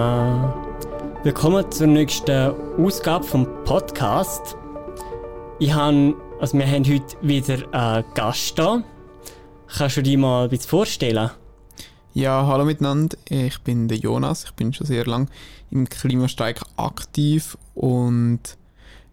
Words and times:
zusammen. 0.00 0.54
Willkommen 1.22 1.70
zur 1.70 1.86
nächsten 1.86 2.54
Ausgabe 2.78 3.24
vom 3.24 3.46
Podcast. 3.64 4.56
Ich 5.58 5.72
habe, 5.72 6.14
also 6.40 6.56
wir 6.56 6.66
haben 6.66 6.84
heute 6.84 7.16
wieder 7.20 7.74
einen 7.74 8.04
Gast 8.14 8.58
da. 8.58 8.82
Kannst 9.66 9.98
du 9.98 10.02
dich 10.02 10.16
mal 10.16 10.44
ein 10.44 10.50
bisschen 10.50 10.70
vorstellen? 10.70 11.30
Ja, 12.14 12.46
hallo 12.46 12.64
miteinander. 12.64 13.16
Ich 13.28 13.60
bin 13.60 13.88
der 13.88 13.98
Jonas. 13.98 14.44
Ich 14.44 14.52
bin 14.52 14.72
schon 14.72 14.86
sehr 14.86 15.04
lange 15.04 15.26
im 15.70 15.88
Klimastreik 15.88 16.62
aktiv 16.76 17.58
und 17.74 18.40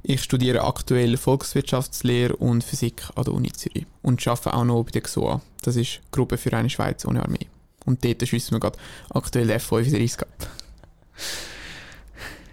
ich 0.04 0.23
studiere 0.23 0.63
aktuell 0.63 1.17
Volkswirtschaftslehre 1.17 2.38
und 2.38 2.63
Physik 2.63 3.04
an 3.15 3.26
der 3.26 3.34
Uni 3.34 3.51
Zürich 3.51 3.85
und 4.01 4.26
arbeite 4.26 4.54
auch 4.54 4.63
noch 4.63 4.84
bei 4.84 4.91
der 4.91 5.01
XOA. 5.01 5.41
Das 5.63 5.76
ist 5.76 5.99
Gruppe 6.12 6.38
für 6.38 6.54
eine 6.54 6.70
Schweiz 6.70 7.05
ohne 7.05 7.21
Armee. 7.21 7.48
Und 7.85 8.04
dort 8.05 8.26
schiessen 8.26 8.55
wir 8.55 8.62
gerade 8.62 8.79
aktuell 9.09 9.51
F35 9.51 10.21
ab. 10.21 10.49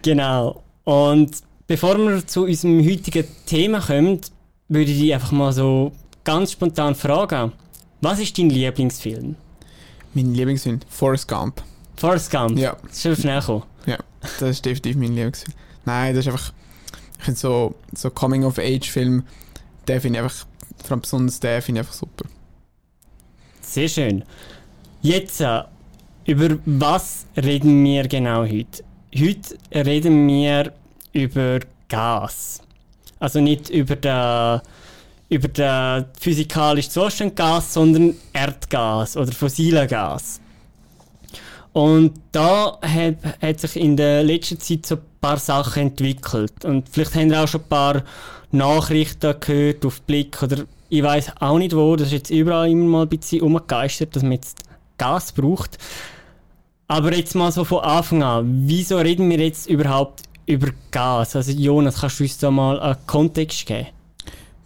Genau. 0.03 0.63
Und 0.85 1.37
bevor 1.67 1.99
wir 1.99 2.27
zu 2.27 2.45
unserem 2.45 2.85
heutigen 2.85 3.27
Thema 3.47 3.81
kommen, 3.81 4.21
würde 4.69 4.91
ich 4.91 5.01
dich 5.01 5.15
einfach 5.15 5.33
mal 5.33 5.53
so 5.53 5.93
ganz 6.25 6.53
spontan 6.53 6.95
fragen. 6.95 7.53
Was 8.01 8.19
ist 8.19 8.37
dein 8.37 8.51
Lieblingsfilm? 8.51 9.37
Mein 10.13 10.35
Lieblingsfilm? 10.35 10.81
Forrest 10.89 11.27
Gump. 11.27 11.63
Forrest 11.97 12.31
Gump? 12.31 12.59
Ja. 12.59 12.77
Das 12.83 12.93
ist 12.93 13.03
schon 13.03 13.17
schnell 13.17 13.41
gekommen. 13.41 13.63
Ja, 13.87 13.99
das 14.21 14.51
ist 14.51 14.65
definitiv 14.65 14.97
mein 14.97 15.15
Lieblingsfilm. 15.15 15.57
Nein, 15.85 16.15
das 16.15 16.27
ist 16.27 16.33
einfach 16.33 16.53
ich 17.25 17.25
finde 17.25 17.41
so, 17.41 17.75
so 17.95 18.11
Coming-of-Age-Film, 18.11 19.23
der 19.89 20.01
finde 20.03 20.19
ich 20.19 20.25
einfach, 20.25 20.47
vor 20.83 20.91
allem 20.91 21.01
besonders 21.01 21.41
der 21.41 21.63
finde 21.63 21.81
ich 21.81 21.87
einfach 21.87 21.99
super. 21.99 22.27
Sehr 23.63 23.89
schön. 23.89 24.25
Jetzt, 25.01 25.41
äh, 25.41 25.63
über 26.27 26.59
was 26.65 27.27
reden 27.37 27.85
wir 27.85 28.09
genau 28.09 28.43
heute? 28.43 28.83
Heute 29.15 29.57
reden 29.73 30.27
wir 30.27 30.73
über 31.13 31.61
Gas. 31.89 32.61
Also 33.21 33.41
nicht 33.41 33.71
über 33.71 33.97
den, 33.97 34.61
über 35.29 35.49
den 35.49 36.07
physikalischen 36.19 36.91
Zustand 36.91 37.37
Gas, 37.37 37.75
sondern 37.75 38.17
Erdgas 38.33 39.17
oder 39.17 39.33
fossile 39.33 39.87
Gas. 39.87 40.41
Und 41.73 42.13
da 42.33 42.79
hat, 42.81 43.17
hat 43.43 43.61
sich 43.61 43.77
in 43.77 43.97
der 43.97 44.23
letzten 44.23 44.61
Zeit 44.61 44.87
so 44.87 44.95
ein 44.97 45.03
paar 45.21 45.39
Sachen 45.39 45.89
entwickelt. 45.89 46.65
Und 46.65 46.89
vielleicht 46.89 47.15
haben 47.17 47.31
wir 47.31 47.43
auch 47.43 47.49
schon 47.49 47.63
ein 47.63 47.69
paar 47.69 48.03
Nachrichten 48.53 49.35
gehört 49.41 49.85
auf 49.85 50.01
Blick 50.03 50.43
oder 50.43 50.65
ich 50.89 51.03
weiß 51.03 51.33
auch 51.41 51.59
nicht 51.59 51.75
wo. 51.75 51.97
Das 51.97 52.09
ist 52.09 52.13
jetzt 52.13 52.31
überall 52.31 52.71
immer 52.71 52.85
mal 52.85 53.03
ein 53.03 53.09
bisschen 53.09 53.43
umgegeistert, 53.43 54.15
dass 54.15 54.23
man 54.23 54.33
jetzt 54.33 54.63
Gas 54.99 55.33
braucht. 55.33 55.79
Aber 56.87 57.15
jetzt 57.15 57.35
mal 57.35 57.51
so 57.51 57.65
von 57.65 57.81
Anfang 57.81 58.23
an, 58.23 58.65
wieso 58.67 58.99
reden 58.99 59.31
wir 59.31 59.39
jetzt 59.39 59.69
überhaupt 59.69 60.23
über 60.47 60.69
Gas? 60.91 61.35
Also 61.35 61.53
Jonas, 61.53 62.01
kannst 62.01 62.21
du 62.21 62.25
uns 62.25 62.39
da 62.39 62.51
mal 62.51 62.79
einen 62.79 62.97
Kontext 63.07 63.65
geben? 63.67 63.89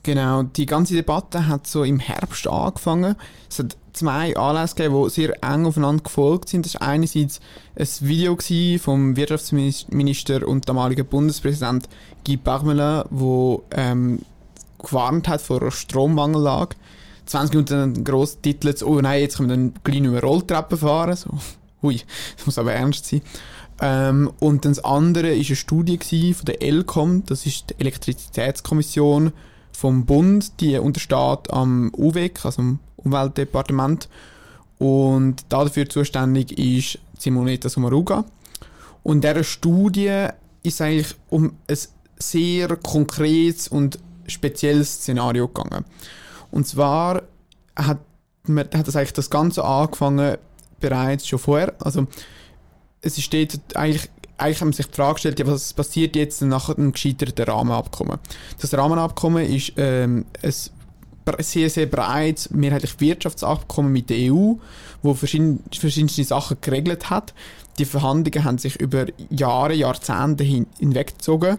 Genau, 0.03 0.43
die 0.43 0.67
ganze 0.67 0.95
Debatte 0.95 1.47
hat 1.47 1.67
so 1.67 1.85
im 1.85 2.01
Herbst 2.01 2.49
angefangen. 2.49 3.15
Es 3.49 3.59
hat 3.59 3.77
zwei 3.93 4.37
Anlässe 4.37 4.75
gegeben, 4.75 5.05
die 5.05 5.11
sehr 5.11 5.43
eng 5.45 5.67
aufeinander 5.67 6.03
gefolgt 6.03 6.49
sind. 6.49 6.65
Das 6.65 6.75
war 6.75 6.89
einerseits 6.89 7.41
ein 7.77 7.89
Video 8.01 8.37
vom 8.79 9.17
Wirtschaftsminister 9.17 10.47
und 10.47 10.69
damaligen 10.69 11.07
Bundespräsident 11.07 11.89
Guy 12.25 12.37
Parmelin, 12.37 13.05
der 13.11 13.59
ähm, 13.73 14.21
gewarnt 14.79 15.29
hat 15.29 15.41
vor 15.41 15.61
einer 15.61 15.71
Strommangellage. 15.71 16.77
20 17.27 17.55
Minuten 17.55 17.75
ein 17.75 18.05
grosser 18.05 18.41
Titel, 18.41 18.75
oh 18.85 19.01
nein, 19.01 19.21
jetzt 19.21 19.37
können 19.37 19.51
wir 19.51 19.57
dann 19.57 19.75
gleich 19.85 20.01
über 20.01 20.21
Rolltreppen 20.21 20.79
fahren. 20.79 21.15
So, 21.15 21.31
hui, 21.83 22.01
das 22.37 22.47
muss 22.47 22.59
aber 22.59 22.73
ernst 22.73 23.07
sein. 23.07 23.23
Ähm, 23.81 24.31
und 24.41 24.65
dann 24.65 24.73
das 24.73 24.85
andere 24.85 25.29
war 25.29 25.35
eine 25.35 25.57
Studie 25.57 25.99
von 26.35 26.45
der 26.47 26.63
ELCOM, 26.63 27.25
das 27.27 27.47
ist 27.47 27.71
die 27.71 27.81
Elektrizitätskommission 27.81 29.33
vom 29.73 30.05
Bund, 30.07 30.61
die 30.61 30.77
untersteht 30.79 31.51
am 31.51 31.93
UWEC, 31.97 32.45
also 32.45 32.63
am 32.63 32.81
Umweltdepartement. 32.97 34.09
Und 34.79 35.45
dafür 35.49 35.89
zuständig 35.89 36.59
ist 36.59 36.99
Simonetta 37.19 37.69
Sommaruga. 37.69 38.25
Und 39.03 39.17
in 39.17 39.21
dieser 39.21 39.45
Studie 39.45 40.27
ist 40.63 40.81
eigentlich 40.81 41.15
um 41.31 41.53
ein 41.69 41.79
sehr 42.19 42.77
konkretes 42.77 43.69
und 43.69 43.99
spezielles 44.27 44.95
Szenario 44.95 45.49
gegangen. 45.49 45.85
Und 46.51 46.67
zwar 46.67 47.23
hat, 47.77 47.99
man, 48.47 48.69
hat 48.75 48.89
das 48.89 48.97
eigentlich 48.97 49.13
das 49.13 49.31
Ganze 49.31 49.65
angefangen 49.65 50.37
bereits 50.81 51.27
schon 51.27 51.39
vorher. 51.39 51.75
Also 51.81 52.07
es 53.01 53.21
steht 53.21 53.61
eigentlich, 53.75 54.09
eigentlich 54.37 54.61
haben 54.61 54.73
sich 54.73 54.87
die 54.87 54.95
Frage 54.95 55.15
gestellt, 55.15 55.39
ja, 55.39 55.47
was 55.47 55.73
passiert 55.73 56.17
jetzt 56.17 56.43
nach 56.43 56.69
einem 56.69 56.93
gescheiterten 56.93 57.45
Rahmenabkommen? 57.45 58.19
Das 58.61 58.75
Rahmenabkommen 58.75 59.45
ist 59.45 59.73
ähm, 59.77 60.27
ein 60.43 60.55
sehr, 61.41 61.71
sehr 61.71 61.87
breites, 61.87 62.51
mehrheitlich 62.51 63.01
Wirtschaftsabkommen 63.01 63.93
mit 63.93 64.11
der 64.11 64.33
EU, 64.33 64.55
wo 65.03 65.15
verschiedene, 65.15 65.59
verschiedenste 65.79 66.25
Sachen 66.25 66.59
geregelt 66.61 67.11
hat. 67.11 67.35
Die 67.79 67.85
Verhandlungen 67.85 68.45
haben 68.45 68.59
sich 68.59 68.77
über 68.81 69.07
Jahre, 69.31 69.75
Jahrzehnte 69.75 70.43
hin, 70.43 70.67
hinweggezogen 70.79 71.59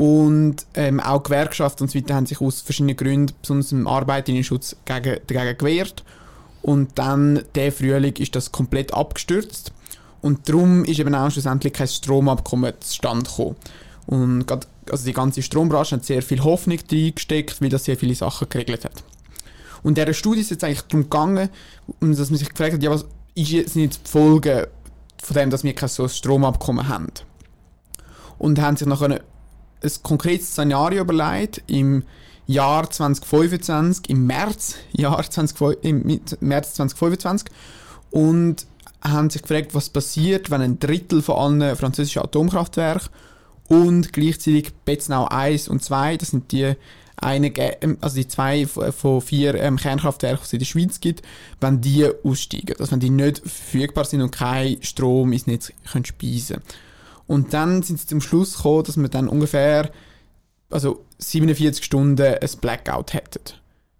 und 0.00 0.64
ähm, 0.74 0.98
auch 0.98 1.22
Gewerkschaften 1.22 1.84
und 1.84 1.90
so 1.90 1.98
weiter 1.98 2.14
haben 2.14 2.24
sich 2.24 2.40
aus 2.40 2.62
verschiedenen 2.62 2.96
Gründen, 2.96 3.34
besonders 3.40 3.70
im 3.72 3.86
Arbeiterinnenschutz, 3.86 4.76
gegen, 4.86 5.18
dagegen 5.26 5.58
gewehrt. 5.58 6.04
Und 6.62 6.98
dann, 6.98 7.42
der 7.54 7.72
Frühling, 7.72 8.14
ist 8.16 8.36
das 8.36 8.52
komplett 8.52 8.92
abgestürzt. 8.92 9.72
Und 10.20 10.48
darum 10.48 10.84
ist 10.84 10.98
eben 10.98 11.14
auch 11.14 11.30
schlussendlich 11.30 11.72
kein 11.72 11.88
Stromabkommen 11.88 12.74
zustande 12.80 13.28
gekommen. 13.28 13.56
Und 14.06 14.46
grad, 14.46 14.66
also 14.90 15.04
die 15.04 15.12
ganze 15.12 15.42
Strombranche 15.42 15.96
hat 15.96 16.04
sehr 16.04 16.22
viel 16.22 16.42
Hoffnung 16.42 16.78
reingesteckt, 16.90 17.62
weil 17.62 17.68
das 17.68 17.84
sehr 17.84 17.96
viele 17.96 18.14
Sachen 18.14 18.48
geregelt 18.48 18.84
hat. 18.84 19.02
Und 19.82 19.96
dieser 19.96 20.12
Studie 20.12 20.40
ist 20.40 20.50
jetzt 20.50 20.64
eigentlich 20.64 20.82
darum 20.82 21.04
gegangen, 21.04 21.48
dass 22.00 22.30
man 22.30 22.38
sich 22.38 22.50
gefragt 22.50 22.74
hat, 22.74 22.82
ja, 22.82 22.90
was 22.90 23.06
ist 23.34 23.50
jetzt 23.50 23.76
nicht 23.76 24.06
die 24.06 24.10
Folge 24.10 24.68
von 25.22 25.36
dem, 25.36 25.50
dass 25.50 25.64
wir 25.64 25.74
kein 25.74 25.88
so 25.88 26.06
Stromabkommen 26.08 26.88
haben? 26.88 27.12
Und 28.38 28.60
haben 28.60 28.76
sich 28.76 28.86
nachher 28.86 29.20
ein 29.82 29.90
konkretes 30.02 30.48
Szenario 30.48 31.02
überlegt 31.02 31.62
im 31.66 32.04
Jahr 32.46 32.90
2025, 32.90 34.10
im 34.10 34.26
März, 34.26 34.76
Jahr 34.92 35.22
20, 35.22 35.82
im 35.82 36.20
März 36.40 36.74
2025 36.74 37.48
und 38.10 38.66
haben 39.02 39.30
sich 39.30 39.42
gefragt, 39.42 39.74
was 39.74 39.88
passiert, 39.88 40.50
wenn 40.50 40.60
ein 40.60 40.78
Drittel 40.78 41.22
von 41.22 41.36
allen 41.36 41.76
französischen 41.76 42.22
Atomkraftwerken 42.22 43.08
und 43.68 44.12
gleichzeitig 44.12 44.72
Betznau 44.84 45.26
1 45.26 45.68
und 45.68 45.82
2, 45.82 46.16
das 46.16 46.30
sind 46.30 46.52
die 46.52 46.74
eine, 47.20 47.54
ähm, 47.56 47.98
also 48.00 48.16
die 48.16 48.28
zwei 48.28 48.66
von 48.66 49.20
vier 49.20 49.54
ähm, 49.54 49.76
Kernkraftwerken, 49.76 50.40
die 50.40 50.46
es 50.46 50.52
in 50.52 50.58
der 50.58 50.66
Schweiz 50.66 51.00
gibt, 51.00 51.22
wenn 51.60 51.80
die 51.80 52.08
aussteigen, 52.24 52.76
also 52.78 52.92
wenn 52.92 53.00
die 53.00 53.10
nicht 53.10 53.38
verfügbar 53.38 54.04
sind 54.04 54.22
und 54.22 54.30
kein 54.30 54.82
Strom 54.82 55.32
ins 55.32 55.46
Netz 55.46 55.72
können 55.90 56.04
speisen. 56.04 56.62
Und 57.26 57.52
dann 57.52 57.82
sind 57.82 58.00
sie 58.00 58.06
zum 58.06 58.20
Schluss 58.20 58.56
gekommen, 58.56 58.84
dass 58.84 58.96
wir 58.96 59.08
dann 59.08 59.28
ungefähr 59.28 59.90
also 60.70 61.04
47 61.18 61.84
Stunden 61.84 62.20
ein 62.22 62.50
Blackout 62.60 63.12
hätten. 63.12 63.54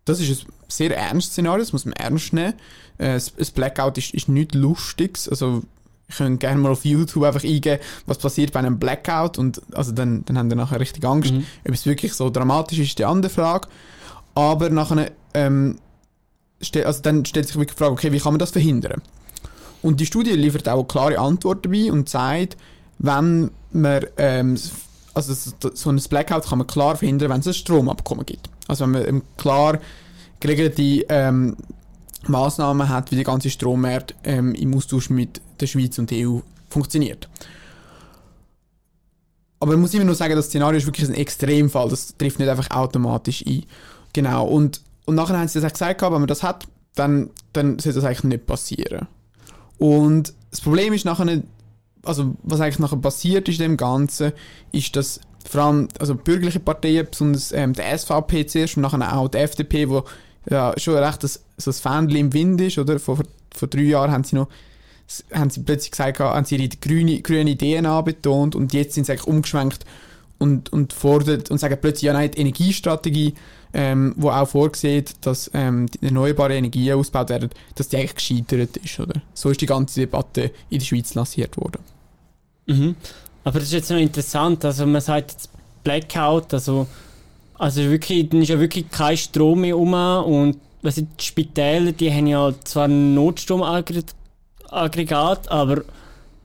Das 0.05 0.21
ist 0.21 0.47
ein 0.47 0.53
sehr 0.69 0.97
ernstes 0.97 1.33
Szenario, 1.33 1.61
das 1.61 1.73
muss 1.73 1.85
man 1.85 1.93
ernst 1.95 2.33
nehmen. 2.33 2.55
Äh, 2.99 3.15
ein 3.17 3.47
Blackout 3.55 3.99
ist, 3.99 4.15
ist 4.15 4.29
nichts 4.29 4.55
Lustiges. 4.55 5.29
Also, 5.29 5.63
ich 6.09 6.17
könnte 6.17 6.39
gerne 6.39 6.61
mal 6.61 6.73
auf 6.73 6.85
YouTube 6.85 7.23
einfach 7.23 7.45
eingeben, 7.45 7.81
was 8.07 8.19
passiert 8.19 8.53
bei 8.53 8.59
einem 8.59 8.79
Blackout 8.79 9.39
und 9.39 9.63
also 9.73 9.93
dann, 9.93 10.25
dann 10.25 10.37
haben 10.37 10.51
wir 10.51 10.57
nachher 10.57 10.81
richtig 10.81 11.05
Angst. 11.05 11.33
Mhm. 11.33 11.47
Ob 11.67 11.73
es 11.73 11.87
wirklich 11.87 12.15
so 12.15 12.31
dramatisch 12.31 12.79
ist, 12.79 12.89
ist 12.89 12.99
die 12.99 13.05
andere 13.05 13.31
Frage. 13.31 13.69
Aber 14.35 14.71
nachher, 14.71 15.13
ähm, 15.35 15.79
also 16.85 17.03
dann 17.03 17.25
stellt 17.25 17.47
sich 17.47 17.57
wirklich 17.57 17.77
die 17.77 17.79
Frage, 17.79 17.93
okay, 17.93 18.13
wie 18.13 18.19
kann 18.19 18.33
man 18.33 18.41
das 18.41 18.51
verhindern? 18.51 19.03
Und 19.83 20.01
die 20.01 20.07
Studie 20.07 20.33
liefert 20.33 20.69
auch 20.69 20.79
eine 20.79 20.85
klare 20.85 21.19
Antwort 21.19 21.65
dabei 21.65 21.91
und 21.93 22.09
sagt, 22.09 22.57
wenn 22.99 23.51
man, 23.73 24.07
ähm, 24.17 24.59
also 25.29 25.53
so 25.75 25.91
ein 25.91 25.97
Blackout 26.09 26.47
kann 26.47 26.59
man 26.59 26.67
klar 26.67 26.97
verhindern, 26.97 27.31
wenn 27.31 27.41
es 27.41 27.47
ein 27.47 27.55
Stromabkommen 27.55 28.27
gibt. 28.27 28.49
Also 28.69 28.85
wenn 28.85 28.93
man 28.93 29.23
klar 29.37 29.79
geregelte 30.41 31.05
ähm, 31.09 31.57
Maßnahmen 32.27 32.89
hat, 32.89 33.11
wie 33.11 33.17
der 33.17 33.25
ganze 33.25 33.51
Strommarkt 33.51 34.15
ähm, 34.25 34.55
im 34.55 34.75
Austausch 34.75 35.11
mit 35.11 35.41
der 35.61 35.67
Schweiz 35.67 35.99
und 35.99 36.11
der 36.11 36.29
EU 36.29 36.39
funktioniert. 36.69 37.29
Aber 39.59 39.73
man 39.73 39.83
muss 39.83 39.93
immer 39.93 40.05
nur 40.05 40.15
sagen, 40.15 40.37
das 40.37 40.47
Szenario 40.47 40.79
ist 40.79 40.87
wirklich 40.87 41.09
ein 41.09 41.15
Extremfall. 41.15 41.91
Das 41.91 42.17
trifft 42.17 42.39
nicht 42.39 42.49
einfach 42.49 42.71
automatisch 42.71 43.45
ein. 43.47 43.65
Genau. 44.15 44.47
Und, 44.47 44.81
und 45.05 45.15
nachher 45.15 45.39
haben 45.39 45.49
sie 45.49 45.61
das 45.61 45.71
auch 45.71 45.75
gesagt, 45.75 46.03
wenn 46.03 46.13
man 46.13 46.27
das 46.27 46.43
hat, 46.43 46.67
dann, 46.95 47.31
dann 47.53 47.79
sollte 47.79 48.01
das 48.01 48.05
eigentlich 48.05 48.25
nicht 48.25 48.47
passieren. 48.47 49.07
Und 49.79 50.33
das 50.51 50.61
Problem 50.63 50.93
ist 50.95 51.05
nachher 51.05 51.43
also 52.05 52.35
was 52.43 52.61
eigentlich 52.61 52.79
nachher 52.79 52.97
passiert 52.97 53.49
ist 53.49 53.61
dem 53.61 53.77
Ganzen, 53.77 54.33
ist, 54.73 54.97
dass 54.97 55.21
vor 55.49 55.63
allem 55.63 55.89
also 55.99 56.15
bürgerliche 56.15 56.61
Parteien, 56.61 57.07
besonders 57.11 57.53
ähm, 57.53 57.73
der 57.73 57.97
SVP 57.97 58.47
zuerst 58.47 58.77
und 58.77 58.83
nachher 58.83 59.17
auch 59.17 59.29
die 59.29 59.39
FDP, 59.39 59.89
wo 59.89 60.05
ja 60.49 60.73
schon 60.77 60.95
recht 60.97 61.23
das, 61.23 61.43
so 61.57 61.71
ein 61.71 61.75
Fähnchen 61.75 62.17
im 62.17 62.33
Wind 62.33 62.61
ist, 62.61 62.79
oder? 62.79 62.99
Vor, 62.99 63.19
vor 63.55 63.69
drei 63.69 63.83
Jahren 63.83 64.11
haben 64.11 64.25
sie 64.25 64.37
noch 64.37 64.49
haben 65.33 65.51
sie 65.51 65.63
plötzlich 65.63 65.91
gesagt, 65.91 66.21
haben 66.21 66.45
sie 66.45 66.57
ihre 66.57 66.69
grüne, 66.69 67.21
grüne 67.21 67.57
DNA 67.57 68.01
betont 68.03 68.55
und 68.55 68.73
jetzt 68.73 68.95
sind 68.95 69.07
sie 69.07 69.13
eigentlich 69.13 69.27
umgeschwenkt 69.27 69.85
und, 70.39 70.73
und 70.73 70.93
fordert 70.93 71.51
und 71.51 71.59
sagen 71.59 71.79
plötzlich, 71.81 72.03
ja 72.03 72.13
nein, 72.13 72.31
die 72.31 72.41
Energiestrategie, 72.41 73.35
ähm, 73.73 74.15
wo 74.17 74.31
auch 74.31 74.49
vorsieht, 74.49 75.15
dass 75.21 75.51
ähm, 75.55 75.87
erneuerbare 76.01 76.57
Energien 76.57 76.95
ausgebaut 76.95 77.31
werden, 77.31 77.51
dass 77.75 77.89
die 77.89 77.97
eigentlich 77.97 78.15
gescheitert 78.15 78.77
ist, 78.79 78.99
oder? 78.99 79.21
So 79.35 79.51
ist 79.51 79.61
die 79.61 79.67
ganze 79.67 80.01
Debatte 80.01 80.51
in 80.71 80.79
der 80.79 80.87
Schweiz 80.87 81.15
lanciert 81.15 81.57
worden. 81.57 81.81
Mhm. 82.67 82.97
Aber 83.45 83.59
das 83.59 83.69
ist 83.69 83.75
jetzt 83.75 83.91
noch 83.91 83.99
interessant, 83.99 84.65
also 84.65 84.87
man 84.87 85.01
sagt 85.01 85.33
jetzt 85.33 85.51
Blackout, 85.83 86.53
also, 86.53 86.87
also 87.59 87.83
wirklich, 87.83 88.29
dann 88.29 88.43
ist 88.43 88.49
ja 88.49 88.61
wirklich 88.61 88.91
kein 88.91 89.17
Strom 89.17 89.63
mehr 89.63 89.79
um 89.79 89.95
und 89.95 90.59
also 90.83 91.03
die 91.03 91.25
Spitäler, 91.25 91.93
die 91.93 92.13
haben 92.13 92.27
ja 92.27 92.53
zwar 92.65 92.87
ein 92.87 93.15
Notstromaggregat, 93.15 95.49
aber 95.49 95.83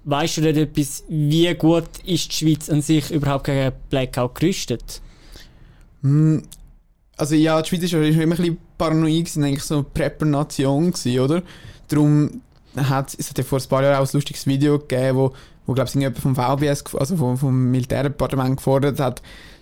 weißt 0.06 0.38
du 0.38 0.42
denn 0.42 0.58
etwas, 0.58 1.04
wie 1.10 1.54
gut 1.56 1.90
ist 2.06 2.32
die 2.32 2.36
Schweiz 2.36 2.70
an 2.70 2.82
sich 2.82 3.12
überhaupt 3.12 3.46
gegen 3.46 3.72
Blackout 3.90 4.36
gerüstet? 4.36 5.02
Also 7.18 7.36
ja, 7.36 7.62
die 7.62 7.70
Schweiz 7.70 7.94
war 7.94 8.02
immer 8.02 8.22
ein 8.22 8.30
bisschen 8.30 8.58
paranoid, 8.78 9.26
gewesen, 9.26 9.44
eigentlich 9.44 9.64
so 9.64 9.76
eine 9.76 9.84
Prepper-Nation 9.84 10.94
oder? 11.20 11.42
Darum 11.88 12.42
hat 12.76 13.16
es 13.18 13.30
hat 13.30 13.38
ja 13.38 13.44
vor 13.44 13.60
ein 13.60 13.68
paar 13.70 13.84
Jahren 13.84 13.96
auch 13.96 14.08
ein 14.08 14.14
lustiges 14.14 14.46
Video 14.48 14.80
gegeben, 14.80 15.18
wo, 15.18 15.34
wo 15.66 15.74
glaube 15.74 15.90
ich, 15.90 15.96
jemand 15.96 16.18
vom 16.20 16.36
VBS, 16.36 16.84
also 16.96 17.16
vom, 17.16 17.38
vom 17.38 17.72
Militärdepartement 17.72 18.58
gefordert 18.58 19.00
hat, 19.00 19.22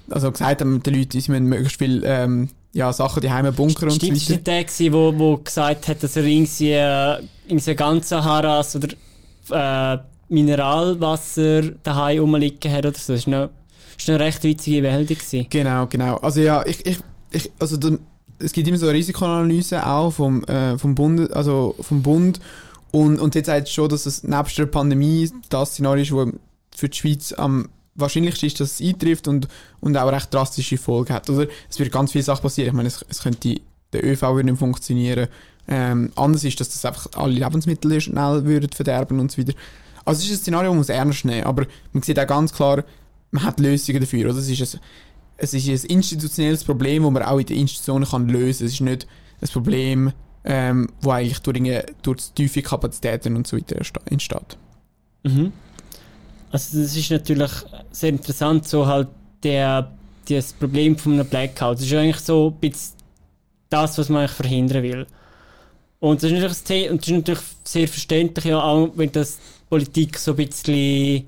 also 0.09 0.31
gesagt 0.31 0.61
haben 0.61 0.81
den 0.81 0.93
Leuten, 0.95 1.19
sie 1.19 1.31
müssen 1.31 1.45
möglichst 1.45 1.77
viel 1.77 2.03
ähm, 2.05 2.49
ja, 2.73 2.91
Sachen 2.91 3.21
die 3.21 3.31
Heime 3.31 3.51
bunkern 3.51 3.89
und 3.89 4.01
so 4.01 4.07
weiter. 4.07 4.19
Stimmt, 4.19 4.47
der 4.47 4.63
gewesen, 4.63 4.93
wo, 4.93 5.13
wo 5.15 5.37
gesagt 5.37 5.87
hat, 5.87 6.01
dass 6.01 6.15
er 6.15 6.23
irgendwie, 6.23 6.71
äh, 6.71 7.19
irgendwie 7.47 7.75
ganz 7.75 8.09
Saharas 8.09 8.75
oder 8.75 8.87
äh, 9.51 9.99
Mineralwasser 10.29 11.61
daheim 11.83 12.19
rumliegen 12.19 12.71
hat 12.71 12.85
oder 12.85 12.97
so. 12.97 13.13
Das 13.13 13.27
war 13.27 13.33
eine, 13.33 13.49
eine 14.07 14.19
recht 14.19 14.43
witzige. 14.43 14.81
Gewesen. 14.81 15.45
Genau, 15.49 15.85
genau. 15.85 16.17
Also 16.17 16.41
ja, 16.41 16.65
ich, 16.65 16.83
ich, 16.85 16.97
ich 17.33 17.51
also 17.59 17.77
da, 17.77 17.97
es 18.39 18.51
gibt 18.53 18.67
immer 18.67 18.77
so 18.77 18.87
eine 18.87 18.97
Risikoanalyse 18.97 19.85
auch 19.85 20.11
vom, 20.11 20.43
äh, 20.45 20.77
vom 20.77 20.95
Bund, 20.95 21.31
also 21.33 21.75
vom 21.79 22.01
Bund 22.01 22.39
und, 22.91 23.19
und 23.19 23.35
jetzt 23.35 23.47
sagt 23.47 23.69
schon, 23.69 23.89
dass 23.89 24.05
es 24.05 24.23
nebst 24.23 24.57
der 24.57 24.67
Pandemie 24.67 25.31
das 25.49 25.71
Szenario 25.71 26.03
ist, 26.03 26.11
wo 26.11 26.31
für 26.75 26.89
die 26.89 26.97
Schweiz 26.97 27.33
am 27.33 27.69
wahrscheinlichsten 27.95 28.47
ist, 28.47 28.59
dass 28.59 28.79
es 28.79 28.87
eintrifft 28.87 29.27
und, 29.27 29.47
und 29.79 29.97
auch 29.97 30.11
recht 30.11 30.33
drastische 30.33 30.77
Folgen 30.77 31.13
hat. 31.13 31.29
Oder 31.29 31.47
es 31.69 31.79
wird 31.79 31.91
ganz 31.91 32.11
viele 32.11 32.23
Sachen 32.23 32.41
passieren. 32.41 32.69
Ich 32.69 32.73
meine, 32.73 32.87
es, 32.87 33.05
es 33.09 33.21
könnte, 33.21 33.59
der 33.93 34.05
ÖV 34.05 34.21
würde 34.21 34.45
nicht 34.45 34.59
funktionieren. 34.59 35.27
Ähm, 35.67 36.11
anders 36.15 36.43
ist, 36.43 36.59
dass 36.59 36.69
das 36.69 36.85
einfach 36.85 37.07
alle 37.15 37.33
Lebensmittel 37.33 38.01
schnell 38.01 38.45
würden 38.45 38.71
verderben 38.71 39.19
und 39.19 39.31
so 39.31 39.41
weiter. 39.41 39.53
Also 40.05 40.19
es 40.19 40.25
ist 40.25 40.31
ein 40.33 40.41
Szenario, 40.41 40.69
das 40.69 40.73
man 40.73 40.77
muss 40.77 40.89
ernst 40.89 41.25
nehmen, 41.25 41.45
aber 41.45 41.65
man 41.93 42.03
sieht 42.03 42.19
auch 42.19 42.27
ganz 42.27 42.53
klar, 42.53 42.83
man 43.31 43.43
hat 43.43 43.59
Lösungen 43.59 44.01
dafür. 44.01 44.29
Oder? 44.29 44.39
Es, 44.39 44.49
ist 44.49 44.75
ein, 44.75 44.79
es 45.37 45.53
ist 45.53 45.67
ein 45.67 45.89
institutionelles 45.89 46.63
Problem, 46.63 47.03
das 47.03 47.11
man 47.11 47.23
auch 47.23 47.39
in 47.39 47.45
den 47.45 47.57
Institutionen 47.57 48.05
kann 48.05 48.29
lösen 48.29 48.59
kann. 48.59 48.67
Es 48.67 48.73
ist 48.73 48.81
nicht 48.81 49.07
ein 49.41 49.49
Problem, 49.49 50.13
ähm, 50.45 50.89
eigentlich 51.05 51.39
durch, 51.39 51.59
durch 52.01 52.31
tiefe 52.35 52.61
Kapazitäten 52.61 53.35
und 53.35 53.47
so 53.47 53.57
weiter 53.57 53.77
entsteht. 54.05 54.57
Mhm. 55.23 55.53
Also 56.51 56.79
das 56.79 56.95
ist 56.95 57.09
natürlich 57.09 57.51
sehr 57.91 58.09
interessant, 58.09 58.67
so 58.67 58.85
halt 58.85 59.07
der, 59.41 59.91
das 60.29 60.53
Problem 60.53 60.97
von 60.97 61.13
einem 61.13 61.27
Blackout. 61.27 61.77
Das 61.77 61.85
ist 61.85 61.93
eigentlich 61.93 62.19
so 62.19 62.55
ein 62.61 62.71
das, 63.69 63.97
was 63.97 64.09
man 64.09 64.19
eigentlich 64.19 64.31
verhindern 64.31 64.83
will. 64.83 65.07
Und 65.99 66.21
das 66.21 66.31
ist 66.31 66.41
natürlich, 66.41 66.97
das 66.97 67.07
ist 67.07 67.11
natürlich 67.11 67.39
sehr 67.63 67.87
verständlich, 67.87 68.45
ja, 68.45 68.61
auch 68.61 68.91
wenn 68.95 69.11
das 69.11 69.39
Politik 69.69 70.17
so 70.17 70.31
ein 70.31 70.37
bisschen, 70.37 71.25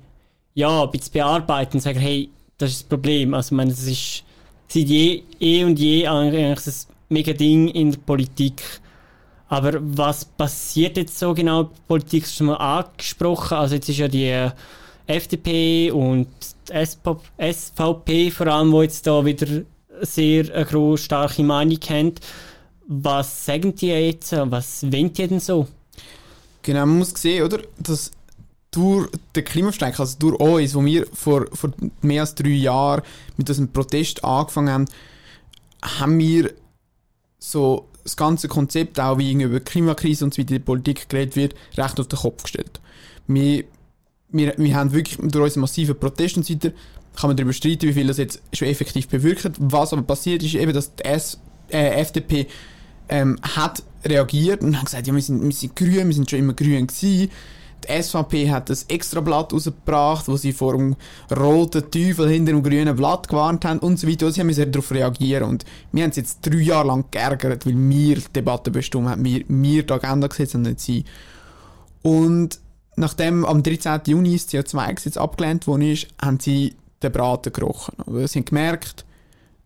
ja, 0.54 0.84
ein 0.84 0.90
bisschen 0.90 1.12
bearbeiten 1.14 1.78
und 1.78 1.80
sagen, 1.80 1.98
hey, 1.98 2.30
das 2.58 2.70
ist 2.70 2.82
das 2.82 2.88
Problem. 2.88 3.34
Also, 3.34 3.48
ich 3.48 3.56
meine, 3.56 3.70
das 3.70 3.86
ist 3.86 4.24
seit 4.68 4.84
je, 4.84 5.22
eh 5.40 5.64
und 5.64 5.78
je 5.78 6.06
eigentlich 6.06 6.66
ein 6.66 6.72
mega 7.08 7.32
Ding 7.32 7.68
in 7.68 7.92
der 7.92 7.98
Politik. 7.98 8.62
Aber 9.48 9.78
was 9.80 10.24
passiert 10.24 10.96
jetzt 10.96 11.18
so 11.18 11.32
genau 11.34 11.64
der 11.64 11.76
Politik? 11.86 12.24
Ist 12.24 12.36
schon 12.36 12.48
mal 12.48 12.56
angesprochen. 12.56 13.56
Also, 13.56 13.76
jetzt 13.76 13.88
ist 13.88 13.98
ja 13.98 14.08
die 14.08 14.50
FDP 15.06 15.90
und 15.90 16.28
SVP 16.68 18.30
vor 18.30 18.46
allem, 18.48 18.72
wo 18.72 18.82
jetzt 18.82 19.06
da 19.06 19.24
wieder 19.24 19.62
sehr 20.00 20.52
eine 20.52 20.64
große, 20.64 21.04
starke 21.04 21.42
Meinung 21.42 21.78
haben. 21.88 22.14
Was 22.88 23.46
sagen 23.46 23.74
die 23.74 23.88
jetzt? 23.88 24.32
Was 24.32 24.82
wollen 24.82 25.12
die 25.12 25.26
denn 25.26 25.40
so? 25.40 25.66
Genau, 26.62 26.86
man 26.86 26.98
muss 26.98 27.10
sehen, 27.10 27.44
oder, 27.44 27.60
dass 27.78 28.10
durch 28.76 29.08
den 29.34 29.44
Klimastreik, 29.44 29.98
also 29.98 30.16
durch 30.18 30.38
uns, 30.38 30.74
wo 30.74 30.84
wir 30.84 31.06
vor, 31.12 31.46
vor 31.52 31.72
mehr 32.02 32.22
als 32.22 32.34
drei 32.34 32.50
Jahren 32.50 33.02
mit 33.36 33.48
diesem 33.48 33.72
Protest 33.72 34.22
angefangen 34.24 34.70
haben, 34.70 34.84
haben 35.82 36.18
wir 36.18 36.52
so 37.38 37.88
das 38.02 38.16
ganze 38.16 38.48
Konzept, 38.48 39.00
auch 39.00 39.18
wie 39.18 39.32
über 39.32 39.60
Klimakrise 39.60 40.24
und 40.24 40.34
so 40.34 40.40
weiter 40.40 40.50
in 40.50 40.58
der 40.58 40.64
Politik 40.64 41.08
geredet 41.08 41.36
wird, 41.36 41.54
recht 41.76 41.98
auf 41.98 42.08
den 42.08 42.18
Kopf 42.18 42.42
gestellt. 42.44 42.80
Wir 43.26 43.64
wir, 44.30 44.54
wir 44.56 44.74
haben 44.74 44.92
wirklich 44.92 45.16
durch 45.18 45.44
unseren 45.44 45.60
massiven 45.62 45.98
Protest 45.98 46.36
und 46.36 46.46
so 46.46 46.54
weiter, 46.54 46.72
kann 47.16 47.30
man 47.30 47.36
darüber 47.36 47.52
streiten, 47.52 47.88
wie 47.88 47.92
viel 47.94 48.06
das 48.06 48.18
jetzt 48.18 48.42
schon 48.52 48.68
effektiv 48.68 49.08
bewirkt. 49.08 49.50
Was 49.58 49.92
aber 49.92 50.02
passiert 50.02 50.42
ist 50.42 50.54
eben, 50.54 50.72
dass 50.72 50.94
die 50.94 51.04
S, 51.04 51.38
äh, 51.70 52.00
FDP 52.00 52.46
ähm, 53.08 53.38
hat 53.42 53.82
reagiert 54.04 54.62
und 54.62 54.76
hat 54.76 54.86
gesagt, 54.86 55.06
ja, 55.06 55.14
wir 55.14 55.22
sind, 55.22 55.42
wir 55.42 55.52
sind 55.52 55.74
grün, 55.74 56.08
wir 56.08 56.12
sind 56.12 56.28
schon 56.28 56.40
immer 56.40 56.52
grün 56.52 56.86
gewesen. 56.86 57.30
Die 57.88 58.02
SVP 58.02 58.50
hat 58.50 58.70
das 58.70 58.84
extra 58.84 59.20
Blatt 59.20 59.52
rausgebracht, 59.52 60.28
wo 60.28 60.36
sie 60.36 60.52
vor 60.52 60.74
einem 60.74 60.96
roten 61.34 61.90
Teufel 61.90 62.28
hinter 62.28 62.52
dem 62.52 62.62
grünen 62.62 62.96
Blatt 62.96 63.28
gewarnt 63.28 63.64
haben 63.64 63.78
und 63.80 63.98
so 63.98 64.08
weiter. 64.08 64.30
Sie 64.30 64.40
haben 64.40 64.46
müssen 64.48 64.70
darauf 64.70 64.90
reagieren. 64.90 65.48
Und 65.48 65.64
wir 65.92 66.02
haben 66.02 66.10
es 66.10 66.16
jetzt 66.16 66.40
drei 66.40 66.58
Jahre 66.58 66.88
lang 66.88 67.04
geärgert, 67.10 67.66
weil 67.66 67.74
wir 67.76 68.16
die 68.16 68.32
Debatte 68.34 68.70
bestimmt 68.70 69.08
haben, 69.08 69.24
wir, 69.24 69.44
wir 69.48 69.82
die 69.82 69.92
Agenda 69.92 70.26
gesetzt 70.26 70.54
haben, 70.54 70.62
nicht 70.62 70.80
sie. 70.80 71.04
Und 72.02 72.60
nachdem 72.96 73.44
am 73.44 73.62
13. 73.62 74.00
Juni 74.06 74.32
das 74.32 74.48
CO2-Gesetz 74.48 75.16
abgelehnt 75.16 75.66
ist, 75.66 76.08
haben 76.20 76.40
sie 76.40 76.76
den 77.02 77.12
Braten 77.12 77.52
gerochen. 77.52 77.94
Sie 78.26 78.38
haben 78.38 78.44
gemerkt, 78.44 79.04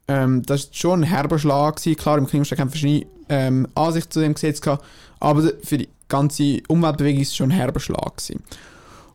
ähm, 0.08 0.42
das 0.42 0.66
war 0.66 0.74
schon 0.74 1.00
ein 1.00 1.08
herber 1.08 1.38
Schlag. 1.38 1.76
Gewesen. 1.76 1.96
Klar, 1.96 2.18
im 2.18 2.26
Klimastreik 2.26 2.58
haben 2.58 2.70
verschiedene 2.70 3.06
ähm, 3.28 3.68
Ansichten 3.74 4.10
zu 4.10 4.20
dem 4.20 4.34
Gesetz 4.34 4.60
gehabt, 4.60 4.84
aber 5.20 5.52
für 5.62 5.78
die 5.78 5.88
ganze 6.10 6.60
Umweltbewegung 6.68 7.22
es 7.22 7.34
schon 7.34 7.50
ein 7.50 7.56
herber 7.56 7.80
Schlag. 7.80 8.20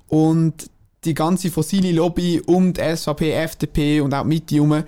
Und 0.08 0.70
die 1.04 1.14
ganze 1.14 1.52
fossile 1.52 1.92
Lobby 1.92 2.42
um 2.46 2.74
die 2.74 2.82
SVP, 2.82 3.32
FDP 3.32 4.02
und 4.02 4.14
auch 4.14 4.26
die 4.28 4.56
herum, 4.56 4.84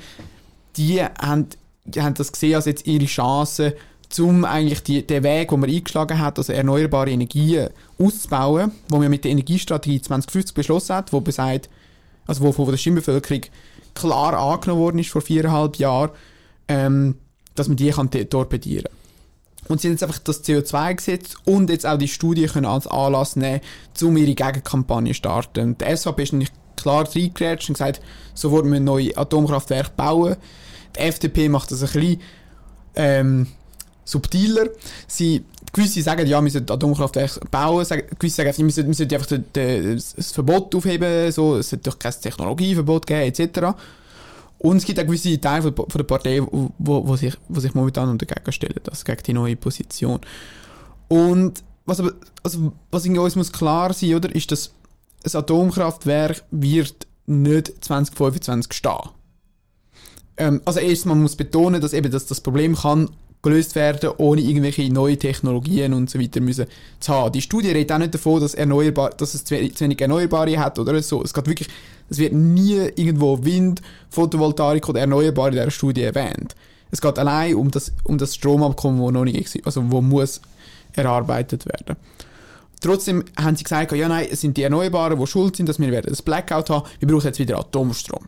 die 0.76 1.04
haben, 1.04 1.48
die 1.86 2.02
haben 2.02 2.16
das 2.16 2.32
gesehen 2.32 2.56
als 2.56 2.66
jetzt 2.66 2.88
ihre 2.88 3.06
Chance, 3.06 3.76
um 4.20 4.46
eigentlich 4.46 4.84
die, 4.84 5.06
den 5.06 5.24
Weg, 5.24 5.50
den 5.50 5.60
man 5.60 5.70
eingeschlagen 5.70 6.20
hat, 6.20 6.38
also 6.38 6.54
erneuerbare 6.54 7.12
Energien 7.12 7.70
auszubauen, 8.00 8.72
wo 8.90 8.98
man 8.98 9.10
mit 9.10 9.24
der 9.24 9.32
Energiestrategie 9.32 10.02
2050 10.02 10.56
beschlossen 10.56 10.96
hat, 10.96 11.14
wo 11.14 11.22
besagt, 11.22 11.70
also 12.26 12.42
wo 12.44 12.52
von 12.52 12.70
der 12.70 12.78
Stimmbevölkerung 12.78 13.42
klar 13.94 14.34
angenommen 14.34 14.82
worden 14.82 15.00
ist 15.00 15.10
vor 15.10 15.22
viereinhalb 15.22 15.78
Jahren, 15.78 16.12
ähm, 16.68 17.16
dass 17.56 17.68
man 17.68 17.78
die 17.78 17.90
kann 17.90 18.10
torpedieren 18.12 18.90
und 19.68 19.82
sie 19.82 19.88
haben 19.88 19.94
jetzt 19.94 20.04
einfach 20.04 20.20
das 20.20 20.44
CO2-Gesetz 20.44 21.36
und 21.46 21.70
jetzt 21.70 21.86
auch 21.86 21.98
die 21.98 22.08
Studie 22.08 22.46
können 22.46 22.66
als 22.66 22.88
Anlass 22.88 23.36
nehmen, 23.36 23.62
um 24.02 24.16
ihre 24.16 24.34
Gegenkampagne 24.34 25.12
zu 25.12 25.16
starten. 25.16 25.70
Und 25.70 25.82
die 25.82 25.96
SVP 25.96 26.24
ist 26.24 26.32
nämlich 26.32 26.52
klar 26.78 27.08
reingeratscht 27.14 27.70
und 27.70 27.74
gesagt, 27.74 28.02
so 28.34 28.52
wollen 28.52 28.72
wir 28.72 28.80
neue 28.80 29.18
Atomkraftwerke 29.18 29.92
bauen. 29.98 30.38
Die 30.96 31.00
FDP 31.00 31.50
macht 31.50 31.72
das 31.72 31.82
ein 31.82 31.92
bisschen 31.92 32.22
ähm, 32.96 33.48
subtiler. 34.06 34.68
Sie, 35.08 35.44
gewisse 35.74 36.02
sagen, 36.02 36.26
ja, 36.28 36.42
wir 36.42 36.52
sollten 36.52 36.72
Atomkraftwerke 36.72 37.42
bauen, 37.52 37.86
gewisse 38.20 38.36
sagen, 38.36 38.54
wir 38.58 38.72
sollten, 38.72 38.90
wir 38.90 38.96
sollten 38.96 39.16
einfach 39.16 39.38
das 39.54 40.32
Verbot 40.32 40.74
aufheben, 40.76 41.32
so, 41.32 41.58
es 41.58 41.70
sollte 41.70 41.90
doch 41.90 42.00
kein 42.00 42.14
Technologieverbot 42.14 43.06
geben, 43.06 43.34
etc. 43.34 43.76
Und 44.60 44.78
es 44.78 44.86
gibt 44.86 45.00
auch 45.00 45.06
gewisse 45.06 45.40
Teile 45.40 45.62
von, 45.62 45.76
von 45.76 45.88
der 45.98 46.04
Partei, 46.04 46.42
wo, 46.42 46.72
wo, 46.78 47.16
sich, 47.16 47.36
wo 47.48 47.60
sich 47.60 47.74
momentan 47.74 48.18
dagegen 48.18 48.52
stellen, 48.52 48.82
also 48.90 49.04
gegen 49.04 49.24
die 49.24 49.34
neue 49.34 49.56
Position. 49.56 50.20
Und 51.08 51.64
was 51.86 52.00
aber, 52.00 52.14
also, 52.44 52.74
was 52.92 53.06
in 53.06 53.18
uns 53.18 53.36
muss 53.36 53.52
klar 53.52 53.94
sein, 53.94 54.16
oder, 54.16 54.34
ist, 54.34 54.52
dass 54.52 54.72
ein 55.24 55.40
Atomkraftwerk 55.40 56.44
wird 56.52 57.08
nicht 57.28 57.84
2025 57.84 58.74
stehen. 58.74 59.10
Ähm, 60.38 60.62
also 60.66 60.80
erstens, 60.80 61.06
man 61.06 61.22
muss 61.22 61.36
betonen, 61.36 61.82
dass 61.82 61.94
eben 61.94 62.12
das, 62.12 62.26
das 62.26 62.42
Problem 62.42 62.76
kann 62.76 63.10
gelöst 63.48 63.76
werden, 63.76 64.12
ohne 64.18 64.42
irgendwelche 64.42 64.92
neue 64.92 65.18
Technologien 65.18 65.94
und 65.94 66.10
so 66.10 66.20
weiter 66.20 66.40
müssen 66.42 66.68
zu 67.00 67.14
haben. 67.14 67.32
Die 67.32 67.42
Studie 67.42 67.70
redet 67.70 67.92
auch 67.92 67.98
nicht 67.98 68.14
davon, 68.14 68.42
dass, 68.42 68.54
erneuerbar, 68.54 69.12
dass 69.12 69.34
es 69.34 69.44
zu 69.44 69.56
wenig 69.56 70.02
Erneuerbare 70.02 70.58
hat 70.60 70.78
oder 70.80 71.02
so. 71.02 71.24
Es 71.24 71.34
geht 71.34 71.48
wirklich, 71.48 71.70
es 72.10 72.18
wird 72.18 72.34
nie 72.34 72.76
irgendwo 72.96 73.44
Wind, 73.44 73.82
Photovoltaik 74.10 74.88
oder 74.90 75.02
Erneuerbare 75.02 75.50
in 75.50 75.56
dieser 75.56 75.72
Studie 75.72 76.04
erwähnt. 76.04 76.56
Es 76.92 77.02
geht 77.02 77.20
allein 77.20 77.56
um 77.56 77.72
das, 77.72 77.92
um 78.04 78.18
das 78.18 78.36
Stromabkommen, 78.36 79.04
das 79.04 79.12
noch 79.12 79.26
nicht 79.26 79.66
also 79.66 79.84
wo 79.92 80.02
muss 80.02 80.42
erarbeitet 80.94 81.66
werden. 81.66 81.98
trotzdem 82.82 83.24
haben 83.38 83.56
sie 83.56 83.64
gesagt, 83.64 83.92
ja 83.92 84.08
nein, 84.08 84.28
es 84.32 84.42
sind 84.42 84.58
die 84.58 84.64
Erneuerbaren, 84.64 85.20
die 85.20 85.28
schuld 85.28 85.56
sind, 85.56 85.70
dass 85.70 85.80
wir 85.80 85.92
werden 85.92 86.10
das 86.10 86.22
Blackout 86.22 86.70
haben, 86.70 86.88
wir 87.00 87.08
brauchen 87.08 87.28
jetzt 87.28 87.40
wieder 87.40 87.60
Atomstrom. 87.60 88.26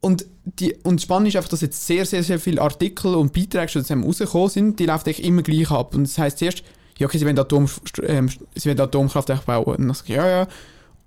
Und, 0.00 0.24
die, 0.44 0.74
und 0.82 1.00
spannend 1.02 1.28
ist 1.28 1.36
einfach, 1.36 1.50
dass 1.50 1.60
jetzt 1.60 1.86
sehr, 1.86 2.06
sehr, 2.06 2.22
sehr 2.22 2.40
viele 2.40 2.62
Artikel 2.62 3.14
und 3.14 3.32
Beiträge 3.32 3.68
schon 3.68 3.82
rausgekommen 4.02 4.48
sind, 4.48 4.78
die 4.78 4.86
laufen 4.86 5.06
eigentlich 5.06 5.24
immer 5.24 5.42
gleich 5.42 5.70
ab. 5.70 5.94
Und 5.94 6.04
das 6.04 6.16
heisst 6.16 6.38
zuerst, 6.38 6.62
ja, 6.98 7.06
okay, 7.06 7.18
sie 7.18 7.26
wollen, 7.26 7.38
Atom, 7.38 7.68
ähm, 8.06 8.28
sie 8.54 8.68
wollen 8.68 8.80
Atomkraftwerke 8.80 9.44
bauen. 9.44 9.64
Und 9.64 9.88
dann 9.88 9.94
sage 9.94 10.08
ich, 10.08 10.16
ja, 10.16 10.28
ja. 10.28 10.48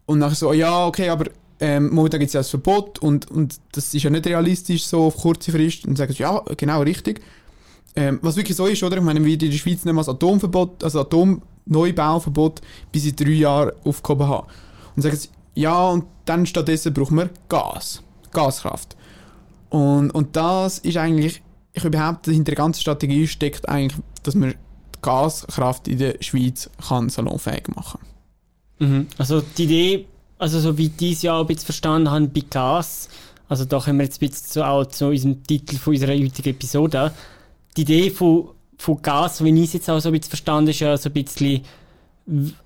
Und 0.05 0.19
dann 0.19 0.33
so, 0.35 0.53
ja, 0.53 0.85
okay, 0.85 1.09
aber 1.09 1.25
ähm, 1.59 1.91
momentan 1.91 2.19
gibt 2.19 2.29
es 2.29 2.33
ja 2.33 2.41
das 2.41 2.49
Verbot 2.49 2.99
und, 2.99 3.29
und 3.31 3.59
das 3.71 3.93
ist 3.93 4.03
ja 4.03 4.09
nicht 4.09 4.27
realistisch 4.27 4.85
so 4.85 5.05
auf 5.05 5.17
kurze 5.17 5.51
Frist. 5.51 5.85
Und 5.85 5.97
sagen 5.97 6.13
sie, 6.13 6.23
ja, 6.23 6.43
genau, 6.57 6.81
richtig. 6.81 7.21
Ähm, 7.95 8.19
was 8.21 8.35
wirklich 8.35 8.57
so 8.57 8.65
ist, 8.65 8.83
oder? 8.83 8.97
Ich 8.97 9.03
meine, 9.03 9.23
wir 9.23 9.33
in 9.33 9.39
der 9.39 9.51
Schweiz 9.51 9.85
nehmen 9.85 9.97
das 9.97 10.09
Atomverbot, 10.09 10.83
also 10.83 11.01
Atomneubauverbot 11.01 12.61
bis 12.91 13.05
in 13.05 13.15
drei 13.15 13.31
Jahren 13.31 13.71
aufgehoben 13.83 14.27
haben. 14.27 14.47
Und 14.95 15.01
sagen 15.03 15.15
sie, 15.15 15.29
ja, 15.55 15.89
und 15.89 16.05
dann 16.25 16.45
stattdessen 16.45 16.93
brauchen 16.93 17.17
wir 17.17 17.29
Gas. 17.49 18.01
Gaskraft. 18.33 18.95
Und, 19.69 20.11
und 20.11 20.35
das 20.35 20.79
ist 20.79 20.97
eigentlich, 20.97 21.41
ich 21.73 21.83
behaupte, 21.83 22.31
hinter 22.31 22.51
der 22.51 22.55
ganzen 22.55 22.81
Strategie 22.81 23.27
steckt 23.27 23.67
eigentlich, 23.67 23.99
dass 24.23 24.35
man 24.35 24.51
die 24.51 24.99
Gaskraft 25.01 25.87
in 25.87 25.97
der 25.97 26.15
Schweiz 26.21 26.69
kann 26.87 27.09
salonfähig 27.09 27.67
machen 27.75 27.99
mhm. 28.79 29.07
Also 29.17 29.41
die 29.41 29.63
Idee, 29.63 30.05
also 30.37 30.59
so 30.59 30.77
wie 30.77 30.87
ich 30.87 30.95
dieses 30.95 31.23
Jahr 31.23 31.41
ein 31.41 31.47
bisschen 31.47 31.65
verstanden 31.65 32.11
habe, 32.11 32.27
bei 32.27 32.43
Gas, 32.49 33.09
also 33.49 33.65
da 33.65 33.79
kommen 33.79 33.99
wir 33.99 34.05
jetzt 34.05 34.21
ein 34.21 34.27
bisschen 34.27 34.47
zu, 34.47 34.65
auch 34.65 34.85
zu 34.85 35.07
unserem 35.07 35.43
Titel 35.43 35.77
von 35.77 35.93
unserer 35.93 36.13
heutigen 36.13 36.49
Episode, 36.49 37.11
die 37.75 37.81
Idee 37.81 38.09
von, 38.11 38.49
von 38.77 39.01
Gas, 39.01 39.43
wie 39.43 39.49
ich 39.49 39.67
es 39.67 39.73
jetzt 39.73 39.89
auch 39.89 39.99
so 39.99 40.09
ein 40.09 40.13
bisschen 40.13 40.29
verstanden 40.29 40.69
ist 40.69 40.79
ja 40.79 40.95
so 40.97 41.09
ein 41.09 41.13
bisschen 41.13 41.61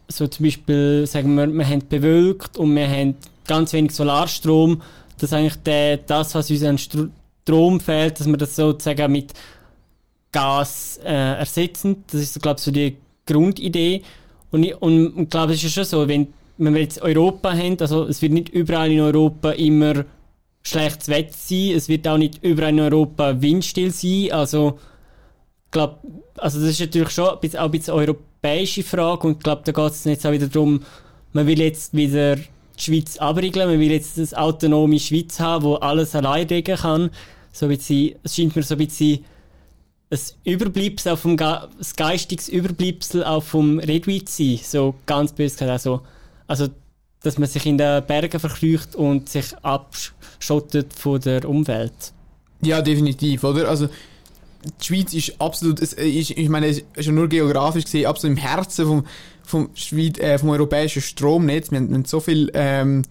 so 0.07 0.27
zum 0.27 0.45
Beispiel, 0.45 1.05
sagen 1.07 1.35
wir, 1.35 1.47
wir 1.47 1.67
haben 1.67 1.87
bewölkt 1.87 2.57
und 2.57 2.75
wir 2.75 2.87
haben 2.87 3.15
ganz 3.47 3.73
wenig 3.73 3.93
Solarstrom 3.93 4.81
dass 5.17 5.33
eigentlich 5.33 5.57
der, 5.63 5.97
das, 5.97 6.35
was 6.35 6.49
uns 6.49 6.63
an 6.63 6.77
Strom 6.77 7.79
fehlt, 7.79 8.19
dass 8.19 8.27
wir 8.27 8.37
das 8.37 8.55
sozusagen 8.55 9.11
mit 9.11 9.33
Gas 10.31 10.99
äh, 11.03 11.39
ersetzen. 11.39 12.03
Das 12.11 12.21
ist, 12.21 12.41
glaube 12.41 12.57
ich, 12.59 12.63
so 12.63 12.71
die 12.71 12.97
Grundidee. 13.25 14.03
Und 14.51 14.63
ich 14.63 14.75
und, 14.81 15.09
und 15.09 15.29
glaube, 15.29 15.53
es 15.53 15.63
ist 15.63 15.73
schon 15.73 15.83
so, 15.83 16.07
wenn, 16.07 16.33
wenn 16.57 16.73
wir 16.73 16.81
jetzt 16.81 17.01
Europa 17.01 17.53
haben, 17.53 17.77
also 17.79 18.05
es 18.05 18.21
wird 18.21 18.33
nicht 18.33 18.49
überall 18.49 18.91
in 18.91 18.99
Europa 18.99 19.51
immer 19.51 20.05
schlechtes 20.63 21.07
Wetter 21.07 21.33
sein, 21.33 21.71
es 21.75 21.87
wird 21.87 22.07
auch 22.07 22.17
nicht 22.17 22.43
überall 22.43 22.71
in 22.71 22.79
Europa 22.79 23.41
windstill 23.41 23.91
sein, 23.91 24.31
also 24.31 24.79
glaube, 25.71 25.97
also 26.37 26.59
das 26.59 26.69
ist 26.69 26.79
natürlich 26.79 27.09
schon 27.09 27.29
ein 27.29 27.39
bisschen, 27.39 27.59
auch 27.59 27.65
ein 27.65 27.71
bisschen 27.71 27.93
europäische 27.93 28.83
Frage 28.83 29.27
und 29.27 29.37
ich 29.37 29.43
glaube, 29.43 29.61
da 29.65 29.71
geht 29.71 29.91
es 29.91 30.03
jetzt 30.05 30.25
auch 30.25 30.31
wieder 30.31 30.47
darum, 30.47 30.81
man 31.33 31.47
will 31.47 31.59
jetzt 31.59 31.95
wieder 31.95 32.37
die 32.79 32.83
Schweiz 32.83 33.17
abriegeln. 33.17 33.69
Man 33.69 33.79
will 33.79 33.91
jetzt 33.91 34.17
eine 34.17 34.41
autonome 34.41 34.99
Schweiz 34.99 35.39
haben, 35.39 35.65
wo 35.65 35.75
alles 35.75 36.15
allein 36.15 36.47
regeln 36.47 36.77
kann. 36.77 37.09
So 37.51 37.67
bisschen, 37.67 38.15
es 38.23 38.35
scheint 38.35 38.55
mir 38.55 38.63
so 38.63 38.75
ein 38.75 38.79
bisschen 38.79 39.23
ein 40.09 40.19
Überbleibsel 40.45 41.11
auf 41.11 41.23
dem, 41.23 41.37
ein 41.39 41.67
geistiges 41.95 42.47
Überbleibsel 42.49 43.23
auch 43.23 43.43
vom 43.43 43.79
Redweed 43.79 44.29
sein. 44.29 44.59
So 44.63 44.95
ganz 45.05 45.33
böse 45.33 45.55
gesagt. 45.55 45.71
Also, 45.71 46.01
also, 46.47 46.67
dass 47.21 47.37
man 47.37 47.49
sich 47.49 47.65
in 47.65 47.77
den 47.77 48.05
Bergen 48.05 48.39
verkrücht 48.39 48.95
und 48.95 49.27
sich 49.27 49.57
abschottet 49.63 50.93
von 50.93 51.19
der 51.19 51.47
Umwelt. 51.47 52.13
Ja, 52.61 52.81
definitiv, 52.81 53.43
oder? 53.43 53.67
Also, 53.67 53.89
die 54.63 54.85
Schweiz 54.85 55.13
ist 55.13 55.39
absolut, 55.39 55.79
es 55.81 55.93
ist, 55.93 56.31
ich 56.31 56.49
meine, 56.49 56.67
es 56.67 57.07
nur 57.07 57.27
geografisch 57.27 57.85
gesehen, 57.85 58.05
absolut 58.05 58.37
im 58.37 58.43
Herzen 58.43 58.85
vom, 58.85 59.05
vom, 59.43 59.69
Schweiz, 59.73 60.19
äh, 60.19 60.37
vom 60.37 60.49
europäischen 60.49 61.01
Stromnetz. 61.01 61.71
Wir 61.71 61.79
haben, 61.79 61.89
wir 61.89 61.95
haben 61.95 62.05
so 62.05 62.19
viel, 62.19 62.51
ähm, 62.53 63.03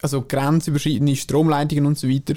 also 0.00 0.22
grenzüberschreitende 0.22 1.16
Stromleitungen 1.16 1.86
und 1.86 1.98
so 1.98 2.08
weiter. 2.08 2.34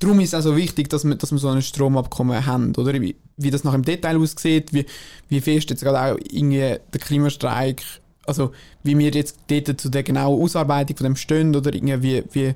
Darum 0.00 0.18
ist 0.20 0.32
es 0.32 0.34
auch 0.34 0.50
so 0.50 0.56
wichtig, 0.56 0.88
dass 0.88 1.04
wir, 1.04 1.14
dass 1.14 1.30
wir 1.30 1.38
so 1.38 1.48
ein 1.48 1.60
Stromabkommen 1.60 2.46
haben, 2.46 2.74
oder? 2.76 2.98
Wie, 3.00 3.16
wie 3.36 3.50
das 3.50 3.64
nach 3.64 3.74
im 3.74 3.84
Detail 3.84 4.16
aussieht, 4.16 4.72
wie, 4.72 4.86
wie 5.28 5.40
fest 5.40 5.70
jetzt 5.70 5.82
gerade 5.82 6.14
auch 6.14 6.18
irgendwie 6.30 6.78
der 6.92 7.00
Klimastreik, 7.00 7.82
also 8.26 8.52
wie 8.82 8.96
wir 8.96 9.10
jetzt 9.10 9.38
dort 9.48 9.80
zu 9.80 9.90
der 9.90 10.02
genauen 10.02 10.42
Ausarbeitung 10.42 10.96
von 10.96 11.04
dem 11.04 11.16
stehen, 11.16 11.54
oder 11.54 11.74
irgendwie, 11.74 12.24
wie, 12.32 12.54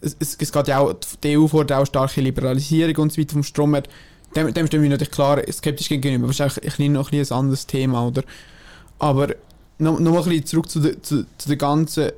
es, 0.00 0.36
es 0.38 0.52
geht 0.52 0.68
ja 0.68 0.78
auch, 0.78 0.94
die 1.22 1.36
EU 1.36 1.48
fordert 1.48 1.78
auch 1.78 1.86
starke 1.86 2.20
Liberalisierung 2.20 2.96
und 2.96 3.12
so 3.12 3.20
weiter 3.20 3.32
vom 3.32 3.42
Strommarkt. 3.42 3.90
Dem, 4.34 4.52
dem 4.52 4.66
stehen 4.66 4.82
wir 4.82 4.90
natürlich 4.90 5.12
klar 5.12 5.40
skeptisch 5.50 5.88
gegenüber, 5.88 6.26
das 6.26 6.40
ist 6.40 6.58
eigentlich 6.58 6.90
noch 6.90 7.12
ein, 7.12 7.20
ein 7.20 7.32
anderes 7.32 7.66
Thema, 7.66 8.06
oder? 8.06 8.22
Aber 8.98 9.28
noch, 9.78 9.98
noch 9.98 10.16
ein 10.16 10.24
bisschen 10.24 10.46
zurück 10.46 10.68
zu 10.68 10.80
der, 10.80 11.02
zu, 11.02 11.24
zu 11.38 11.48
der 11.48 11.56
ganzen 11.56 12.10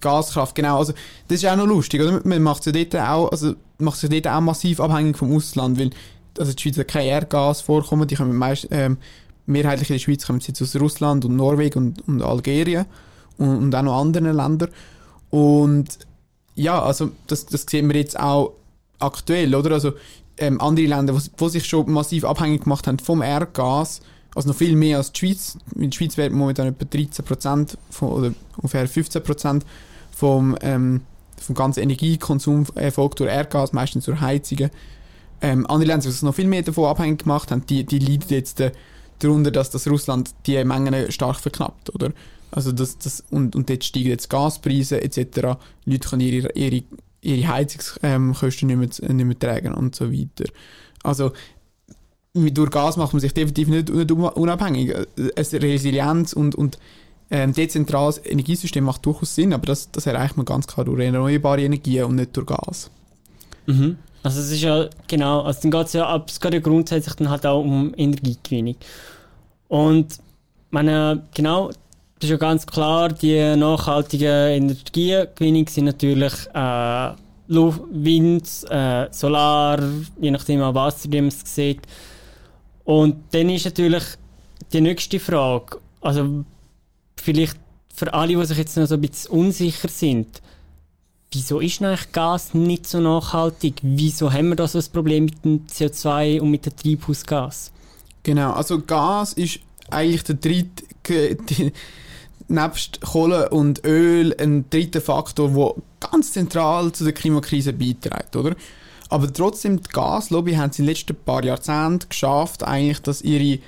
Gaskraft, 0.00 0.54
genau. 0.54 0.78
Also, 0.78 0.92
das 1.28 1.42
ist 1.42 1.48
auch 1.48 1.56
noch 1.56 1.66
lustig, 1.66 2.00
oder? 2.00 2.20
Man 2.24 2.42
macht 2.42 2.62
sich 2.62 2.72
dort 2.72 3.02
auch, 3.02 3.30
also, 3.30 3.54
macht 3.78 3.98
sich 3.98 4.10
dort 4.10 4.28
auch 4.28 4.40
massiv 4.40 4.80
abhängig 4.80 5.16
vom 5.16 5.34
Ausland, 5.34 5.78
weil, 5.78 5.90
also, 6.38 6.52
die 6.52 6.62
Schweiz 6.62 6.78
hat 6.78 6.88
kein 6.88 7.06
Erdgas 7.06 7.60
vorkommen, 7.62 8.06
die 8.06 8.14
kommen 8.14 8.36
meist, 8.36 8.68
ähm, 8.70 8.98
mehrheitlich 9.46 9.90
in 9.90 9.94
der 9.94 10.00
Schweiz 10.00 10.26
kommen 10.26 10.40
sie 10.40 10.48
jetzt 10.48 10.62
aus 10.62 10.76
Russland 10.76 11.24
und 11.24 11.36
Norwegen 11.36 11.78
und, 11.78 12.08
und 12.08 12.22
Algerien 12.22 12.86
und, 13.38 13.56
und 13.56 13.74
auch 13.74 13.82
noch 13.82 14.00
anderen 14.00 14.34
Ländern. 14.34 14.70
Und, 15.30 15.98
ja, 16.54 16.82
also, 16.82 17.10
das, 17.26 17.46
das 17.46 17.66
sehen 17.68 17.88
wir 17.88 17.96
jetzt 17.96 18.18
auch 18.18 18.52
aktuell, 18.98 19.54
oder? 19.54 19.72
Also, 19.72 19.92
ähm, 20.38 20.60
andere 20.60 20.86
Länder, 20.86 21.20
die 21.40 21.48
sich 21.48 21.66
schon 21.66 21.90
massiv 21.90 22.24
abhängig 22.24 22.64
gemacht 22.64 22.86
haben 22.86 22.98
vom 22.98 23.22
Erdgas, 23.22 24.00
also 24.34 24.48
noch 24.48 24.56
viel 24.56 24.76
mehr 24.76 24.98
als 24.98 25.12
die 25.12 25.20
Schweiz. 25.20 25.58
In 25.74 25.90
der 25.90 25.96
Schweiz 25.96 26.16
wird 26.16 26.32
momentan 26.32 26.68
etwa 26.68 26.84
13% 26.84 27.76
von, 27.90 28.08
oder 28.10 28.34
ungefähr 28.58 28.88
15% 28.88 29.62
vom, 30.12 30.56
ähm, 30.60 31.00
vom 31.40 31.54
ganzen 31.54 31.80
Energiekonsum 31.80 32.66
erfolgt 32.74 33.20
durch 33.20 33.30
Erdgas, 33.30 33.72
meistens 33.72 34.04
durch 34.04 34.20
Heizungen. 34.20 34.70
Ähm, 35.40 35.66
andere 35.66 35.88
Länder, 35.88 36.06
die 36.06 36.12
sich 36.12 36.22
noch 36.22 36.34
viel 36.34 36.46
mehr 36.46 36.62
davon 36.62 36.84
abhängig 36.84 37.20
gemacht 37.22 37.50
haben, 37.50 37.64
die, 37.66 37.84
die 37.84 37.98
leiden 37.98 38.28
jetzt 38.28 38.60
äh, 38.60 38.72
darunter, 39.18 39.50
dass 39.50 39.70
das 39.70 39.88
Russland 39.88 40.34
die 40.46 40.62
Mengen 40.64 41.10
stark 41.10 41.36
verknappt, 41.40 41.94
oder? 41.94 42.12
Also 42.50 42.72
das, 42.72 42.98
das, 42.98 43.24
und, 43.30 43.56
und 43.56 43.68
dort 43.68 43.84
steigen 43.84 44.08
jetzt 44.08 44.30
Gaspreise 44.30 45.02
etc. 45.02 45.58
Leute 45.84 46.08
können 46.08 46.22
ihre, 46.22 46.52
ihre, 46.52 46.84
ihre 47.26 47.48
Heizungskosten 47.48 48.70
ähm, 48.70 48.80
nicht, 48.80 49.00
mehr, 49.00 49.12
nicht 49.12 49.26
mehr 49.26 49.38
tragen 49.38 49.74
und 49.74 49.94
so 49.94 50.12
weiter. 50.12 50.44
Also 51.02 51.32
durch 52.34 52.70
Gas 52.70 52.96
macht 52.96 53.12
man 53.12 53.20
sich 53.20 53.32
definitiv 53.32 53.68
nicht, 53.68 53.88
nicht 53.88 54.10
unabhängig. 54.10 54.94
Eine 54.94 55.62
Resilienz 55.62 56.32
und, 56.32 56.54
und 56.54 56.78
ähm, 57.30 57.52
dezentrales 57.52 58.20
Energiesystem 58.24 58.84
macht 58.84 59.04
durchaus 59.06 59.34
Sinn, 59.34 59.52
aber 59.52 59.66
das, 59.66 59.90
das 59.90 60.06
erreicht 60.06 60.36
man 60.36 60.46
ganz 60.46 60.66
klar 60.66 60.84
durch 60.84 61.00
erneuerbare 61.00 61.62
Energien 61.62 62.04
und 62.04 62.16
nicht 62.16 62.36
durch 62.36 62.46
Gas. 62.46 62.90
Mhm. 63.66 63.96
Also 64.22 64.40
es 64.40 64.50
ist 64.50 64.62
ja, 64.62 64.88
genau, 65.08 65.42
also 65.42 65.60
dann 65.62 65.70
geht 65.70 65.86
es 65.86 65.92
ja, 65.92 66.24
es 66.26 66.40
geht 66.40 66.54
ja 66.54 66.60
grundsätzlich 66.60 67.14
dann 67.14 67.30
halt 67.30 67.46
auch 67.46 67.62
um 67.62 67.94
Energiegewinnung. 67.96 68.76
Und 69.68 70.18
meine, 70.70 71.22
genau, 71.34 71.70
ist 72.24 72.30
ja 72.30 72.36
ganz 72.36 72.66
klar, 72.66 73.10
die 73.10 73.56
nachhaltige 73.56 74.48
Energiegewinnung 74.48 75.68
sind 75.68 75.84
natürlich 75.84 76.32
äh, 76.54 77.12
Luft, 77.48 77.82
Wind, 77.90 78.44
äh, 78.70 79.06
Solar, 79.10 79.80
je 80.20 80.30
nachdem 80.30 80.62
auch 80.62 80.74
was 80.74 81.06
man 81.08 81.28
es 81.28 81.42
sieht, 81.44 81.82
und 82.84 83.16
dann 83.32 83.50
ist 83.50 83.64
natürlich 83.64 84.04
die 84.72 84.80
nächste 84.80 85.20
Frage, 85.20 85.78
also 86.00 86.44
vielleicht 87.16 87.58
für 87.94 88.12
alle, 88.14 88.36
die 88.36 88.46
sich 88.46 88.58
jetzt 88.58 88.76
noch 88.76 88.86
so 88.86 88.94
ein 88.94 89.00
bisschen 89.00 89.30
unsicher 89.32 89.88
sind, 89.88 90.40
wieso 91.32 91.60
ist 91.60 91.82
eigentlich 91.82 92.12
Gas 92.12 92.54
nicht 92.54 92.86
so 92.86 93.00
nachhaltig? 93.00 93.80
Wieso 93.82 94.32
haben 94.32 94.50
wir 94.50 94.56
da 94.56 94.68
so 94.68 94.78
ein 94.78 94.84
Problem 94.92 95.24
mit 95.24 95.44
dem 95.44 95.66
CO2 95.66 96.40
und 96.40 96.50
mit 96.50 96.66
dem 96.66 96.76
Treibhausgas? 96.76 97.72
Genau, 98.22 98.52
also 98.52 98.80
Gas 98.80 99.32
ist 99.32 99.60
eigentlich 99.90 100.22
der 100.24 100.36
dritte, 100.36 100.84
nebst 102.48 103.00
Kohle 103.00 103.50
und 103.50 103.84
Öl 103.84 104.34
ein 104.38 104.68
dritter 104.70 105.00
Faktor, 105.00 105.50
der 105.50 106.10
ganz 106.10 106.32
zentral 106.32 106.92
zu 106.92 107.04
der 107.04 107.12
Klimakrise 107.12 107.72
beiträgt, 107.72 108.36
oder? 108.36 108.54
Aber 109.08 109.32
trotzdem, 109.32 109.80
die 109.80 109.88
Gaslobby 109.88 110.54
haben 110.54 110.70
es 110.70 110.78
in 110.78 110.84
den 110.84 110.90
letzten 110.90 111.14
paar 111.14 111.44
Jahrzehnten 111.44 112.08
geschafft, 112.08 112.64
eigentlich, 112.64 113.00
dass 113.02 113.22
ihre, 113.22 113.60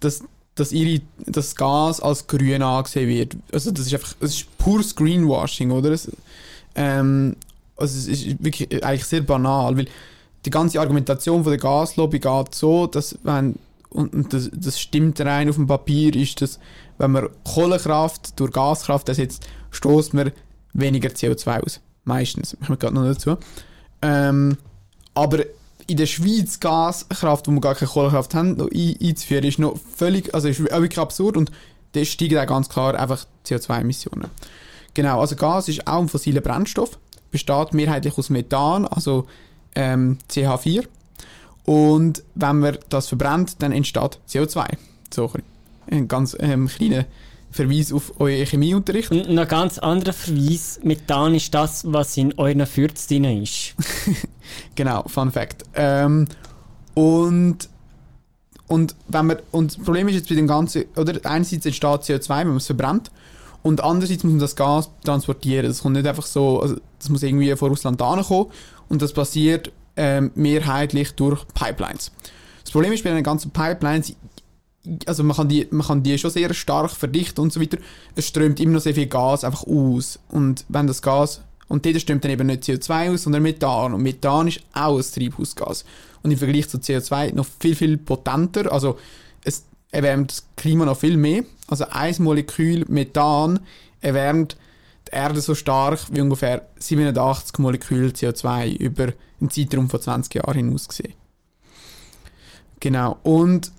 dass, 0.00 0.22
dass 0.54 0.72
ihre, 0.72 1.00
das 1.26 1.56
Gas 1.56 2.00
als 2.00 2.26
grün 2.26 2.62
angesehen 2.62 3.08
wird. 3.08 3.36
Also 3.52 3.70
das 3.70 3.86
ist 3.86 3.94
einfach, 3.94 4.14
das 4.20 4.34
ist 4.34 4.58
pures 4.58 4.94
Greenwashing, 4.94 5.70
oder? 5.70 5.90
Es, 5.90 6.10
ähm, 6.74 7.36
also 7.76 7.98
es 7.98 8.06
ist 8.08 8.44
wirklich 8.44 8.84
eigentlich 8.84 9.04
sehr 9.04 9.22
banal, 9.22 9.76
weil 9.76 9.86
die 10.44 10.50
ganze 10.50 10.80
Argumentation 10.80 11.42
von 11.42 11.52
der 11.52 11.60
Gaslobby 11.60 12.18
geht 12.18 12.54
so, 12.54 12.86
dass 12.86 13.18
wenn, 13.22 13.54
und 13.90 14.32
das, 14.32 14.50
das 14.52 14.78
stimmt 14.78 15.20
rein 15.20 15.48
auf 15.48 15.56
dem 15.56 15.66
Papier, 15.66 16.14
ist, 16.14 16.42
dass 16.42 16.58
wenn 16.98 17.12
man 17.12 17.28
Kohlekraft 17.44 18.38
durch 18.38 18.52
Gaskraft 18.52 19.08
ersetzt, 19.08 19.46
stoßt 19.70 20.14
man 20.14 20.32
weniger 20.72 21.10
CO2 21.10 21.64
aus. 21.64 21.80
Meistens. 22.04 22.56
Ich 22.60 22.66
komme 22.66 22.78
gerade 22.78 22.94
noch 22.94 23.04
dazu. 23.04 23.36
Ähm, 24.02 24.58
aber 25.14 25.44
in 25.86 25.96
der 25.96 26.06
Schweiz 26.06 26.60
Gaskraft, 26.60 27.46
wo 27.46 27.52
wir 27.52 27.60
gar 27.60 27.74
keine 27.74 27.90
Kohlekraft 27.90 28.34
haben, 28.34 28.56
noch 28.56 28.70
ein, 28.70 28.96
einzuführen, 29.02 29.44
ist 29.44 29.58
noch 29.58 29.78
völlig, 29.96 30.34
also 30.34 30.48
ist 30.48 30.60
wirklich 30.60 30.98
absurd 30.98 31.36
und 31.36 31.50
dann 31.92 32.04
steigen 32.04 32.38
auch 32.38 32.46
ganz 32.46 32.68
klar 32.68 32.98
einfach 32.98 33.26
CO2-Emissionen. 33.46 34.30
Genau, 34.94 35.20
also 35.20 35.36
Gas 35.36 35.68
ist 35.68 35.86
auch 35.86 36.00
ein 36.00 36.08
fossiler 36.08 36.40
Brennstoff, 36.40 36.98
besteht 37.30 37.72
mehrheitlich 37.74 38.16
aus 38.16 38.30
Methan, 38.30 38.86
also 38.86 39.26
ähm, 39.74 40.18
CH4. 40.30 40.86
Und 41.64 42.22
wenn 42.34 42.58
man 42.60 42.78
das 42.88 43.08
verbrennt, 43.08 43.62
dann 43.62 43.72
entsteht 43.72 44.18
CO2. 44.28 44.76
So 45.12 45.30
ein 45.32 45.42
ganz 46.08 46.36
ähm, 46.38 46.68
kleiner 46.68 47.06
Verweis 47.50 47.92
auf 47.92 48.20
euren 48.20 48.46
Chemieunterricht. 48.46 49.12
Noch 49.12 49.26
ein 49.26 49.48
ganz 49.48 49.78
anderer 49.78 50.12
Verweis. 50.12 50.80
Methan 50.82 51.34
ist 51.34 51.54
das, 51.54 51.84
was 51.90 52.16
in 52.16 52.36
euren 52.36 52.66
Fürz 52.66 53.06
drin 53.06 53.24
ist. 53.24 53.74
genau, 54.74 55.04
Fun 55.06 55.30
Fact. 55.30 55.62
Ähm, 55.74 56.26
und 56.94 57.68
und, 58.66 58.96
wenn 59.08 59.26
man, 59.26 59.36
und 59.50 59.76
das 59.76 59.84
Problem 59.84 60.08
ist 60.08 60.14
jetzt 60.14 60.28
bei 60.28 60.34
dem 60.34 60.46
Ganzen, 60.46 60.84
oder 60.96 61.12
einerseits 61.24 61.66
entsteht 61.66 61.84
CO2, 61.84 62.38
wenn 62.40 62.48
man 62.48 62.56
es 62.56 62.66
verbrennt, 62.66 63.10
und 63.62 63.82
andererseits 63.82 64.24
muss 64.24 64.32
man 64.32 64.40
das 64.40 64.56
Gas 64.56 64.90
transportieren. 65.04 65.66
Das 65.66 65.82
kommt 65.82 65.96
nicht 65.96 66.06
einfach 66.06 66.26
so, 66.26 66.60
also 66.60 66.76
das 66.98 67.08
muss 67.08 67.22
irgendwie 67.22 67.54
von 67.56 67.70
Russland 67.70 67.98
kommen 67.98 68.46
und 68.88 69.00
das 69.00 69.12
passiert 69.12 69.72
ähm, 69.96 70.30
mehrheitlich 70.34 71.12
durch 71.12 71.46
Pipelines. 71.54 72.10
Das 72.62 72.72
Problem 72.72 72.92
ist 72.92 73.04
bei 73.04 73.10
den 73.10 73.22
ganzen 73.22 73.50
Pipelines, 73.52 74.14
also 75.06 75.24
man 75.24 75.36
kann, 75.36 75.48
die, 75.48 75.66
man 75.70 75.86
kann 75.86 76.02
die 76.02 76.18
schon 76.18 76.30
sehr 76.30 76.52
stark 76.54 76.90
verdichten 76.90 77.40
und 77.40 77.52
so 77.52 77.60
weiter. 77.60 77.78
Es 78.14 78.26
strömt 78.28 78.60
immer 78.60 78.74
noch 78.74 78.80
sehr 78.80 78.94
viel 78.94 79.06
Gas 79.06 79.44
einfach 79.44 79.64
aus. 79.66 80.18
Und 80.28 80.64
wenn 80.68 80.86
das 80.86 81.02
Gas, 81.02 81.40
und 81.68 81.86
dort 81.86 82.00
strömt 82.00 82.24
dann 82.24 82.30
eben 82.30 82.46
nicht 82.46 82.64
CO2 82.64 83.12
aus, 83.12 83.22
sondern 83.22 83.42
Methan. 83.42 83.94
Und 83.94 84.02
Methan 84.02 84.48
ist 84.48 84.60
auch 84.74 84.98
ein 84.98 85.04
Treibhausgas. 85.04 85.84
Und 86.22 86.30
im 86.30 86.38
Vergleich 86.38 86.68
zu 86.68 86.78
CO2 86.78 87.34
noch 87.34 87.46
viel, 87.58 87.74
viel 87.74 87.96
potenter. 87.96 88.70
Also 88.70 88.98
es 89.44 89.64
erwärmt 89.90 90.32
das 90.32 90.46
Klima 90.56 90.84
noch 90.84 90.98
viel 90.98 91.16
mehr. 91.16 91.44
Also 91.66 91.86
ein 91.90 92.14
Molekül 92.18 92.84
Methan 92.88 93.60
erwärmt 94.00 94.56
die 95.08 95.16
Erde 95.16 95.40
so 95.40 95.54
stark 95.54 96.00
wie 96.10 96.20
ungefähr 96.20 96.68
87 96.78 97.58
Molekül 97.58 98.08
CO2 98.08 98.76
über 98.76 99.12
einen 99.40 99.50
Zeitraum 99.50 99.88
von 99.88 100.00
20 100.00 100.34
Jahren 100.34 100.56
hinaus 100.56 100.88
gesehen. 100.88 101.14
Genau. 102.80 103.18
Und 103.22 103.72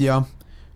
Ja, 0.00 0.26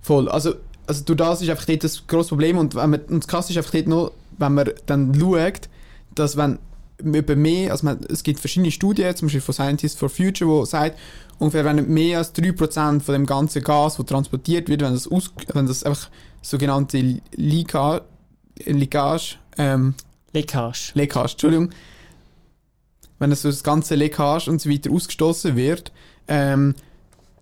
voll. 0.02 0.28
Also, 0.28 0.54
also 0.86 1.02
durch 1.04 1.16
das 1.16 1.40
ist 1.40 1.48
einfach 1.48 1.64
dort 1.64 1.82
das 1.82 2.06
grosse 2.06 2.28
Problem 2.28 2.58
und, 2.58 2.74
wenn 2.74 2.90
man, 2.90 3.00
und 3.00 3.24
das 3.24 3.28
Krasse 3.28 3.52
ist 3.52 3.56
einfach 3.56 3.72
dort 3.72 3.86
noch, 3.86 4.12
wenn 4.36 4.54
man 4.54 4.70
dann 4.86 5.14
schaut, 5.18 5.68
dass 6.14 6.36
wenn 6.36 6.58
über 7.02 7.34
mehr, 7.34 7.72
also 7.72 7.86
man, 7.86 8.00
es 8.08 8.22
gibt 8.22 8.38
verschiedene 8.38 8.70
Studien, 8.70 9.16
zum 9.16 9.26
Beispiel 9.26 9.40
von 9.40 9.54
Scientists 9.54 9.98
for 9.98 10.10
Future, 10.10 10.48
wo 10.48 10.64
sagt, 10.64 10.98
ungefähr 11.38 11.64
wenn 11.64 11.88
mehr 11.88 12.18
als 12.18 12.34
3% 12.34 13.00
von 13.00 13.12
dem 13.14 13.26
ganzen 13.26 13.62
Gas, 13.62 13.96
das 13.96 14.06
transportiert 14.06 14.68
wird, 14.68 14.82
wenn 14.82 14.92
das, 14.92 15.10
aus, 15.10 15.32
wenn 15.54 15.66
das 15.66 15.84
einfach 15.84 16.10
sogenannte 16.42 17.20
Leakage, 17.34 18.04
Leakage, 18.66 19.36
ähm, 19.56 19.94
Leckage. 20.32 20.92
Leckage, 20.94 21.32
Entschuldigung, 21.32 21.70
wenn 23.18 23.30
das, 23.30 23.42
das 23.42 23.64
ganze 23.64 23.94
Leckage 23.94 24.48
und 24.48 24.60
so 24.60 24.70
weiter 24.70 24.90
ausgestoßen 24.90 25.56
wird, 25.56 25.92
ähm, 26.28 26.74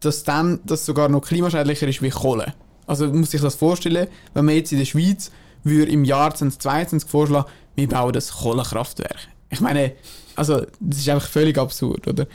dass 0.03 0.25
dann 0.25 0.61
das 0.65 0.85
sogar 0.85 1.09
noch 1.09 1.21
klimaschädlicher 1.21 1.88
ist 1.88 2.03
wie 2.03 2.11
Kohle. 2.11 2.55
Also 2.87 3.07
man 3.07 3.21
muss 3.21 3.31
sich 3.31 3.41
das 3.41 3.55
vorstellen, 3.55 4.09
wenn 4.35 4.45
man 4.45 4.55
jetzt 4.55 4.73
in 4.73 4.79
der 4.79 4.85
Schweiz 4.85 5.31
würde 5.65 5.93
im 5.93 6.05
Jahr 6.05 6.35
2022 6.35 7.09
vorschlagen, 7.09 7.49
wir 7.75 7.88
bauen 7.88 8.12
das 8.12 8.33
Kohlekraftwerk. 8.33 9.29
Ich 9.51 9.61
meine, 9.61 9.93
also 10.35 10.62
das 10.81 10.99
ist 10.99 11.09
einfach 11.09 11.29
völlig 11.29 11.59
absurd, 11.59 12.09
oder? 12.09 12.27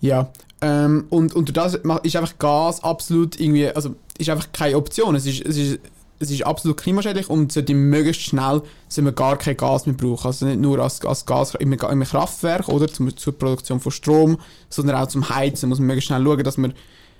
Ja, 0.00 0.30
ähm, 0.60 1.06
und 1.10 1.34
unter 1.34 1.52
das 1.52 1.74
ist 1.74 2.16
einfach 2.16 2.38
Gas 2.38 2.82
absolut 2.82 3.38
irgendwie, 3.38 3.68
also 3.68 3.94
ist 4.18 4.30
einfach 4.30 4.50
keine 4.52 4.76
Option. 4.76 5.14
Es 5.14 5.26
ist, 5.26 5.44
es 5.44 5.56
ist 5.56 5.80
es 6.22 6.30
ist 6.30 6.46
absolut 6.46 6.76
klimaschädlich 6.76 7.28
und 7.28 7.52
sollte 7.52 7.74
möglichst 7.74 8.22
schnell 8.22 8.62
sollte 8.88 9.02
man 9.02 9.14
gar 9.14 9.36
kein 9.36 9.56
Gas 9.56 9.86
mehr 9.86 9.96
brauchen. 9.96 10.26
Also 10.26 10.46
nicht 10.46 10.60
nur 10.60 10.78
als, 10.78 11.04
als 11.04 11.26
Gas 11.26 11.54
im, 11.56 11.72
im 11.72 12.04
Kraftwerk 12.04 12.68
oder 12.68 12.88
zum, 12.88 13.14
zur 13.16 13.36
Produktion 13.36 13.80
von 13.80 13.92
Strom, 13.92 14.38
sondern 14.68 14.96
auch 14.96 15.08
zum 15.08 15.28
Heizen. 15.28 15.68
muss 15.68 15.78
man 15.78 15.88
möglichst 15.88 16.06
schnell 16.08 16.22
schauen, 16.24 16.44
dass 16.44 16.58
man 16.58 16.74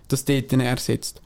das 0.08 0.24
dort 0.24 0.52
ersetzt. 0.52 1.20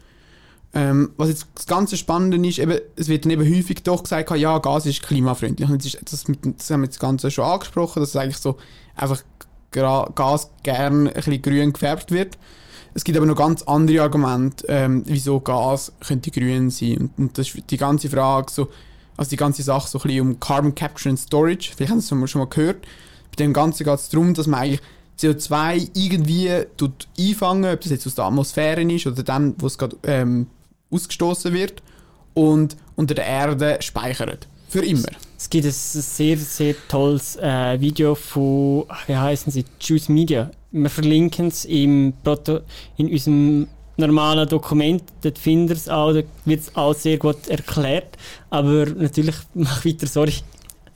Ähm, 0.74 1.10
was 1.16 1.28
jetzt 1.28 1.46
das 1.54 1.66
ganze 1.66 1.96
Spannende 1.96 2.48
ist, 2.48 2.58
eben, 2.58 2.78
es 2.96 3.08
wird 3.08 3.24
dann 3.24 3.32
eben 3.32 3.44
häufig 3.44 3.82
doch 3.82 4.02
gesagt, 4.02 4.30
ja, 4.32 4.58
Gas 4.58 4.86
ist 4.86 5.02
klimafreundlich. 5.02 5.68
Und 5.68 5.84
das, 5.84 5.94
ist, 5.94 6.12
das, 6.12 6.28
mit, 6.28 6.40
das 6.44 6.70
haben 6.70 6.82
wir 6.82 6.88
das 6.88 6.98
Ganze 6.98 7.30
schon 7.30 7.44
angesprochen, 7.44 8.00
dass 8.00 8.16
eigentlich 8.16 8.38
so 8.38 8.56
einfach 8.94 9.22
Gas 9.70 10.50
gern 10.62 11.08
ein 11.08 11.14
bisschen 11.14 11.42
grün 11.42 11.72
gefärbt 11.72 12.10
wird. 12.10 12.38
Es 12.96 13.04
gibt 13.04 13.18
aber 13.18 13.26
noch 13.26 13.37
ganz 13.37 13.62
andere 13.64 14.00
Argumente, 14.00 14.64
ähm, 14.70 15.02
wieso 15.04 15.38
Gas 15.38 15.92
könnte 16.00 16.30
grün 16.30 16.70
sein. 16.70 16.96
Und, 16.96 17.18
und 17.18 17.38
das 17.38 17.54
ist 17.54 17.70
die 17.70 17.76
ganze 17.76 18.09
Frage, 18.09 18.50
so, 18.50 18.68
also 19.18 19.28
die 19.28 19.37
ganze 19.37 19.62
Sache 19.62 19.87
so 19.87 19.98
ein 19.98 20.02
bisschen 20.04 20.20
um 20.22 20.40
Carbon 20.40 20.74
Capture 20.74 21.11
and 21.11 21.18
Storage. 21.18 21.72
Vielleicht 21.76 21.92
haben 21.92 22.00
Sie 22.00 22.14
es 22.14 22.30
schon 22.30 22.38
mal 22.38 22.48
gehört. 22.48 22.87
Bei 23.30 23.37
dem 23.37 23.52
Ganzen 23.52 23.85
geht 23.85 23.94
es 23.94 24.09
darum, 24.09 24.32
dass 24.32 24.46
man 24.46 24.61
eigentlich 24.61 24.80
CO2 25.20 25.90
irgendwie 25.92 26.50
tut 26.78 27.06
einfangen, 27.18 27.70
ob 27.70 27.82
das 27.82 27.90
jetzt 27.90 28.06
aus 28.06 28.14
der 28.14 28.24
Atmosphäre 28.24 28.80
ist 28.80 29.06
oder 29.06 29.22
dann, 29.22 29.54
wo 29.59 29.66
es 29.66 29.76
gerade 29.76 29.94
ähm, 30.02 30.46
ausgestoßen 30.90 31.52
wird 31.52 31.82
und 32.32 32.78
unter 32.94 33.14
der 33.14 33.26
Erde 33.26 33.76
speichert. 33.80 34.48
Für 34.70 34.82
immer. 34.82 35.09
Es 35.46 35.50
gibt 35.50 35.64
ein 35.64 35.70
sehr, 35.70 36.37
sehr 36.38 36.74
tolles 36.88 37.37
äh, 37.37 37.80
Video 37.80 38.16
von, 38.16 38.85
wie 39.06 39.14
heißen 39.14 39.52
sie, 39.52 39.64
Juice 39.80 40.09
Media. 40.09 40.50
Wir 40.72 40.90
verlinken 40.90 41.46
es 41.46 41.64
im 41.66 42.14
Proto 42.24 42.62
in 42.96 43.09
unserem 43.09 43.68
normalen 43.96 44.48
Dokument. 44.48 45.04
Dort 45.22 45.38
findet 45.38 45.76
es 45.76 45.88
auch, 45.88 46.12
da 46.12 46.22
wird 46.46 46.62
es 46.62 46.74
auch 46.74 46.94
sehr 46.94 47.18
gut 47.18 47.46
erklärt. 47.46 48.16
Aber 48.50 48.87
natürlich, 48.87 49.37
mach 49.54 49.85
weiter, 49.85 50.09
sorry. 50.09 50.35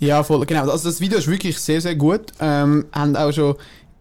Ja, 0.01 0.25
voll, 0.25 0.45
genau. 0.47 0.69
Also 0.69 0.89
das 0.89 1.01
Video 1.01 1.19
ist 1.19 1.29
wirklich 1.29 1.57
sehr, 1.57 1.81
sehr 1.81 1.95
gut. 1.95 2.33
Ähm, 2.41 2.87
haben 2.91 3.15
auch 3.15 3.33
schon 3.33 3.55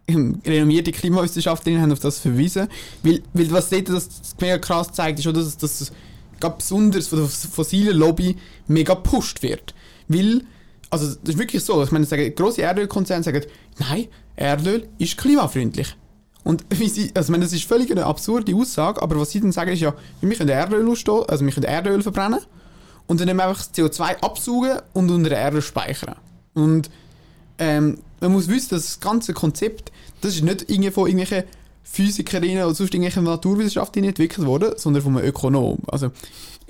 renommierte 0.10 0.92
Klimawissenschaftlerinnen 0.92 1.84
haben 1.84 1.92
auf 1.92 2.00
das 2.00 2.18
verwiesen. 2.18 2.68
Weil, 3.04 3.22
weil 3.34 3.52
was 3.52 3.70
dort 3.70 3.88
das 3.90 4.10
mega 4.42 4.58
krass 4.58 4.92
zeigt, 4.94 5.20
ist 5.20 5.28
dass, 5.28 5.58
das 5.58 5.92
besonders 6.40 7.06
von 7.06 7.20
der 7.20 7.28
fossilen 7.28 7.96
Lobby 7.96 8.36
mega 8.66 8.96
gepusht 8.96 9.44
wird. 9.44 9.76
Weil, 10.10 10.42
also 10.90 11.08
das 11.08 11.36
ist 11.36 11.38
wirklich 11.38 11.64
so, 11.64 11.82
ich 11.82 11.92
meine, 11.92 12.06
sagen, 12.06 12.36
grosse 12.36 12.64
Erdölkonzerne 12.64 13.24
sagen, 13.24 13.46
nein, 13.78 14.08
Erdöl 14.36 14.90
ist 14.98 15.18
klimafreundlich. 15.18 15.96
Und 16.44 16.66
wie 16.70 16.90
sie, 16.90 17.12
also 17.14 17.28
ich 17.28 17.32
meine, 17.32 17.46
das 17.46 17.54
ist 17.54 17.64
völlig 17.64 17.90
eine 17.92 18.06
absurde 18.06 18.54
Aussage, 18.54 19.02
aber 19.02 19.18
was 19.20 19.32
sie 19.32 19.40
dann 19.40 19.54
sagen 19.54 19.72
ist 19.72 19.80
ja, 19.80 19.94
wir 20.20 20.36
können 20.36 20.50
Erdöl 20.50 20.90
ausstoßen, 20.90 21.30
also 21.30 21.46
wir 21.46 21.54
können 21.54 21.66
Erdöl 21.68 22.02
verbrennen 22.02 22.40
und 23.08 23.22
dann 23.22 23.30
einfach 23.30 23.58
das 23.58 23.74
CO2 23.74 24.20
absaugen 24.22 24.80
und 24.94 25.10
unter 25.10 25.30
der 25.30 25.40
Erde 25.40 25.62
speichern. 25.62 26.16
Und 26.54 26.90
ähm, 27.58 28.00
man 28.20 28.32
muss 28.32 28.48
wissen, 28.48 28.70
dass 28.72 28.86
das 28.86 29.00
ganze 29.00 29.34
Konzept, 29.34 29.92
das 30.22 30.36
ist 30.36 30.44
nicht 30.44 30.70
irgendwie 30.70 30.92
von 30.92 31.08
irgendwelchen 31.08 31.48
Physikerinnen 31.84 32.64
oder 32.64 32.76
sonst 32.76 32.94
irgendwelchen 32.94 33.24
Naturwissenschaftlern 33.24 34.06
entwickelt 34.06 34.46
worden, 34.46 34.74
sondern 34.78 35.02
von 35.02 35.18
einem 35.18 35.28
Ökonom. 35.28 35.80
Also 35.88 36.12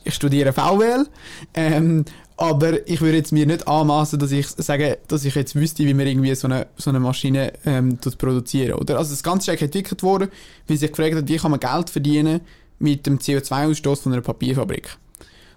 ich 0.04 0.14
studiere 0.14 0.54
VWL, 0.54 1.08
ähm, 1.54 2.06
aber 2.40 2.88
ich 2.88 3.02
würde 3.02 3.18
jetzt 3.18 3.34
mir 3.34 3.46
nicht 3.46 3.68
anmaßen, 3.68 4.18
dass 4.18 4.32
ich 4.32 4.48
sage, 4.48 5.00
dass 5.10 5.26
ich 5.26 5.36
jetzt 5.36 5.56
wüsste, 5.56 5.84
wie 5.84 5.94
man 5.94 6.08
irgendwie 6.08 6.34
so 6.36 6.48
eine, 6.48 6.68
so 6.78 6.90
eine 6.90 7.02
Maschine 7.02 7.52
ähm, 7.66 7.98
produzieren 8.18 8.80
oder? 8.80 8.98
Also 8.98 9.12
das 9.12 9.24
Ganze 9.24 9.52
ist 9.52 9.62
entwickelt 9.62 10.04
worden, 10.04 10.30
weil 10.66 10.78
sich 10.78 10.90
gefragt 10.90 11.16
hat, 11.16 11.28
wie 11.28 11.36
kann 11.36 11.52
man 11.52 11.60
Geld 11.60 11.90
verdienen 11.90 12.40
mit 12.80 13.06
dem 13.06 13.20
CO2-Ausstoß 13.20 14.04
von 14.04 14.14
einer 14.14 14.22
Papierfabrik. 14.22 14.96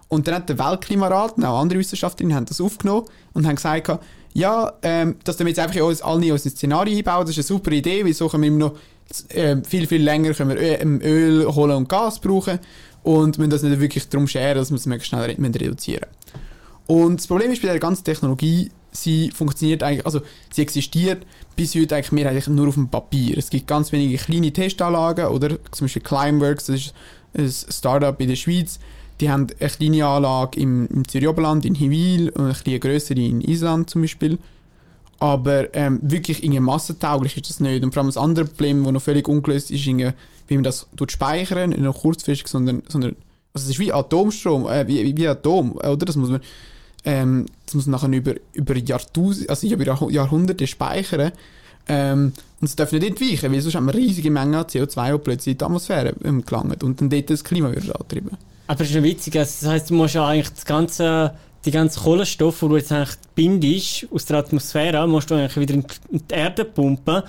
Und 0.08 0.26
dann 0.26 0.34
hat 0.34 0.48
der 0.48 0.58
Weltklimarat 0.58 1.36
und 1.36 1.44
auch 1.44 1.60
andere 1.60 1.78
Wissenschaftler 1.78 2.34
haben 2.34 2.46
das 2.46 2.60
aufgenommen 2.60 3.06
und 3.32 3.46
haben 3.46 3.54
gesagt, 3.54 4.00
ja, 4.32 4.72
ähm, 4.82 5.14
dass 5.22 5.38
wir 5.38 5.46
jetzt 5.46 5.60
einfach 5.60 5.76
in 5.76 5.82
alle 6.02 6.26
in 6.26 6.32
unser 6.32 6.50
Szenario 6.50 6.98
einbauen, 6.98 7.20
das 7.20 7.30
ist 7.30 7.48
eine 7.48 7.58
super 7.58 7.70
Idee, 7.70 8.04
wieso 8.04 8.28
können 8.28 8.42
wir 8.42 8.48
immer 8.48 8.58
noch 8.58 8.74
äh, 9.28 9.56
viel, 9.62 9.86
viel 9.86 10.02
länger 10.02 10.34
können 10.34 10.50
wir 10.50 10.58
Öl, 10.58 11.00
Öl 11.00 11.54
holen 11.54 11.76
und 11.76 11.88
Gas 11.88 12.18
brauchen 12.18 12.58
und 13.04 13.38
müssen 13.38 13.50
das 13.50 13.62
nicht 13.62 13.78
wirklich 13.78 14.08
darum 14.08 14.26
scheren, 14.26 14.56
dass 14.56 14.70
wir 14.70 14.76
es 14.78 14.86
möglichst 14.86 15.10
schnell 15.10 15.30
reduzieren 15.30 16.06
Und 16.86 17.20
das 17.20 17.26
Problem 17.26 17.50
ist 17.52 17.62
bei 17.62 17.68
der 17.68 17.78
ganzen 17.78 18.04
Technologie, 18.04 18.70
sie 18.90 19.30
funktioniert 19.30 19.82
eigentlich, 19.82 20.04
also 20.04 20.20
sie 20.52 20.62
existiert 20.62 21.24
bis 21.56 21.74
heute 21.74 21.96
eigentlich 21.96 22.12
mehrheitlich 22.12 22.46
nur 22.48 22.68
auf 22.68 22.74
dem 22.74 22.88
Papier. 22.88 23.38
Es 23.38 23.50
gibt 23.50 23.66
ganz 23.66 23.92
wenige 23.92 24.16
kleine 24.16 24.52
Testanlagen 24.52 25.26
oder 25.26 25.50
zum 25.70 25.86
Beispiel 25.86 26.02
Climeworks, 26.02 26.66
das 26.66 26.92
ist 27.34 27.68
ein 27.68 27.72
Startup 27.72 28.20
in 28.20 28.28
der 28.28 28.36
Schweiz, 28.36 28.78
die 29.20 29.30
haben 29.30 29.46
eine 29.58 29.70
kleine 29.70 30.06
Anlage 30.06 30.60
im, 30.60 30.86
im 30.88 31.08
Zürich 31.08 31.28
Oberland, 31.28 31.64
in 31.64 31.74
Hiwil 31.74 32.30
und 32.30 32.44
eine 32.44 32.54
kleine 32.54 32.80
größere 32.80 33.20
in 33.20 33.40
Island 33.40 33.88
zum 33.88 34.02
Beispiel. 34.02 34.38
Aber 35.18 35.72
ähm, 35.76 36.00
wirklich 36.02 36.42
irgendwie 36.42 36.58
massentauglich 36.58 37.36
ist 37.36 37.48
das 37.48 37.60
nicht. 37.60 37.84
Und 37.84 37.94
vor 37.94 38.00
allem 38.00 38.08
das 38.08 38.16
andere 38.16 38.44
Problem, 38.44 38.82
das 38.82 38.92
noch 38.92 39.02
völlig 39.02 39.28
ungelöst 39.28 39.70
ist, 39.70 39.86
ist 39.86 40.14
wie 40.48 40.54
man 40.54 40.64
das 40.64 40.88
speichern, 41.06 41.70
nicht 41.70 41.80
nur 41.80 41.94
kurzfristig, 41.94 42.48
sondern, 42.48 42.82
sondern 42.88 43.14
also 43.54 43.66
es 43.66 43.70
ist 43.70 43.78
wie 43.78 43.92
Atomstrom, 43.92 44.66
äh, 44.66 44.86
wie, 44.88 45.16
wie 45.16 45.28
Atom, 45.28 45.72
oder? 45.72 45.96
Das 45.96 46.16
muss 46.16 46.30
man, 46.30 46.40
ähm, 47.04 47.46
das 47.66 47.74
muss 47.74 47.86
nachher 47.86 48.10
über, 48.10 48.34
über 48.52 48.74
also 48.74 49.66
über 49.66 50.10
Jahrhunderte 50.10 50.66
speichern. 50.66 51.32
Ähm, 51.88 52.32
und 52.60 52.66
es 52.66 52.76
darf 52.76 52.92
nicht 52.92 53.04
entweichen, 53.04 53.52
weil 53.52 53.60
sonst 53.60 53.74
haben 53.74 53.86
wir 53.86 53.94
riesige 53.94 54.30
Mengen 54.30 54.54
an 54.54 54.66
CO2, 54.66 55.12
die 55.12 55.18
plötzlich 55.18 55.52
in 55.54 55.58
die 55.58 55.64
Atmosphäre 55.64 56.14
ähm, 56.24 56.44
gelangen 56.44 56.76
und 56.82 57.00
dann 57.00 57.10
dort 57.10 57.30
das 57.30 57.42
Klima 57.42 57.72
wieder 57.74 58.00
antreiben. 58.00 58.30
Aber 58.68 58.82
es 58.82 58.90
ist 58.90 58.94
ja 58.94 59.02
witzig, 59.02 59.36
also 59.36 59.52
das 59.60 59.68
heisst, 59.68 59.90
du 59.90 59.94
musst 59.94 60.14
ja 60.14 60.26
eigentlich 60.26 60.50
das 60.50 60.64
ganze, 60.64 61.34
die 61.64 61.72
ganze 61.72 62.00
Kohlenstoff, 62.00 62.60
die 62.60 62.68
du 62.68 62.76
jetzt 62.76 62.92
eigentlich 62.92 63.16
bindest 63.34 64.06
aus 64.12 64.26
der 64.26 64.38
Atmosphäre, 64.38 65.08
musst 65.08 65.30
du 65.30 65.34
eigentlich 65.34 65.56
wieder 65.56 65.74
in 65.74 65.84
die 66.10 66.34
Erde 66.34 66.64
pumpen. 66.64 67.22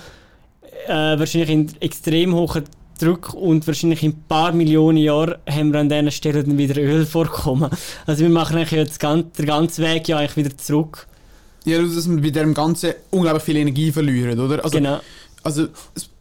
Äh, 0.87 1.17
wahrscheinlich 1.17 1.49
in 1.49 1.81
extrem 1.81 2.35
hohen 2.35 2.63
Druck 2.99 3.33
und 3.33 3.65
wahrscheinlich 3.67 4.03
in 4.03 4.11
ein 4.11 4.23
paar 4.27 4.51
Millionen 4.51 4.97
Jahren 4.97 5.35
haben 5.49 5.73
wir 5.73 5.79
an 5.79 5.89
diesen 5.89 6.11
Stellen 6.11 6.45
dann 6.45 6.57
wieder 6.57 6.81
Öl 6.81 7.05
vorkommen. 7.05 7.69
Also 8.05 8.23
wir 8.23 8.29
machen 8.29 8.57
eigentlich 8.57 8.71
jetzt 8.71 9.01
den 9.01 9.45
ganzen 9.45 9.83
Weg 9.83 10.07
ja 10.07 10.17
eigentlich 10.17 10.37
wieder 10.37 10.57
zurück. 10.57 11.07
Ja, 11.65 11.81
dass 11.81 12.09
wir 12.09 12.21
bei 12.21 12.29
dem 12.29 12.53
Ganzen 12.53 12.93
unglaublich 13.11 13.43
viel 13.43 13.57
Energie 13.57 13.91
verlieren, 13.91 14.39
oder? 14.39 14.63
Also, 14.63 14.77
genau. 14.77 14.99
Also 15.43 15.67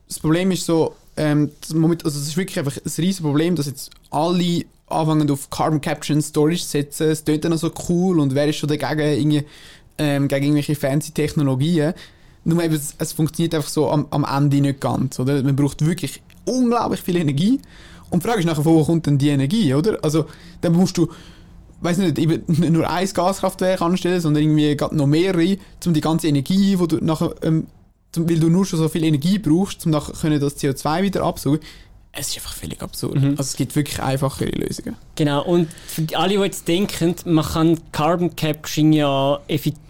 das 0.09 0.19
Problem 0.21 0.51
ist 0.51 0.67
so, 0.67 0.95
ähm, 1.17 1.51
Moment, 1.75 2.05
also 2.05 2.19
es 2.19 2.29
ist 2.29 2.37
wirklich 2.37 2.59
einfach 2.59 2.77
ein 2.77 2.83
riesiges 2.85 3.21
Problem, 3.21 3.57
dass 3.57 3.67
jetzt 3.67 3.91
alle 4.11 4.65
anfangen 4.87 5.31
auf 5.31 5.51
Carbon 5.51 5.81
Capture 5.81 6.15
and 6.15 6.25
Storage 6.25 6.63
setzen. 6.63 7.11
Es 7.11 7.25
tut 7.25 7.45
dann 7.45 7.57
so 7.57 7.71
cool 7.89 8.21
und 8.21 8.35
wer 8.35 8.49
ist 8.49 8.57
schon 8.57 8.69
dagegen, 8.69 9.01
irgendwie, 9.01 9.45
ähm, 9.99 10.29
gegen 10.29 10.45
irgendwelche 10.45 10.75
fancy 10.75 11.13
Technologien. 11.13 11.95
Nur 12.45 12.63
eben, 12.63 12.75
es, 12.75 12.95
es 12.99 13.13
funktioniert 13.13 13.55
einfach 13.55 13.69
so 13.69 13.91
am, 13.91 14.07
am 14.11 14.25
Ende 14.25 14.61
nicht 14.61 14.81
ganz, 14.81 15.19
oder? 15.19 15.43
Man 15.43 15.57
braucht 15.57 15.85
wirklich 15.85 16.23
unglaublich 16.45 17.01
viel 17.01 17.17
Energie. 17.17 17.61
Und 18.11 18.23
die 18.23 18.27
Frage 18.27 18.41
ist 18.41 18.47
nachher, 18.47 18.65
wo 18.65 18.85
kommt 18.85 19.07
denn 19.07 19.19
die 19.19 19.29
Energie, 19.29 19.75
oder? 19.75 19.99
Also, 20.03 20.27
dann 20.61 20.73
musst 20.73 20.99
du, 20.99 21.09
weiß 21.81 21.99
nicht, 21.99 22.19
eben 22.19 22.43
nur 22.73 22.89
ein 22.89 23.09
Gaskraftwerk 23.13 23.81
anstellen, 23.81 24.21
sondern 24.21 24.43
irgendwie 24.43 24.77
noch 24.95 25.07
mehrere, 25.07 25.57
um 25.87 25.95
die 25.95 26.01
ganze 26.01 26.29
Energie, 26.29 26.77
die 26.77 26.89
du 26.89 27.05
nachher, 27.05 27.35
ähm, 27.43 27.67
weil 28.17 28.39
du 28.39 28.49
nur 28.49 28.67
schon 28.67 28.79
so 28.79 28.89
viel 28.89 29.05
Energie 29.05 29.39
brauchst, 29.39 29.87
um 29.87 29.93
nachher 29.93 30.39
das 30.39 30.59
CO2 30.59 31.03
wieder 31.03 31.25
absaugen 31.25 31.61
es 32.13 32.29
ist 32.29 32.37
einfach 32.37 32.53
völlig 32.53 32.83
absurd. 32.83 33.15
Mhm. 33.15 33.31
Also 33.31 33.43
es 33.43 33.57
gibt 33.57 33.75
wirklich 33.75 34.01
einfachere 34.01 34.51
Lösungen. 34.51 34.97
Genau, 35.17 35.45
und 35.45 35.69
für 35.87 36.07
alle, 36.15 36.37
die 36.37 36.41
jetzt 36.41 36.69
denken, 36.69 37.15
man 37.25 37.45
kann 37.45 37.81
Carbon 37.91 38.37
Capturing 38.37 38.93
ja 38.93 39.41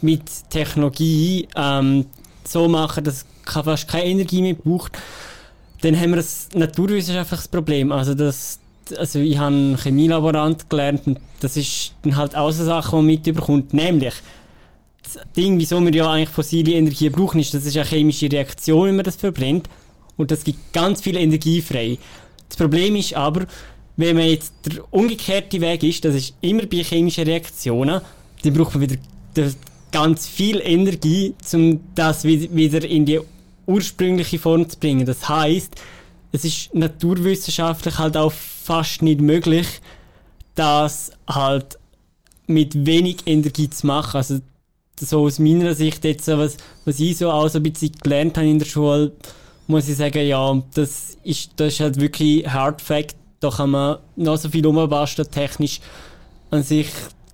mit 0.01 0.23
Technologie 0.51 1.49
ähm, 1.57 2.07
so 2.45 2.69
machen, 2.69 3.03
dass 3.03 3.25
es 3.45 3.53
fast 3.53 3.89
keine 3.89 4.07
Energie 4.07 4.41
mehr 4.41 4.55
braucht, 4.55 4.93
dann 5.83 5.99
haben 5.99 6.13
wir 6.13 6.19
ein 6.19 6.59
naturwissenschaftliches 6.59 7.49
Problem. 7.49 7.93
Also, 7.93 8.15
das, 8.15 8.59
also 8.97 9.19
ich 9.19 9.37
habe 9.37 9.55
einen 9.55 9.77
Chemielaborant 9.77 10.71
gelernt 10.71 11.07
und 11.07 11.21
das 11.41 11.57
ist 11.57 11.93
dann 12.03 12.17
halt 12.17 12.35
auch 12.37 12.47
eine 12.47 12.65
Sache, 12.65 12.91
die 12.91 12.97
man 12.97 13.07
mitbekommt. 13.07 13.75
Nämlich, 13.75 14.15
das 15.03 15.19
Ding, 15.37 15.59
wieso 15.59 15.81
wir 15.81 15.93
ja 15.93 16.11
eigentlich 16.11 16.29
fossile 16.29 16.73
Energie 16.73 17.11
brauchen, 17.11 17.41
ist, 17.41 17.53
das 17.53 17.67
ist 17.67 17.77
eine 17.77 17.87
chemische 17.87 18.31
Reaktion, 18.31 18.89
wenn 18.89 18.97
man 18.97 19.05
das 19.05 19.17
verbrennt. 19.17 19.69
Und 20.17 20.31
das 20.31 20.45
gibt 20.45 20.73
ganz 20.73 21.01
viel 21.01 21.17
Energie 21.17 21.61
frei. 21.61 21.99
Das 22.49 22.57
Problem 22.57 22.95
ist 22.97 23.15
aber, 23.15 23.47
wenn 23.97 24.17
man 24.17 24.27
jetzt 24.27 24.53
der 24.67 24.85
umgekehrte 24.93 25.61
Weg 25.61 25.83
ist, 25.83 26.05
das 26.05 26.15
ist 26.15 26.35
immer 26.41 26.67
bei 26.67 26.79
chemischen 26.85 27.25
Reaktionen, 27.25 28.01
dann 28.43 28.55
braucht 28.55 28.75
man 28.75 28.89
wieder 28.89 28.97
ganz 29.91 30.27
viel 30.27 30.61
Energie, 30.63 31.35
um 31.53 31.81
das 31.95 32.25
wieder 32.25 32.85
in 32.85 33.05
die 33.05 33.21
ursprüngliche 33.67 34.39
Form 34.39 34.69
zu 34.69 34.79
bringen. 34.79 35.07
Das 35.07 35.29
heißt, 35.29 35.81
es 36.33 36.45
ist 36.45 36.75
naturwissenschaftlich 36.75 37.99
halt 37.99 38.17
auch 38.17 38.33
fast 38.33 39.03
nicht 39.03 39.21
möglich, 39.21 39.67
das 40.55 41.13
halt 41.29 41.79
mit 42.47 42.87
wenig 42.87 43.19
Energie 43.27 43.69
zu 43.69 43.87
machen. 43.87 44.17
Also 44.17 44.41
so 44.99 45.25
aus 45.25 45.39
meiner 45.39 45.75
Sicht 45.75 46.05
jetzt, 46.05 46.29
was, 46.29 46.57
was 46.85 47.01
ich 47.01 47.19
so 47.19 47.31
auch 47.31 47.49
so 47.49 47.59
ein 47.59 47.63
bisschen 47.63 47.93
gelernt 48.03 48.37
habe 48.37 48.49
in 48.49 48.59
der 48.59 48.67
Schule, 48.67 49.13
muss 49.67 49.89
ich 49.89 49.97
sagen, 49.97 50.27
ja, 50.27 50.63
das 50.75 51.17
ist, 51.23 51.51
das 51.57 51.75
ist 51.75 51.81
halt 51.81 52.01
wirklich 52.01 52.47
Hard 52.47 52.81
Fact. 52.81 53.17
Da 53.41 53.51
kann 53.51 53.71
man 53.71 53.99
noch 54.17 54.37
so 54.37 54.49
viel 54.49 54.67
umbasteln, 54.67 55.31
technisch 55.31 55.81
an 56.51 56.63
sich 56.63 56.89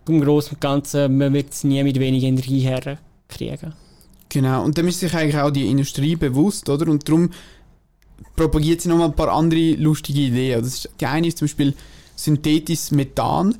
im 0.08 0.22
Großen 0.22 0.52
und 0.52 0.60
Ganzen, 0.60 1.18
man 1.18 1.32
wird 1.34 1.52
es 1.52 1.64
nie 1.64 1.82
mit 1.82 1.98
wenig 1.98 2.24
Energie 2.24 2.60
herkriegen. 2.60 3.74
Genau, 4.28 4.62
und 4.64 4.76
dann 4.76 4.86
ist 4.86 5.00
sich 5.00 5.14
eigentlich 5.14 5.38
auch 5.38 5.50
die 5.50 5.68
Industrie 5.68 6.16
bewusst, 6.16 6.68
oder? 6.68 6.90
Und 6.90 7.08
darum 7.08 7.30
propagiert 8.36 8.80
sie 8.80 8.88
nochmal 8.88 9.08
ein 9.08 9.14
paar 9.14 9.32
andere 9.32 9.72
lustige 9.72 10.20
Ideen. 10.20 10.60
Das 10.60 10.74
ist, 10.74 10.90
die 11.00 11.06
eine 11.06 11.28
ist 11.28 11.38
zum 11.38 11.46
Beispiel 11.46 11.74
synthetisches 12.16 12.90
Methan 12.90 13.54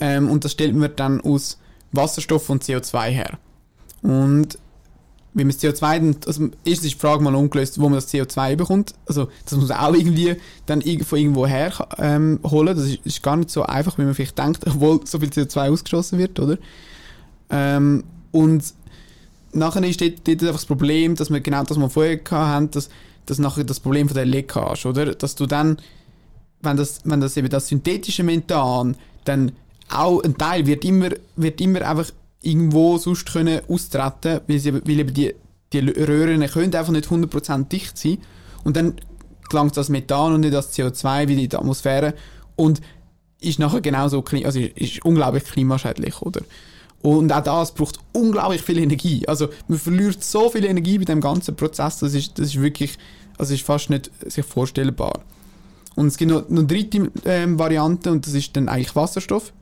ähm, 0.00 0.30
und 0.30 0.44
das 0.44 0.52
stellt 0.52 0.74
man 0.74 0.90
dann 0.96 1.20
aus 1.20 1.58
Wasserstoff 1.92 2.48
und 2.48 2.64
CO2 2.64 3.08
her. 3.08 3.38
Und 4.02 4.58
wie 5.34 5.42
man 5.42 5.52
das 5.52 5.62
CO2 5.62 5.80
dann, 5.80 6.16
also 6.26 6.48
erstens 6.64 6.86
ist 6.86 6.94
die 6.94 6.98
Frage 6.98 7.22
mal 7.22 7.34
ungelöst, 7.34 7.80
wo 7.80 7.88
man 7.88 7.94
das 7.94 8.12
CO2 8.12 8.54
bekommt. 8.54 8.94
Also 9.06 9.28
das 9.44 9.58
muss 9.58 9.68
man 9.68 9.78
auch 9.78 9.94
irgendwie 9.94 10.36
dann 10.66 10.80
von 10.80 11.18
irgendwo 11.18 11.46
her 11.46 11.72
ähm, 11.98 12.38
holen. 12.44 12.76
Das 12.76 12.86
ist, 12.86 13.00
ist, 13.04 13.22
gar 13.22 13.36
nicht 13.36 13.50
so 13.50 13.64
einfach, 13.64 13.98
wie 13.98 14.02
man 14.02 14.14
vielleicht 14.14 14.38
denkt, 14.38 14.64
obwohl 14.66 15.04
so 15.04 15.18
viel 15.18 15.30
CO2 15.30 15.70
ausgeschossen 15.70 16.18
wird, 16.18 16.38
oder? 16.38 16.56
Ähm, 17.50 18.04
und 18.30 18.62
nachher 19.54 19.82
ist 19.84 20.00
dort, 20.00 20.26
dort 20.26 20.42
einfach 20.42 20.54
das 20.54 20.66
Problem, 20.66 21.14
dass 21.14 21.30
wir 21.30 21.40
genau 21.40 21.62
das, 21.62 21.70
was 21.70 21.78
wir 21.78 21.90
vorher 21.90 22.20
hatten, 22.30 22.70
dass, 22.72 22.88
dass 23.26 23.38
nachher 23.38 23.64
das 23.64 23.80
Problem 23.80 24.08
von 24.08 24.14
der 24.14 24.26
Leckage, 24.26 24.86
oder? 24.86 25.14
Dass 25.14 25.34
du 25.34 25.46
dann, 25.46 25.78
wenn 26.62 26.76
das, 26.76 27.00
wenn 27.04 27.20
das 27.20 27.36
eben 27.36 27.48
das 27.48 27.68
synthetische 27.68 28.22
Methan, 28.22 28.96
dann 29.24 29.52
auch 29.88 30.22
ein 30.22 30.36
Teil 30.36 30.66
wird 30.66 30.84
immer, 30.84 31.10
wird 31.36 31.60
immer 31.60 31.82
einfach 31.82 32.10
irgendwo 32.42 32.98
sonst 32.98 33.32
können 33.32 33.60
austreten, 33.68 34.40
weil, 34.46 34.58
sie, 34.58 34.74
weil 34.74 35.00
eben 35.00 35.14
die, 35.14 35.34
die 35.72 35.78
Röhren 35.78 36.46
können 36.46 36.74
einfach 36.74 36.92
nicht 36.92 37.08
100% 37.08 37.68
dicht 37.68 37.96
sein. 37.96 38.18
Und 38.64 38.76
dann 38.76 38.94
gelangt 39.48 39.76
das 39.76 39.88
Methan 39.88 40.34
und 40.34 40.40
nicht 40.40 40.54
das 40.54 40.76
CO2 40.76 41.28
wieder 41.28 41.42
in 41.42 41.48
die 41.48 41.56
Atmosphäre 41.56 42.14
und 42.56 42.80
ist 43.40 43.58
nachher 43.58 43.80
genauso, 43.80 44.24
also 44.44 44.58
ist 44.58 45.04
unglaublich 45.04 45.44
klimaschädlich, 45.44 46.22
oder? 46.22 46.40
Und 47.04 47.30
auch 47.34 47.42
das 47.42 47.74
braucht 47.74 47.98
unglaublich 48.14 48.62
viel 48.62 48.78
Energie. 48.78 49.28
Also 49.28 49.48
man 49.68 49.78
verliert 49.78 50.24
so 50.24 50.48
viel 50.48 50.64
Energie 50.64 50.96
bei 50.96 51.04
dem 51.04 51.20
ganzen 51.20 51.54
Prozess, 51.54 51.98
das 51.98 52.14
ist, 52.14 52.38
das 52.38 52.46
ist 52.46 52.62
wirklich, 52.62 52.96
also 53.36 53.52
ist 53.52 53.62
fast 53.62 53.90
nicht 53.90 54.10
sich 54.26 54.42
vorstellbar. 54.42 55.20
Und 55.96 56.06
es 56.06 56.16
gibt 56.16 56.30
noch, 56.30 56.48
noch 56.48 56.60
eine 56.60 56.66
dritte 56.66 57.10
ähm, 57.26 57.58
Variante 57.58 58.10
und 58.10 58.26
das 58.26 58.32
ist 58.32 58.56
dann 58.56 58.70
eigentlich 58.70 58.96
Wasserstoff. 58.96 59.52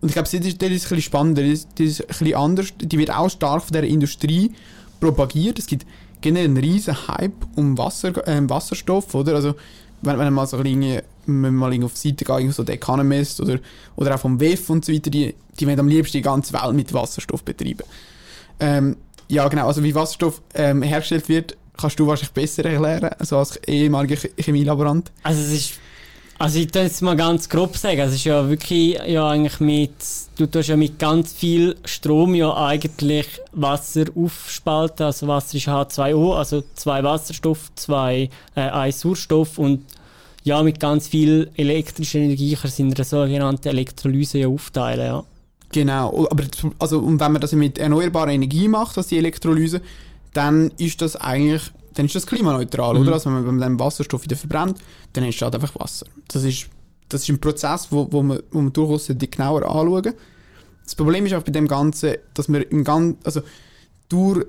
Und 0.00 0.10
ich 0.10 0.12
glaube, 0.12 0.28
das 0.30 0.34
ist, 0.34 0.44
das 0.44 0.46
ist 0.46 0.60
ein 0.60 0.68
bisschen 0.70 1.02
spannender, 1.02 1.42
das 1.42 1.50
ist, 1.50 1.68
das 1.74 1.86
ist 1.86 2.00
ein 2.02 2.06
bisschen 2.06 2.36
anders. 2.36 2.68
Die 2.78 2.96
wird 2.96 3.10
auch 3.10 3.28
stark 3.28 3.64
von 3.64 3.72
der 3.72 3.82
Industrie 3.82 4.52
propagiert. 5.00 5.58
Es 5.58 5.66
gibt 5.66 5.86
generell 6.20 6.44
einen 6.44 6.58
riesen 6.58 7.08
Hype 7.08 7.44
um 7.56 7.76
Wasser, 7.76 8.16
äh, 8.28 8.48
Wasserstoff, 8.48 9.12
oder? 9.16 9.34
Also 9.34 9.56
wenn, 10.00 10.16
wenn 10.16 10.26
man 10.26 10.34
mal 10.34 10.46
so 10.46 10.58
irgendwie, 10.58 11.00
wenn 11.26 11.54
man 11.54 11.84
auf 11.84 11.94
die 11.94 12.08
Seite 12.08 12.24
geht, 12.24 12.52
so 12.52 12.64
The 12.64 12.72
Economist 12.72 13.40
oder, 13.40 13.58
oder 13.96 14.14
auch 14.14 14.20
vom 14.20 14.40
WEF 14.40 14.70
und 14.70 14.84
so 14.84 14.92
weiter, 14.92 15.10
die, 15.10 15.34
die 15.58 15.66
wollen 15.66 15.80
am 15.80 15.88
liebsten 15.88 16.18
die 16.18 16.22
ganze 16.22 16.52
Welt 16.52 16.74
mit 16.74 16.92
Wasserstoff 16.92 17.42
betreiben. 17.42 17.84
Ähm, 18.60 18.96
ja, 19.28 19.48
genau, 19.48 19.66
also 19.66 19.82
wie 19.82 19.94
Wasserstoff 19.94 20.42
ähm, 20.54 20.82
hergestellt 20.82 21.28
wird, 21.28 21.56
kannst 21.76 21.98
du 21.98 22.06
wahrscheinlich 22.06 22.32
besser 22.32 22.64
erklären, 22.64 23.10
also 23.18 23.38
als 23.38 23.56
ehemaliger 23.66 24.16
Chemielaborant. 24.38 25.10
Also 25.22 25.40
es 25.40 25.52
ist, 25.52 25.72
also 26.38 26.58
ich 26.58 26.70
kann 26.70 26.82
jetzt 26.82 27.00
mal 27.02 27.16
ganz 27.16 27.48
grob 27.48 27.76
sagen, 27.76 28.00
es 28.00 28.14
ist 28.14 28.24
ja 28.24 28.48
wirklich 28.48 28.98
ja 29.06 29.28
eigentlich 29.28 29.60
mit, 29.60 29.94
du 30.36 30.46
tust 30.46 30.68
ja 30.68 30.76
mit 30.76 30.98
ganz 30.98 31.32
viel 31.32 31.76
Strom 31.84 32.34
ja 32.34 32.54
eigentlich 32.54 33.26
Wasser 33.52 34.04
aufspalten, 34.14 35.06
also 35.06 35.26
Wasser 35.28 35.56
ist 35.56 35.68
H2O, 35.68 36.36
also 36.36 36.62
zwei 36.74 37.02
Wasserstoff, 37.02 37.70
zwei, 37.76 38.28
äh, 38.54 38.60
ein 38.60 38.92
Sauerstoff 38.92 39.58
und 39.58 39.84
ja, 40.44 40.62
mit 40.62 40.78
ganz 40.78 41.08
viel 41.08 41.50
elektrischer 41.56 42.18
Energie 42.18 42.54
kannst 42.54 42.78
du 42.78 42.82
in 42.82 42.94
einer 42.94 43.04
sogenannten 43.04 43.68
Elektrolyse 43.68 44.38
ja 44.38 44.48
aufteilen, 44.48 45.06
ja. 45.06 45.24
Genau, 45.72 46.28
aber 46.30 46.44
also, 46.78 47.00
und 47.00 47.18
wenn 47.18 47.32
man 47.32 47.40
das 47.40 47.52
mit 47.52 47.78
erneuerbarer 47.78 48.30
Energie 48.30 48.68
macht, 48.68 48.96
also 48.96 49.08
die 49.08 49.18
Elektrolyse, 49.18 49.80
dann 50.32 50.70
ist 50.76 51.00
das 51.00 51.16
eigentlich, 51.16 51.62
dann 51.94 52.06
ist 52.06 52.14
das 52.14 52.26
klimaneutral, 52.26 52.94
mhm. 52.94 53.00
oder? 53.00 53.14
Also 53.14 53.30
wenn 53.30 53.44
man, 53.44 53.58
den 53.58 53.80
Wasserstoff 53.80 54.22
wieder 54.22 54.36
verbrennt, 54.36 54.78
dann 55.14 55.24
entsteht 55.24 55.52
einfach 55.52 55.74
Wasser. 55.80 56.06
Das 56.28 56.44
ist, 56.44 56.68
das 57.08 57.22
ist 57.22 57.30
ein 57.30 57.40
Prozess, 57.40 57.88
wo, 57.90 58.06
wo, 58.10 58.22
man, 58.22 58.40
wo 58.52 58.60
man 58.60 58.72
durchaus 58.72 59.08
genauer 59.08 59.62
anschauen 59.62 60.12
Das 60.84 60.94
Problem 60.94 61.26
ist 61.26 61.34
auch 61.34 61.42
bei 61.42 61.52
dem 61.52 61.66
Ganzen, 61.66 62.16
dass 62.34 62.48
man 62.48 62.62
im 62.62 62.84
Ganzen, 62.84 63.18
also 63.24 63.40
durch 64.08 64.44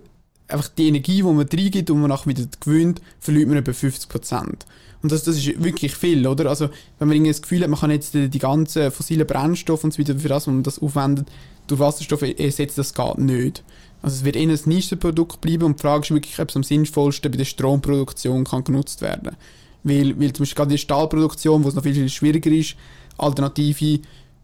einfach 0.48 0.68
die 0.70 0.88
Energie, 0.88 1.18
die 1.18 1.24
man 1.24 1.48
reingibt 1.48 1.90
und 1.90 2.02
man 2.02 2.10
nachher 2.10 2.28
wieder 2.28 2.46
gewöhnt, 2.60 3.02
verliert 3.20 3.48
man 3.48 3.58
etwa 3.58 3.74
50 3.74 4.10
Prozent. 4.10 4.66
Und 5.02 5.12
das, 5.12 5.24
das 5.24 5.38
ist 5.38 5.64
wirklich 5.64 5.96
viel, 5.96 6.26
oder? 6.26 6.50
Also, 6.50 6.70
wenn 6.98 7.08
man 7.08 7.16
irgendwie 7.16 7.32
das 7.32 7.42
Gefühl 7.42 7.62
hat, 7.62 7.70
man 7.70 7.80
kann 7.80 7.92
jetzt 7.92 8.14
die, 8.14 8.30
die 8.30 8.40
ganzen 8.40 8.92
fossilen 8.92 9.28
Brennstoffe 9.28 9.84
und 9.84 9.94
so 9.94 10.00
weiter, 10.00 10.18
für 10.18 10.30
das, 10.30 10.48
was 10.48 10.54
man 10.54 10.64
das 10.64 10.80
aufwendet, 10.80 11.28
durch 11.68 11.80
Wasserstoff 11.80 12.22
ersetzt, 12.24 12.78
das 12.78 12.94
geht 12.94 13.18
nicht. 13.20 13.64
Also, 14.02 14.18
es 14.18 14.24
wird 14.26 14.36
eher 14.36 14.50
ein 14.50 14.60
Nischenprodukt 14.66 15.42
bleiben 15.42 15.64
und 15.64 15.78
die 15.78 15.82
Frage 15.82 16.04
ist 16.04 16.12
wirklich, 16.12 16.40
ob 16.40 16.50
es 16.50 16.56
am 16.56 16.64
sinnvollsten 16.64 17.32
bei 17.32 17.38
der 17.38 17.46
Stromproduktion 17.46 18.46
kann 18.46 18.64
genutzt 18.64 19.02
werden 19.02 19.26
kann. 19.26 19.38
Weil, 19.84 20.20
weil 20.20 20.34
zum 20.34 20.44
Beispiel 20.44 20.56
gerade 20.56 20.72
die 20.72 20.80
Stahlproduktion, 20.80 21.64
wo 21.64 21.70
es 21.70 21.76
noch 21.76 21.84
viel, 21.84 21.94
viel 21.94 22.10
schwieriger 22.10 22.50
ist, 22.50 22.76
alternative 23.18 24.00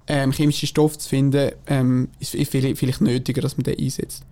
ähm, 0.07 0.31
chemische 0.31 0.67
Stoffe 0.67 0.99
zu 0.99 1.09
finden, 1.09 1.53
ähm, 1.65 2.09
ist 2.19 2.35
vielleicht 2.35 3.01
nötiger, 3.01 3.41
dass 3.41 3.57
man 3.57 3.63
den 3.63 3.79
einsetzt. 3.79 4.23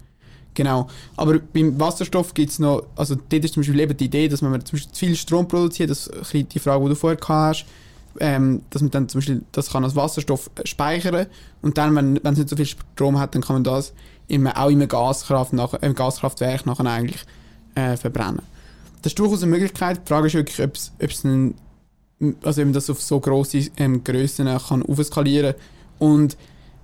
Genau. 0.54 0.88
Aber 1.16 1.40
beim 1.40 1.80
Wasserstoff 1.80 2.34
gibt 2.34 2.52
es 2.52 2.60
noch, 2.60 2.84
also 2.96 3.16
dort 3.16 3.46
ist 3.46 3.54
zum 3.54 3.62
Beispiel 3.62 3.80
eben 3.80 3.96
die 3.96 4.06
Idee, 4.06 4.28
dass 4.28 4.42
man 4.42 4.54
zum 4.66 4.78
Beispiel 4.78 4.92
zu 4.92 5.06
viel 5.06 5.16
Strom 5.16 5.48
produziert, 5.48 5.90
das 5.90 6.08
ist 6.08 6.34
die 6.34 6.60
Frage, 6.60 6.84
die 6.84 6.90
du 6.90 6.96
vorher 6.96 7.20
hast, 7.28 7.66
ähm, 8.20 8.64
dass 8.70 8.82
man 8.82 8.92
dann 8.92 9.08
zum 9.08 9.20
Beispiel 9.20 9.44
das 9.52 9.70
kann 9.70 9.84
als 9.84 9.96
Wasserstoff 9.96 10.50
speichern 10.66 11.28
und 11.62 11.78
dann, 11.78 11.96
wenn, 11.96 12.18
es 12.18 12.38
nicht 12.38 12.50
so 12.50 12.56
viel 12.56 12.66
Strom 12.66 13.20
hat, 13.20 13.36
dann 13.36 13.42
kann 13.42 13.58
man 13.58 13.64
das 13.64 13.94
immer, 14.28 14.58
auch 14.58 14.70
im 14.70 14.86
Gaskraft 14.88 15.54
nach, 15.54 15.74
im 15.76 15.96
Gaskraftwerk 15.96 16.66
nachher 16.66 16.86
eigentlich 16.86 17.24
äh, 17.76 17.96
verbrennen. 17.96 18.42
Das 19.02 19.12
ist 19.12 19.20
durchaus 19.20 19.44
eine 19.44 19.52
Möglichkeit. 19.52 20.02
Die 20.06 20.10
Frage 20.10 20.28
ist 20.28 20.34
wirklich, 20.34 20.62
ob 20.62 20.76
es 20.76 21.24
also 22.44 22.62
eben 22.62 22.74
das 22.74 22.90
auf 22.90 23.02
so 23.02 23.20
grosse 23.20 23.70
ähm, 23.78 24.04
Grössen 24.04 24.48
kann 24.48 24.84
aufskalieren 24.84 25.56
und 26.00 26.36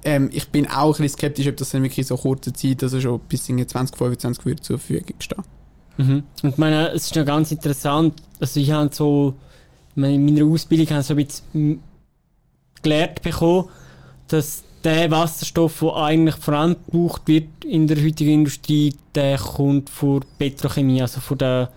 ähm, 0.06 0.30
ich 0.32 0.50
bin 0.50 0.68
auch 0.68 0.98
ein 1.00 1.04
bisschen 1.04 1.18
skeptisch, 1.18 1.48
ob 1.48 1.58
das 1.58 1.72
dann 1.72 1.84
wirklich 1.84 2.08
so 2.08 2.16
kurze 2.16 2.54
Zeit, 2.54 2.82
also 2.84 3.02
schon 3.02 3.20
bis 3.28 3.50
in 3.50 3.68
2025 3.68 4.46
wird 4.46 4.64
zur 4.64 4.80
Verfügung 4.80 5.16
stehen. 5.20 5.44
Mhm. 5.98 6.24
Und 6.44 6.50
ich 6.50 6.58
meine, 6.58 6.90
es 6.90 7.06
ist 7.06 7.16
ja 7.16 7.24
ganz 7.24 7.52
interessant, 7.52 8.14
also 8.40 8.60
ich 8.60 8.72
habe 8.72 8.94
so, 8.94 9.34
in 9.96 10.26
meiner 10.26 10.46
Ausbildung 10.46 10.88
habe 10.90 11.02
ich 11.02 11.08
so 11.08 11.14
ein 11.14 11.26
bisschen 11.26 11.80
gelernt 12.82 13.22
bekommen, 13.22 13.70
dass 14.28 14.64
der 14.84 15.10
Wasserstoff, 15.10 15.80
der 15.80 15.96
eigentlich 15.96 16.36
vor 16.36 16.54
allem 16.54 16.76
gebraucht 16.86 17.24
wird 17.26 17.66
in 17.66 17.88
der 17.88 17.98
heutigen 17.98 18.32
Industrie, 18.32 18.94
der 19.16 19.38
kommt 19.40 19.90
von 19.90 20.24
Petrochemie, 20.38 21.02
also 21.02 21.20
von 21.20 21.38
der 21.38 21.72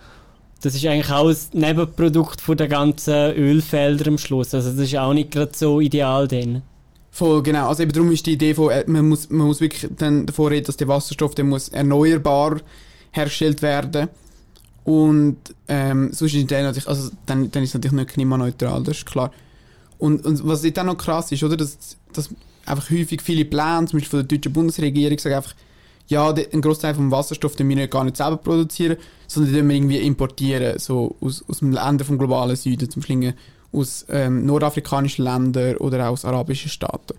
das 0.60 0.74
ist 0.74 0.84
eigentlich 0.86 1.12
auch 1.12 1.28
ein 1.28 1.36
Nebenprodukt 1.52 2.40
von 2.40 2.56
der 2.56 2.66
ganzen 2.66 3.14
Ölfelder 3.14 4.08
am 4.08 4.18
Schluss. 4.18 4.54
Also 4.54 4.70
das 4.72 4.80
ist 4.80 4.96
auch 4.96 5.14
nicht 5.14 5.30
gerade 5.30 5.52
so 5.54 5.80
ideal 5.80 6.26
dann. 6.26 6.62
Voll, 7.18 7.42
genau. 7.42 7.68
Also 7.68 7.82
eben 7.82 7.90
darum 7.90 8.12
ist 8.12 8.24
die 8.26 8.34
Idee 8.34 8.54
von, 8.54 8.70
äh, 8.70 8.84
man 8.86 9.08
muss, 9.08 9.28
man 9.28 9.48
muss 9.48 9.60
wirklich 9.60 9.90
dann 9.96 10.24
davor 10.24 10.52
reden, 10.52 10.66
dass 10.66 10.76
der 10.76 10.86
Wasserstoff, 10.86 11.34
der 11.34 11.44
muss 11.44 11.68
erneuerbar 11.68 12.60
hergestellt 13.10 13.60
werden. 13.60 14.08
Und 14.84 15.38
ähm, 15.66 16.12
sonst 16.12 16.34
ist 16.34 16.48
der 16.48 16.62
natürlich, 16.62 16.86
also 16.86 17.10
dann, 17.26 17.50
dann 17.50 17.64
ist 17.64 17.70
es 17.70 17.74
natürlich 17.74 17.96
nicht 17.96 18.10
klimaneutral, 18.10 18.84
das 18.84 18.98
ist 18.98 19.06
klar. 19.06 19.32
Und, 19.98 20.24
und 20.24 20.46
was 20.46 20.62
dann 20.62 20.86
noch 20.86 20.96
krass 20.96 21.32
ist, 21.32 21.42
oder, 21.42 21.56
dass, 21.56 21.96
dass 22.12 22.30
einfach 22.64 22.88
häufig 22.88 23.20
viele 23.20 23.44
Pläne, 23.44 23.86
zum 23.86 23.98
Beispiel 23.98 24.20
von 24.20 24.28
der 24.28 24.38
deutschen 24.38 24.52
Bundesregierung, 24.52 25.18
sagen 25.18 25.34
einfach, 25.34 25.56
ja, 26.06 26.32
ein 26.32 26.60
Großteil 26.60 26.94
vom 26.94 27.10
Wasserstoff, 27.10 27.56
den 27.56 27.68
wir 27.68 27.88
gar 27.88 28.04
nicht 28.04 28.16
selber 28.16 28.36
produzieren, 28.36 28.96
sondern 29.26 29.54
den 29.54 29.68
wir 29.68 29.76
irgendwie 29.76 29.98
importieren, 29.98 30.78
so 30.78 31.16
aus, 31.20 31.44
aus 31.48 31.58
dem 31.58 31.72
Ländern 31.72 32.06
vom 32.06 32.16
globalen 32.16 32.54
Süden, 32.54 32.88
zum 32.88 33.02
Beispiel 33.02 33.34
aus 33.72 34.06
ähm, 34.08 34.46
nordafrikanischen 34.46 35.24
Ländern 35.24 35.76
oder 35.76 36.08
auch 36.08 36.12
aus 36.12 36.24
arabischen 36.24 36.70
Staaten. 36.70 37.14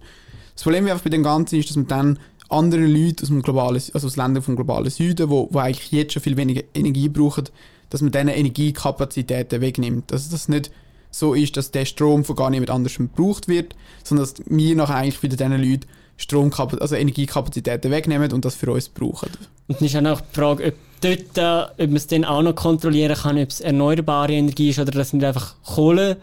Das 0.54 0.64
Problem 0.64 0.86
bei 0.86 1.10
dem 1.10 1.24
Ganzen 1.24 1.60
ist, 1.60 1.70
dass 1.70 1.78
man 1.78 1.88
dann 1.88 2.20
andere 2.50 2.86
Leute 2.86 3.24
aus, 3.24 3.30
dem 3.30 3.42
globalen, 3.42 3.82
also 3.94 4.08
aus 4.08 4.18
Ländern 4.18 4.44
vom 4.44 4.56
globalen 4.56 4.90
Süden, 4.90 5.30
wo, 5.30 5.48
wo 5.52 5.60
eigentlich 5.60 5.92
jetzt 5.92 6.14
schon 6.14 6.22
viel 6.22 6.38
weniger 6.38 6.64
Energie 6.74 7.10
brauchen, 7.10 7.46
dass 7.90 8.02
man 8.02 8.12
denen 8.12 8.30
Energiekapazitäten 8.30 9.62
wegnimmt. 9.62 10.12
Dass 10.12 10.30
das 10.30 10.50
nicht 10.50 10.72
so 11.12 11.34
ist, 11.34 11.58
dass 11.58 11.72
der 11.72 11.86
Strom 11.86 12.24
von 12.24 12.36
gar 12.36 12.50
niemand 12.50 12.70
anderem 12.70 13.10
gebraucht 13.16 13.48
wird, 13.48 13.76
sondern 14.04 14.28
dass 14.28 14.36
wir 14.46 14.76
nachher 14.76 14.96
eigentlich 14.96 15.24
wieder 15.24 15.38
diesen 15.38 15.64
Leuten 15.64 15.88
Stromkapazität, 16.18 16.82
also 16.82 16.96
Energiekapazitäten 16.96 17.92
wegnehmen 17.92 18.34
und 18.34 18.44
das 18.44 18.56
für 18.56 18.72
uns 18.72 18.90
brauchen. 18.90 19.30
Und 19.68 19.80
dann 19.80 19.88
ist 19.88 19.96
auch 19.96 20.02
noch 20.02 20.22
die 20.22 20.36
Frage, 20.36 20.66
ob 20.68 20.74
dort, 21.00 21.38
äh, 21.38 21.84
ob 21.84 21.88
man 21.88 21.96
es 21.96 22.08
dann 22.08 22.26
auch 22.26 22.42
noch 22.42 22.56
kontrollieren 22.56 23.16
kann, 23.16 23.38
ob 23.38 23.50
es 23.50 23.62
erneuerbare 23.62 24.34
Energie 24.34 24.70
ist 24.70 24.80
oder 24.80 24.92
das 24.92 25.12
sind 25.12 25.24
einfach 25.24 25.56
Kohle, 25.64 26.18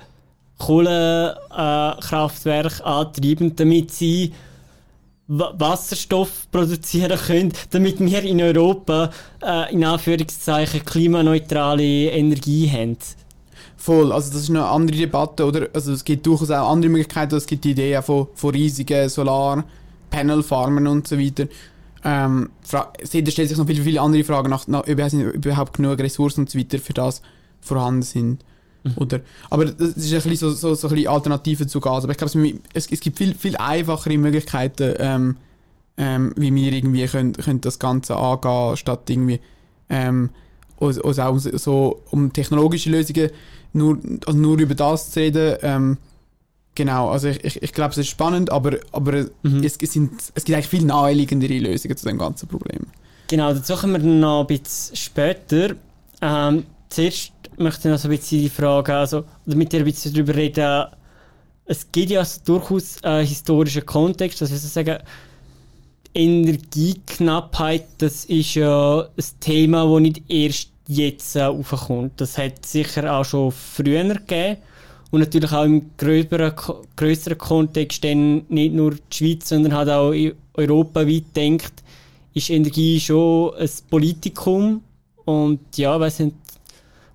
Kohlekraftwerke 0.59 2.85
antreiben, 2.85 3.57
damit 3.57 3.91
sie 3.91 4.33
Wasserstoff 5.29 6.49
produzieren 6.53 7.19
können, 7.19 7.53
damit 7.71 7.99
wir 7.99 8.23
in 8.23 8.41
Europa 8.41 9.11
äh, 9.43 9.73
in 9.73 9.85
Anführungszeichen 9.85 10.85
klimaneutrale 10.85 12.11
Energie 12.11 12.71
haben. 12.71 12.97
Voll, 13.77 14.13
also 14.13 14.33
das 14.33 14.43
ist 14.43 14.51
eine 14.51 14.67
andere 14.67 14.97
Debatte, 14.97 15.45
oder? 15.45 15.69
Also 15.73 15.93
es 15.93 16.05
gibt 16.05 16.27
durchaus 16.27 16.51
auch 16.51 16.71
andere 16.71 16.91
Möglichkeiten, 16.91 17.35
es 17.35 17.47
gibt 17.47 17.65
die 17.65 17.73
Idee 17.73 18.01
von, 18.03 18.29
von 18.35 18.51
riesigen 18.51 19.09
Solar-Panel-Farmen 19.09 20.87
und 20.87 21.09
so 21.09 21.19
weiter. 21.19 21.47
Ähm, 22.05 22.51
da 22.71 22.93
stellt 23.05 23.35
sich 23.35 23.57
noch 23.57 23.67
viele, 23.67 23.83
viele 23.83 24.01
andere 24.01 24.23
Fragen 24.23 24.49
nach, 24.49 24.69
nach 24.69 24.87
überhaupt 24.87 25.77
genug 25.77 25.99
Ressourcen 25.99 26.43
und 26.43 26.51
so 26.51 26.59
weiter 26.59 26.79
für 26.79 26.95
das 26.95 27.21
vorhanden 27.61 28.03
sind. 28.03 28.45
Mhm. 28.87 28.93
Oder, 28.97 29.21
aber 29.51 29.67
das 29.67 29.91
ist 29.91 30.13
ein 30.13 30.31
bisschen 30.31 30.37
so, 30.37 30.51
so, 30.51 30.75
so 30.75 30.89
ein 30.89 30.95
bisschen 30.95 31.11
Alternative 31.11 31.67
zu 31.67 31.81
Gas. 31.81 32.05
Aber 32.05 32.13
ich 32.13 32.19
glaube, 32.19 32.61
es, 32.73 32.87
es 32.91 33.01
gibt 33.01 33.19
viel, 33.19 33.35
viel 33.35 33.57
einfachere 33.57 34.17
Möglichkeiten, 34.17 34.95
ähm, 34.99 35.37
ähm, 35.99 36.33
wie 36.37 36.55
wir 36.55 36.73
irgendwie 36.73 37.07
können, 37.07 37.33
können 37.33 37.61
das 37.61 37.79
Ganze 37.79 38.17
angehen, 38.17 38.77
statt 38.77 39.09
irgendwie 39.09 39.41
ähm, 39.89 40.31
also, 40.79 41.03
also 41.03 41.23
auch 41.23 41.39
so 41.39 42.03
um 42.11 42.33
technologische 42.33 42.91
Lösungen 42.91 43.31
nur, 43.73 43.99
also 44.27 44.39
nur 44.39 44.59
über 44.59 44.75
das 44.75 45.11
zu 45.11 45.21
reden. 45.21 45.57
Ähm, 45.63 45.99
genau, 46.75 47.11
also 47.11 47.29
ich, 47.29 47.45
ich, 47.45 47.63
ich 47.63 47.73
glaube, 47.73 47.93
es 47.93 47.99
ist 47.99 48.09
spannend, 48.09 48.51
aber, 48.51 48.79
aber 48.93 49.27
mhm. 49.43 49.63
es, 49.65 49.77
es, 49.81 49.93
sind, 49.93 50.13
es 50.35 50.45
gibt 50.45 50.55
eigentlich 50.55 50.69
viel 50.69 50.85
naheliegendere 50.85 51.59
Lösungen 51.59 51.97
zu 51.97 52.07
dem 52.07 52.19
ganzen 52.19 52.49
Problem. 52.49 52.87
Genau, 53.29 53.53
dazu 53.53 53.75
kommen 53.75 54.03
wir 54.03 54.11
noch 54.11 54.43
ein 54.43 54.47
bisschen 54.47 54.97
später. 54.97 55.75
Ähm, 56.23 56.65
zuerst 56.89 57.33
möchte 57.59 57.89
noch 57.89 57.99
so 57.99 58.09
ein 58.09 58.17
bisschen 58.17 58.43
die 58.43 58.49
Frage, 58.49 58.95
also 58.95 59.25
mit 59.47 59.73
dir 59.73 59.81
ein 59.81 59.85
bisschen 59.85 60.13
darüber 60.13 60.35
reden, 60.35 60.87
es 61.67 61.91
gibt 61.91 62.11
ja 62.11 62.21
also 62.21 62.41
durchaus 62.45 63.03
einen 63.03 63.27
historischen 63.27 63.85
Kontext, 63.85 64.41
also 64.41 64.55
ich 64.55 64.61
sagen, 64.61 64.99
Energieknappheit, 66.15 67.85
das 67.99 68.25
ist 68.25 68.55
ja 68.55 69.01
ein 69.03 69.25
Thema, 69.41 69.85
das 69.85 70.01
nicht 70.01 70.23
erst 70.29 70.71
jetzt 70.89 71.37
äh, 71.37 71.43
aufkommt. 71.43 72.13
Das 72.21 72.39
hat 72.39 72.65
sicher 72.65 73.13
auch 73.13 73.25
schon 73.25 73.53
früher 73.53 74.03
gegeben. 74.05 74.57
Und 75.11 75.21
natürlich 75.21 75.53
auch 75.53 75.65
im 75.65 75.91
größeren, 75.97 76.53
größeren 76.97 77.39
Kontext, 77.39 78.03
denn 78.03 78.45
nicht 78.49 78.75
nur 78.75 78.93
die 78.93 79.17
Schweiz, 79.17 79.49
sondern 79.49 79.75
halt 79.75 79.89
auch 79.89 80.15
Europa 80.55 81.07
weit 81.07 81.37
denkt, 81.37 81.73
ist 82.35 82.51
Energie 82.51 82.99
schon 82.99 83.55
ein 83.55 83.71
Politikum. 83.89 84.83
Und 85.25 85.61
ja, 85.77 85.99
weiß 85.99 86.21
nicht, 86.21 86.37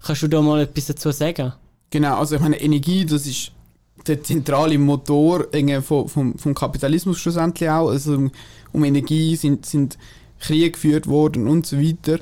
kannst 0.04 0.24
du 0.24 0.28
da 0.28 0.42
mal 0.42 0.62
etwas 0.62 0.88
dazu 0.88 1.12
sagen? 1.12 1.54
Genau, 1.90 2.18
also 2.18 2.36
ich 2.36 2.42
meine, 2.42 2.60
Energie, 2.60 3.06
das 3.06 3.28
ist 3.28 3.52
der 4.08 4.24
zentrale 4.24 4.78
Motor 4.78 5.48
vom, 5.82 6.38
vom, 6.38 6.56
Kapitalismus 6.56 7.20
schlussendlich 7.20 7.70
auch. 7.70 7.90
Also 7.90 8.14
um, 8.14 8.32
um 8.72 8.84
Energie 8.84 9.36
sind, 9.36 9.66
sind 9.66 9.98
Kriege 10.40 10.72
geführt 10.72 11.08
worden 11.08 11.48
und 11.48 11.66
so 11.66 11.80
weiter. 11.80 12.20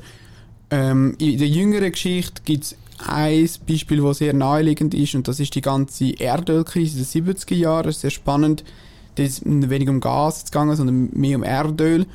Ähm, 0.71 1.15
in 1.19 1.37
der 1.37 1.47
jüngeren 1.47 1.91
Geschichte 1.91 2.41
gibt 2.43 2.65
es 2.65 2.75
ein 3.07 3.49
Beispiel, 3.67 4.01
das 4.01 4.17
sehr 4.17 4.33
naheliegend 4.33 4.93
ist, 4.93 5.15
und 5.15 5.27
das 5.27 5.39
ist 5.39 5.55
die 5.55 5.61
ganze 5.61 6.11
Erdölkrise 6.19 6.97
der 6.97 7.35
70er 7.35 7.55
Jahre. 7.55 7.91
Sehr 7.93 8.09
spannend. 8.09 8.63
Da 9.15 9.23
ist 9.23 9.41
weniger 9.45 9.91
um 9.91 9.99
Gas 9.99 10.45
gegangen, 10.45 10.75
sondern 10.75 11.09
mehr 11.13 11.37
um 11.37 11.43
Erdöl, 11.43 12.05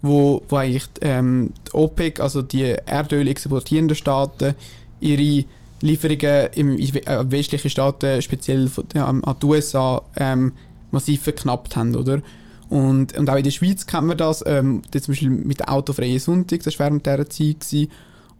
wo, 0.00 0.42
wo 0.48 0.56
eigentlich 0.56 0.88
ähm, 1.00 1.52
die 1.66 1.74
OPEC, 1.74 2.20
also 2.20 2.42
die 2.42 2.76
Erdöl 2.86 3.26
exportierenden 3.28 3.96
Staaten, 3.96 4.54
ihre 5.00 5.44
Lieferungen 5.80 6.48
in 6.54 6.78
äh, 6.78 7.30
westlichen 7.30 7.70
Staaten, 7.70 8.20
speziell 8.22 8.68
an 8.94 9.22
die 9.40 9.46
USA, 9.46 10.02
ähm, 10.16 10.52
massiv 10.90 11.22
verknappt 11.22 11.76
haben, 11.76 11.94
oder? 11.94 12.20
Und, 12.68 13.16
und 13.16 13.30
auch 13.30 13.36
in 13.36 13.44
der 13.44 13.50
Schweiz 13.50 13.86
kennt 13.86 14.06
man 14.06 14.18
das, 14.18 14.44
ähm, 14.46 14.82
zum 14.90 15.12
Beispiel 15.12 15.30
mit 15.30 15.60
der 15.60 15.72
autofreien 15.72 16.18
Sonntag, 16.18 16.62
das 16.62 16.78
war 16.78 16.86
während 16.86 17.06
dieser 17.06 17.30
Zeit. 17.30 17.60
Gewesen. 17.60 17.90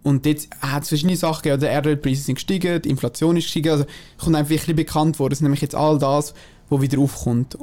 Und 0.02 0.26
jetzt 0.26 0.48
hat 0.60 0.82
es 0.82 0.88
verschiedene 0.88 1.16
Sachen 1.16 1.42
gegeben, 1.42 1.60
die 1.60 1.66
Erdölpreise 1.66 2.22
sind 2.22 2.36
gestiegen, 2.36 2.80
die 2.82 2.88
Inflation 2.88 3.36
ist 3.36 3.44
gestiegen, 3.44 3.70
also 3.70 3.84
kommt 4.18 4.36
einfach 4.36 4.50
wirklich 4.50 4.76
bekannt 4.76 5.18
worden, 5.18 5.30
das 5.30 5.38
ist 5.38 5.42
nämlich 5.42 5.60
jetzt 5.60 5.74
all 5.74 5.98
das, 5.98 6.34
was 6.68 6.80
wieder 6.80 6.98
aufkommt. 6.98 7.58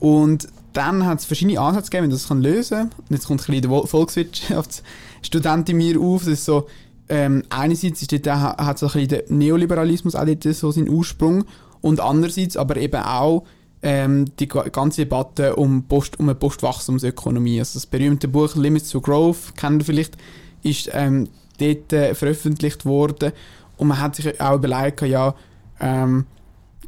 Und 0.00 0.48
dann 0.72 1.06
hat 1.06 1.20
es 1.20 1.24
verschiedene 1.24 1.60
Ansätze 1.60 1.90
gegeben, 1.90 2.10
wie 2.10 2.14
man 2.14 2.42
das 2.42 2.44
lösen 2.44 2.90
kann. 2.90 2.90
Jetzt 3.08 3.26
kommt 3.26 3.40
ein 3.40 3.46
bisschen 3.46 3.70
der 3.70 3.86
Volkswirtschaftsstudent 3.86 5.68
in 5.68 5.76
mir 5.76 6.00
auf, 6.00 6.24
das 6.24 6.32
ist 6.34 6.44
so, 6.44 6.66
ähm, 7.08 7.42
einerseits 7.50 8.02
ist 8.02 8.12
dort, 8.12 8.26
hat 8.26 8.78
so 8.78 8.88
ein 8.88 9.08
der 9.08 9.24
Neoliberalismus 9.28 10.14
auch 10.14 10.24
dort 10.24 10.42
so 10.42 10.70
seinen 10.70 10.88
Ursprung 10.88 11.44
und 11.80 12.00
andererseits 12.00 12.56
aber 12.56 12.76
eben 12.76 13.02
auch 13.02 13.44
ähm, 13.82 14.24
die 14.38 14.48
ganze 14.48 15.02
Debatte 15.02 15.56
um, 15.56 15.84
Post, 15.84 16.18
um 16.18 16.26
eine 16.26 16.34
Postwachstumsökonomie. 16.34 17.58
Also 17.58 17.74
das 17.74 17.86
berühmte 17.86 18.28
Buch 18.28 18.56
Limits 18.56 18.90
to 18.90 19.00
Growth, 19.00 19.54
kennen 19.56 19.80
ihr 19.80 19.84
vielleicht, 19.84 20.16
ist 20.62 20.88
ähm, 20.92 21.28
dort 21.58 21.92
äh, 21.92 22.14
veröffentlicht 22.14 22.86
worden 22.86 23.32
und 23.76 23.88
man 23.88 24.00
hat 24.00 24.16
sich 24.16 24.40
auch 24.40 24.54
überlegt, 24.54 25.02
ja, 25.02 25.34
ähm, 25.80 26.24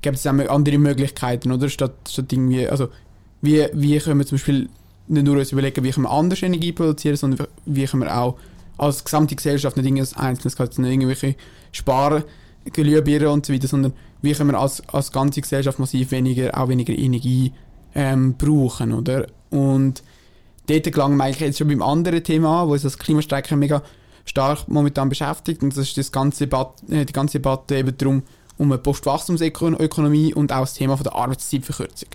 gibt 0.00 0.16
es 0.16 0.26
auch 0.26 0.33
andere 0.33 0.79
Möglichkeiten, 0.79 1.52
oder? 1.52 1.68
Statt, 1.68 1.92
statt 2.09 2.33
irgendwie, 2.33 2.66
also 2.66 2.88
wie, 3.42 3.66
wie 3.74 3.98
können 3.98 4.18
wir 4.18 4.26
zum 4.26 4.37
Beispiel 4.37 4.68
nicht 5.09 5.26
nur 5.26 5.37
uns 5.37 5.52
überlegen, 5.52 5.85
wie 5.85 5.90
können 5.90 6.07
wir 6.07 6.11
anders 6.11 6.42
Energie 6.42 6.72
produzieren, 6.72 7.16
sondern 7.16 7.46
wie 7.64 7.85
können 7.85 8.05
wir 8.05 8.16
auch 8.16 8.38
als 8.78 9.04
gesamte 9.04 9.36
Gesellschaft 9.36 9.76
nicht 9.76 9.86
irgendwas 9.86 10.16
Einzelnes, 10.16 10.58
nicht 10.58 10.78
irgendwelche 10.78 11.36
Sparen, 11.72 12.24
Glühbirnen 12.72 13.28
und 13.28 13.46
so 13.46 13.52
weiter, 13.52 13.68
sondern 13.68 13.92
wie 14.22 14.32
können 14.32 14.50
wir 14.50 14.58
als, 14.58 14.86
als 14.88 15.12
ganze 15.12 15.40
Gesellschaft 15.40 15.78
massiv 15.78 16.10
weniger, 16.10 16.58
auch 16.58 16.68
weniger 16.68 16.96
Energie 16.96 17.52
ähm, 17.94 18.34
brauchen, 18.36 18.92
oder? 18.92 19.26
Und 19.50 20.02
dort 20.66 20.92
gelangen 20.92 21.16
wir 21.16 21.24
eigentlich 21.24 21.40
jetzt 21.40 21.58
schon 21.58 21.68
beim 21.68 21.82
anderen 21.82 22.22
Thema 22.22 22.62
an, 22.62 22.68
wo 22.68 22.72
uns 22.72 22.82
das 22.82 22.98
Klimastreiken 22.98 23.58
mega 23.58 23.82
stark 24.24 24.68
momentan 24.68 25.08
beschäftigt. 25.08 25.62
Und 25.62 25.76
das 25.76 25.88
ist 25.88 25.96
das 25.96 26.12
ganze 26.12 26.46
Debatte, 26.46 26.94
äh, 26.94 27.04
die 27.04 27.12
ganze 27.12 27.38
Debatte 27.38 27.76
eben 27.76 27.96
darum, 27.96 28.22
um 28.58 28.72
eine 28.72 28.78
Postwachstumsökonomie 28.78 30.34
und 30.34 30.52
auch 30.52 30.60
das 30.60 30.74
Thema 30.74 30.96
von 30.96 31.04
der 31.04 31.14
Arbeitszeitverkürzung. 31.14 32.08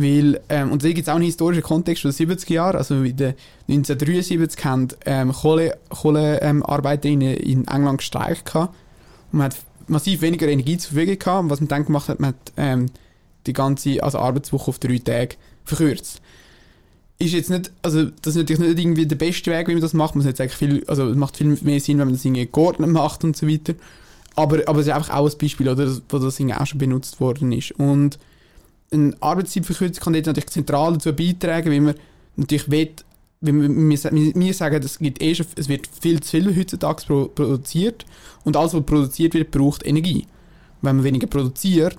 Weil, 0.00 0.40
ähm, 0.48 0.72
und 0.72 0.82
da 0.82 0.88
gibt 0.88 1.00
es 1.00 1.08
auch 1.08 1.16
einen 1.16 1.24
historischen 1.24 1.62
Kontext 1.62 2.02
von 2.02 2.10
den 2.10 2.30
70er 2.30 2.52
Jahren. 2.52 2.76
Also 2.76 3.02
in 3.02 3.16
den 3.16 3.34
1973 3.68 4.64
haben 4.64 4.88
ähm, 5.04 5.32
Kohlearbeiterinnen 5.32 5.80
Kohle, 5.90 6.40
ähm, 6.40 7.50
in 7.50 7.68
England 7.68 7.98
gestreikt. 7.98 8.54
Und 8.54 8.70
man 9.32 9.44
hat 9.44 9.56
massiv 9.88 10.22
weniger 10.22 10.48
Energie 10.48 10.78
zur 10.78 10.92
Verfügung 10.92 11.18
gehabt. 11.18 11.42
Und 11.42 11.50
was 11.50 11.60
man 11.60 11.68
dann 11.68 11.84
gemacht 11.84 12.08
hat, 12.08 12.18
man 12.18 12.30
hat 12.30 12.52
ähm, 12.56 12.86
die 13.46 13.52
ganze 13.52 14.02
also 14.02 14.18
Arbeitswoche 14.18 14.68
auf 14.68 14.78
drei 14.78 14.98
Tage 14.98 15.36
verkürzt. 15.64 16.22
Ist 17.18 17.34
jetzt 17.34 17.50
nicht, 17.50 17.70
also 17.82 18.06
das 18.22 18.34
ist 18.34 18.36
natürlich 18.36 18.60
nicht 18.60 18.78
irgendwie 18.78 19.04
der 19.04 19.16
beste 19.16 19.50
Weg, 19.50 19.68
wie 19.68 19.74
man 19.74 19.82
das 19.82 19.92
macht. 19.92 20.14
Man 20.14 20.24
jetzt 20.24 20.40
eigentlich 20.40 20.56
viel, 20.56 20.82
also 20.86 21.10
es 21.10 21.16
macht 21.16 21.36
viel 21.36 21.58
mehr 21.60 21.80
Sinn, 21.80 21.98
wenn 21.98 22.06
man 22.06 22.14
das 22.14 22.24
irgendwie 22.24 22.48
geordnet 22.50 22.88
macht 22.88 23.22
und 23.22 23.36
so 23.36 23.46
weiter. 23.46 23.74
Aber, 24.34 24.60
aber 24.66 24.80
es 24.80 24.86
ist 24.86 24.94
einfach 24.94 25.14
auch 25.14 25.30
ein 25.30 25.38
Beispiel, 25.38 25.68
oder, 25.68 25.94
wo 26.08 26.18
das 26.18 26.40
irgendwie 26.40 26.58
auch 26.58 26.66
schon 26.66 26.78
benutzt 26.78 27.20
worden 27.20 27.52
ist. 27.52 27.72
Und 27.72 28.18
eine 28.92 29.14
Arbeitszeitverkürzung 29.20 30.02
kann 30.02 30.12
dort 30.12 30.26
natürlich 30.26 30.50
zentral 30.50 30.94
dazu 30.94 31.12
beitragen, 31.12 31.70
weil 31.70 31.80
man 31.80 31.94
natürlich 32.36 32.70
will, 32.70 32.90
wir, 33.40 33.54
wir, 33.54 34.54
sagen, 34.54 34.82
es, 34.82 34.98
gibt 34.98 35.22
eh 35.22 35.34
schon, 35.34 35.46
es 35.56 35.68
wird 35.68 35.88
viel 36.00 36.20
zu 36.20 36.30
viel 36.30 36.56
heutzutage 36.56 37.28
produziert 37.34 38.04
und 38.44 38.56
alles, 38.56 38.74
was 38.74 38.84
produziert 38.84 39.34
wird, 39.34 39.50
braucht 39.50 39.86
Energie. 39.86 40.26
Wenn 40.82 40.96
man 40.96 41.04
weniger 41.04 41.26
produziert 41.26 41.96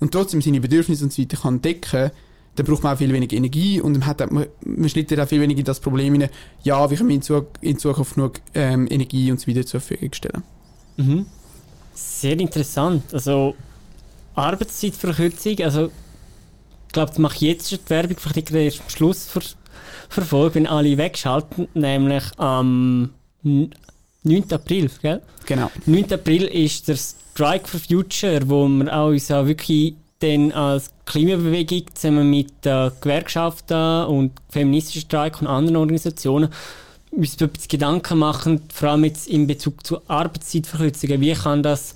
und 0.00 0.12
trotzdem 0.12 0.40
seine 0.40 0.60
Bedürfnisse 0.60 1.04
und 1.04 1.12
so 1.12 1.22
weiter 1.22 1.36
kann 1.36 1.60
decken, 1.60 2.10
dann 2.54 2.66
braucht 2.66 2.82
man 2.82 2.94
auch 2.94 2.98
viel 2.98 3.12
weniger 3.12 3.36
Energie 3.36 3.80
und 3.80 3.92
man, 3.92 4.06
hat, 4.06 4.30
man, 4.30 4.46
man 4.64 4.88
schlittert 4.88 5.20
auch 5.20 5.28
viel 5.28 5.40
weniger 5.40 5.60
in 5.60 5.64
das 5.64 5.80
Problem 5.80 6.12
hinein, 6.14 6.30
ja, 6.62 6.90
wie 6.90 6.96
können 6.96 7.08
wir 7.08 7.16
in, 7.16 7.46
in 7.60 7.78
Zukunft 7.78 8.14
genug 8.14 8.40
ähm, 8.54 8.86
Energie 8.90 9.30
und 9.30 9.40
so 9.40 9.48
weiter 9.48 9.64
zur 9.64 9.80
Verfügung 9.80 10.12
stellen. 10.12 10.42
Mhm. 10.96 11.26
Sehr 11.94 12.38
interessant. 12.38 13.02
Also 13.12 13.54
Arbeitszeitverkürzung, 14.34 15.58
also 15.60 15.90
ich 16.92 16.94
glaube, 16.94 17.08
das 17.08 17.18
mache 17.18 17.36
ich 17.36 17.40
jetzt 17.40 17.70
schon 17.70 17.78
die 17.86 17.88
Werbung, 17.88 18.18
vielleicht 18.18 18.50
erst 18.50 18.82
am 18.82 18.90
Schluss 18.90 19.24
ver 19.24 19.40
verfolgen, 20.10 20.56
wenn 20.56 20.66
alle 20.66 20.98
wegschalten, 20.98 21.68
nämlich 21.72 22.22
am 22.36 23.14
9. 23.42 23.72
April, 24.52 24.90
gell? 25.00 25.22
Genau. 25.46 25.70
9. 25.86 26.12
April 26.12 26.42
ist 26.42 26.88
der 26.88 26.96
Strike 26.96 27.66
for 27.66 27.80
Future, 27.80 28.42
wo 28.44 28.68
wir 28.68 28.94
auch 28.94 29.08
uns 29.08 29.30
auch 29.30 29.46
wirklich 29.46 29.94
dann 30.18 30.52
als 30.52 30.90
Klimabewegung 31.06 31.84
zusammen 31.94 32.28
mit 32.28 32.62
der 32.62 32.92
Gewerkschaften 33.00 34.04
und 34.04 34.32
feministischen 34.50 35.00
Streik 35.00 35.40
und 35.40 35.46
anderen 35.46 35.76
Organisationen 35.76 36.50
uns 37.10 37.38
Gedanken 37.68 38.18
machen, 38.18 38.60
vor 38.70 38.90
allem 38.90 39.04
jetzt 39.04 39.28
in 39.28 39.46
Bezug 39.46 39.86
zu 39.86 40.02
Arbeitszeitverkürzungen. 40.08 41.22
Wie 41.22 41.32
kann 41.32 41.62
das 41.62 41.94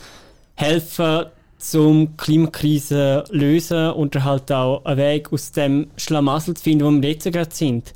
helfen, 0.54 1.26
zum 1.58 2.16
Klimakrise 2.16 3.24
lösen 3.30 3.90
und 3.90 4.22
halt 4.22 4.50
auch 4.52 4.84
einen 4.84 4.98
Weg 4.98 5.32
aus 5.32 5.52
dem 5.52 5.88
Schlamassel 5.96 6.54
zu 6.54 6.62
finden, 6.62 6.84
wo 6.84 7.02
wir 7.02 7.10
jetzt 7.10 7.30
gerade 7.30 7.54
sind. 7.54 7.92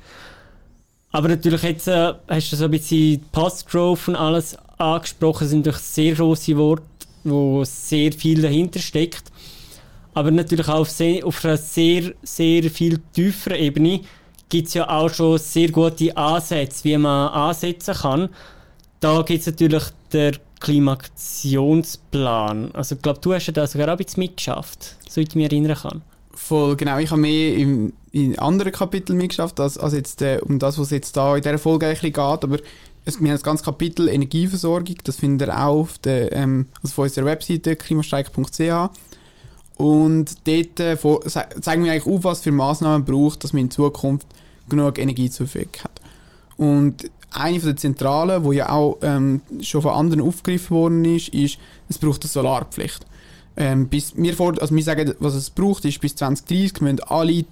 Aber 1.13 1.29
natürlich 1.29 1.63
jetzt 1.63 1.89
äh, 1.89 2.15
hast 2.29 2.53
du 2.53 2.57
so 2.57 2.67
ein 2.67 2.71
bisschen 2.71 3.23
Post-Growth 3.33 4.09
und 4.09 4.17
alles 4.17 4.57
angesprochen, 4.79 5.41
das 5.41 5.51
sind 5.51 5.67
durch 5.67 5.79
sehr 5.79 6.15
große 6.15 6.57
Worte, 6.57 6.85
wo 7.25 7.65
sehr 7.65 8.13
viel 8.13 8.41
dahinter 8.43 8.79
steckt. 8.79 9.25
Aber 10.15 10.31
natürlich 10.31 10.69
auch 10.69 10.81
auf, 10.81 10.91
sehr, 10.91 11.27
auf 11.27 11.45
einer 11.45 11.57
sehr, 11.57 12.13
sehr 12.23 12.65
viel 12.71 13.01
tieferen 13.13 13.59
Ebene 13.59 14.01
gibt 14.49 14.69
es 14.69 14.75
ja 14.75 14.89
auch 14.89 15.09
schon 15.09 15.39
sehr 15.39 15.71
gute 15.71 16.17
Ansätze, 16.17 16.85
wie 16.85 16.99
man 16.99 17.29
ansetzen 17.29 17.95
kann. 17.95 18.29
Da 19.01 19.23
gibt 19.23 19.41
es 19.41 19.47
natürlich 19.47 19.85
der 20.13 20.35
Klimaktionsplan. 20.61 22.71
Also 22.73 22.95
ich 22.95 23.03
glaube, 23.03 23.19
du 23.21 23.33
hast 23.33 23.47
ja 23.47 23.53
da 23.53 23.67
sogar 23.67 23.89
auch 23.89 23.93
ein 23.93 23.99
bisschen 23.99 24.23
mitgeschafft, 24.23 24.97
so 25.09 25.21
ich 25.21 25.35
mich 25.35 25.47
erinnern 25.47 25.77
kann. 25.77 26.03
Voll, 26.33 26.77
genau. 26.77 26.99
Ich 26.99 27.11
habe 27.11 27.23
mehr 27.23 27.57
im, 27.57 27.93
in 28.13 28.39
anderen 28.39 28.73
Kapiteln 28.73 29.19
mitgeschafft, 29.19 29.59
als, 29.59 29.79
als 29.79 29.95
jetzt, 29.95 30.23
äh, 30.23 30.39
um 30.43 30.59
das, 30.59 30.79
was 30.79 30.91
jetzt 30.91 31.17
da 31.17 31.37
in 31.37 31.43
dieser 31.43 31.59
Folge 31.59 31.87
eigentlich 31.87 32.13
geht. 32.13 32.19
Aber 32.19 32.59
es, 33.05 33.21
wir 33.21 33.29
haben 33.29 33.37
das 33.37 33.43
ganze 33.43 33.65
Kapitel 33.65 34.09
Energieversorgung, 34.09 34.97
das 35.05 35.17
findet 35.17 35.49
ihr 35.49 35.57
auch 35.57 35.81
auf, 35.81 35.99
der, 35.99 36.33
ähm, 36.33 36.67
also 36.83 36.93
auf 36.93 36.99
unserer 36.99 37.27
Webseite 37.27 37.77
klimastreik.ch. 37.77 38.91
Und 39.77 40.47
dort 40.47 40.81
äh, 40.81 40.97
vor, 40.97 41.23
zeigen 41.23 41.85
wir 41.85 41.93
eigentlich 41.93 42.07
auf, 42.07 42.25
was 42.25 42.41
für 42.41 42.53
Maßnahmen 42.53 43.07
braucht, 43.07 43.45
dass 43.45 43.55
man 43.55 43.63
in 43.63 43.71
Zukunft 43.71 44.27
genug 44.69 44.99
Energie 44.99 45.31
zur 45.31 45.47
Verfügung 45.47 45.85
hat. 45.85 46.01
Und 46.59 47.11
eine 47.31 47.59
der 47.59 47.77
Zentralen, 47.77 48.49
die 48.49 48.57
ja 48.57 48.71
auch 48.71 48.99
ähm, 49.03 49.41
schon 49.61 49.83
von 49.83 49.93
anderen 49.93 50.21
aufgegriffen 50.21 50.77
worden 50.77 51.05
ist, 51.05 51.29
ist, 51.29 51.59
es 51.89 51.99
braucht 51.99 52.23
eine 52.23 52.29
Solarpflicht. 52.29 53.07
Ähm, 53.57 53.89
bis 53.89 54.17
wir, 54.17 54.35
vor, 54.35 54.61
also 54.61 54.75
wir 54.75 54.83
sagen, 54.83 55.15
was 55.19 55.35
es 55.35 55.51
braucht, 55.51 55.85
ist 55.85 56.01
bis 56.01 56.17
2030 56.17 56.81
müssen 56.81 57.01
alle 57.01 57.45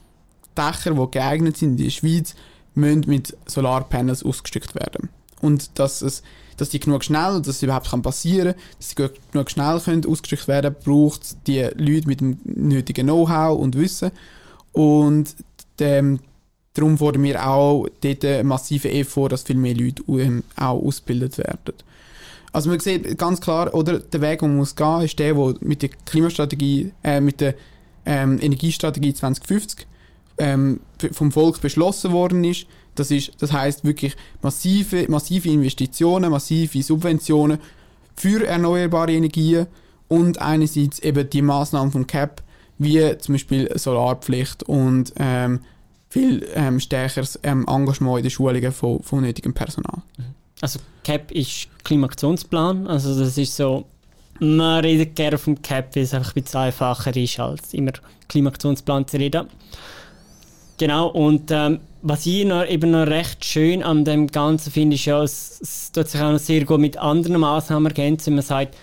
Dächer, 0.56 0.94
die 0.94 1.10
geeignet 1.10 1.56
sind 1.56 1.78
in 1.78 1.84
der 1.84 1.90
Schweiz, 1.90 2.34
müssen 2.74 3.04
mit 3.06 3.36
Solarpanels 3.46 4.22
ausgestückt 4.22 4.74
werden. 4.74 5.10
Und 5.40 5.78
dass, 5.78 6.02
es, 6.02 6.22
dass 6.56 6.70
die 6.70 6.80
genug 6.80 7.04
schnell, 7.04 7.38
dass 7.38 7.56
es 7.56 7.62
überhaupt 7.62 7.90
kann 7.90 8.02
passieren 8.02 8.54
kann, 8.54 8.62
dass 8.78 8.90
sie 8.90 9.10
genug 9.32 9.50
schnell 9.50 9.80
können 9.80 10.06
ausgestückt 10.06 10.48
werden 10.48 10.74
braucht 10.84 11.46
die 11.46 11.68
Leute 11.74 12.08
mit 12.08 12.20
dem 12.20 12.38
nötigen 12.44 13.06
Know-how 13.06 13.58
und 13.58 13.76
Wissen. 13.76 14.10
Und 14.72 15.34
dem, 15.78 16.20
Darum 16.74 16.98
fordern 16.98 17.22
wir 17.22 17.46
auch 17.46 17.88
dort 18.00 18.24
einen 18.24 18.46
massiven 18.48 18.90
Effort, 18.90 19.30
dass 19.30 19.42
viel 19.42 19.56
mehr 19.56 19.74
Leute 19.74 20.02
ähm, 20.08 20.44
auch 20.56 20.80
ausgebildet 20.82 21.38
werden. 21.38 21.74
Also 22.52 22.70
man 22.70 22.80
sieht 22.80 23.18
ganz 23.18 23.40
klar, 23.40 23.74
oder 23.74 23.98
der 23.98 24.20
Weg, 24.20 24.40
den 24.40 24.50
man 24.50 24.58
muss 24.58 24.74
gehen, 24.74 25.02
ist 25.02 25.18
der, 25.18 25.34
der 25.34 25.54
mit 25.60 25.82
der 25.82 25.90
Klimastrategie, 26.06 26.92
äh, 27.02 27.20
mit 27.20 27.40
der 27.40 27.54
ähm, 28.06 28.38
Energiestrategie 28.40 29.12
2050 29.12 29.86
ähm, 30.38 30.80
vom 31.12 31.32
Volk 31.32 31.60
beschlossen 31.60 32.12
worden 32.12 32.44
ist. 32.44 32.66
Das 32.94 33.10
ist, 33.10 33.32
das 33.38 33.52
heißt 33.52 33.84
wirklich 33.84 34.16
massive, 34.42 35.06
massive 35.08 35.48
Investitionen, 35.50 36.30
massive 36.30 36.82
Subventionen 36.82 37.58
für 38.16 38.44
erneuerbare 38.46 39.12
Energien 39.12 39.66
und 40.08 40.40
einerseits 40.40 40.98
eben 41.00 41.28
die 41.28 41.42
Maßnahmen 41.42 41.92
vom 41.92 42.06
CAP, 42.06 42.42
wie 42.78 43.16
zum 43.18 43.34
Beispiel 43.34 43.70
Solarpflicht 43.78 44.64
und 44.64 45.12
ähm, 45.18 45.60
viel 46.18 46.46
ähm, 46.54 46.80
stärkeres 46.80 47.38
ähm, 47.42 47.64
Engagement 47.68 48.18
in 48.18 48.22
den 48.24 48.30
Schulungen 48.30 48.72
von, 48.72 49.02
von 49.02 49.20
nötigem 49.22 49.54
Personal. 49.54 50.02
Mhm. 50.16 50.24
Also 50.60 50.80
CAP 51.04 51.30
ist 51.30 51.68
Klimaktionsplan, 51.84 52.88
also 52.88 53.16
das 53.18 53.38
ist 53.38 53.54
so, 53.54 53.84
man 54.40 54.80
redet 54.80 55.14
gerne 55.14 55.38
vom 55.38 55.60
CAP, 55.62 55.94
weil 55.94 56.02
es 56.02 56.14
einfach 56.14 56.34
ein 56.34 56.42
bisschen 56.42 56.60
einfacher 56.60 57.16
ist, 57.16 57.38
als 57.38 57.74
immer 57.74 57.92
Klimaktionsplan 58.28 59.06
zu 59.06 59.18
reden. 59.18 59.46
Genau, 60.78 61.08
und 61.08 61.50
ähm, 61.50 61.80
was 62.02 62.26
ich 62.26 62.44
noch, 62.44 62.64
eben 62.66 62.92
noch 62.92 63.06
recht 63.06 63.44
schön 63.44 63.82
an 63.82 64.04
dem 64.04 64.28
Ganzen 64.28 64.70
finde, 64.70 64.94
ist 64.94 65.04
ja, 65.04 65.22
es, 65.22 65.60
es 65.60 65.92
tut 65.92 66.08
sich 66.08 66.20
auch 66.20 66.32
noch 66.32 66.38
sehr 66.38 66.64
gut 66.64 66.80
mit 66.80 66.96
anderen 66.96 67.40
Maßnahmen 67.40 67.86
ergänzen. 67.86 68.34
Man 68.34 68.44
sagt, 68.44 68.76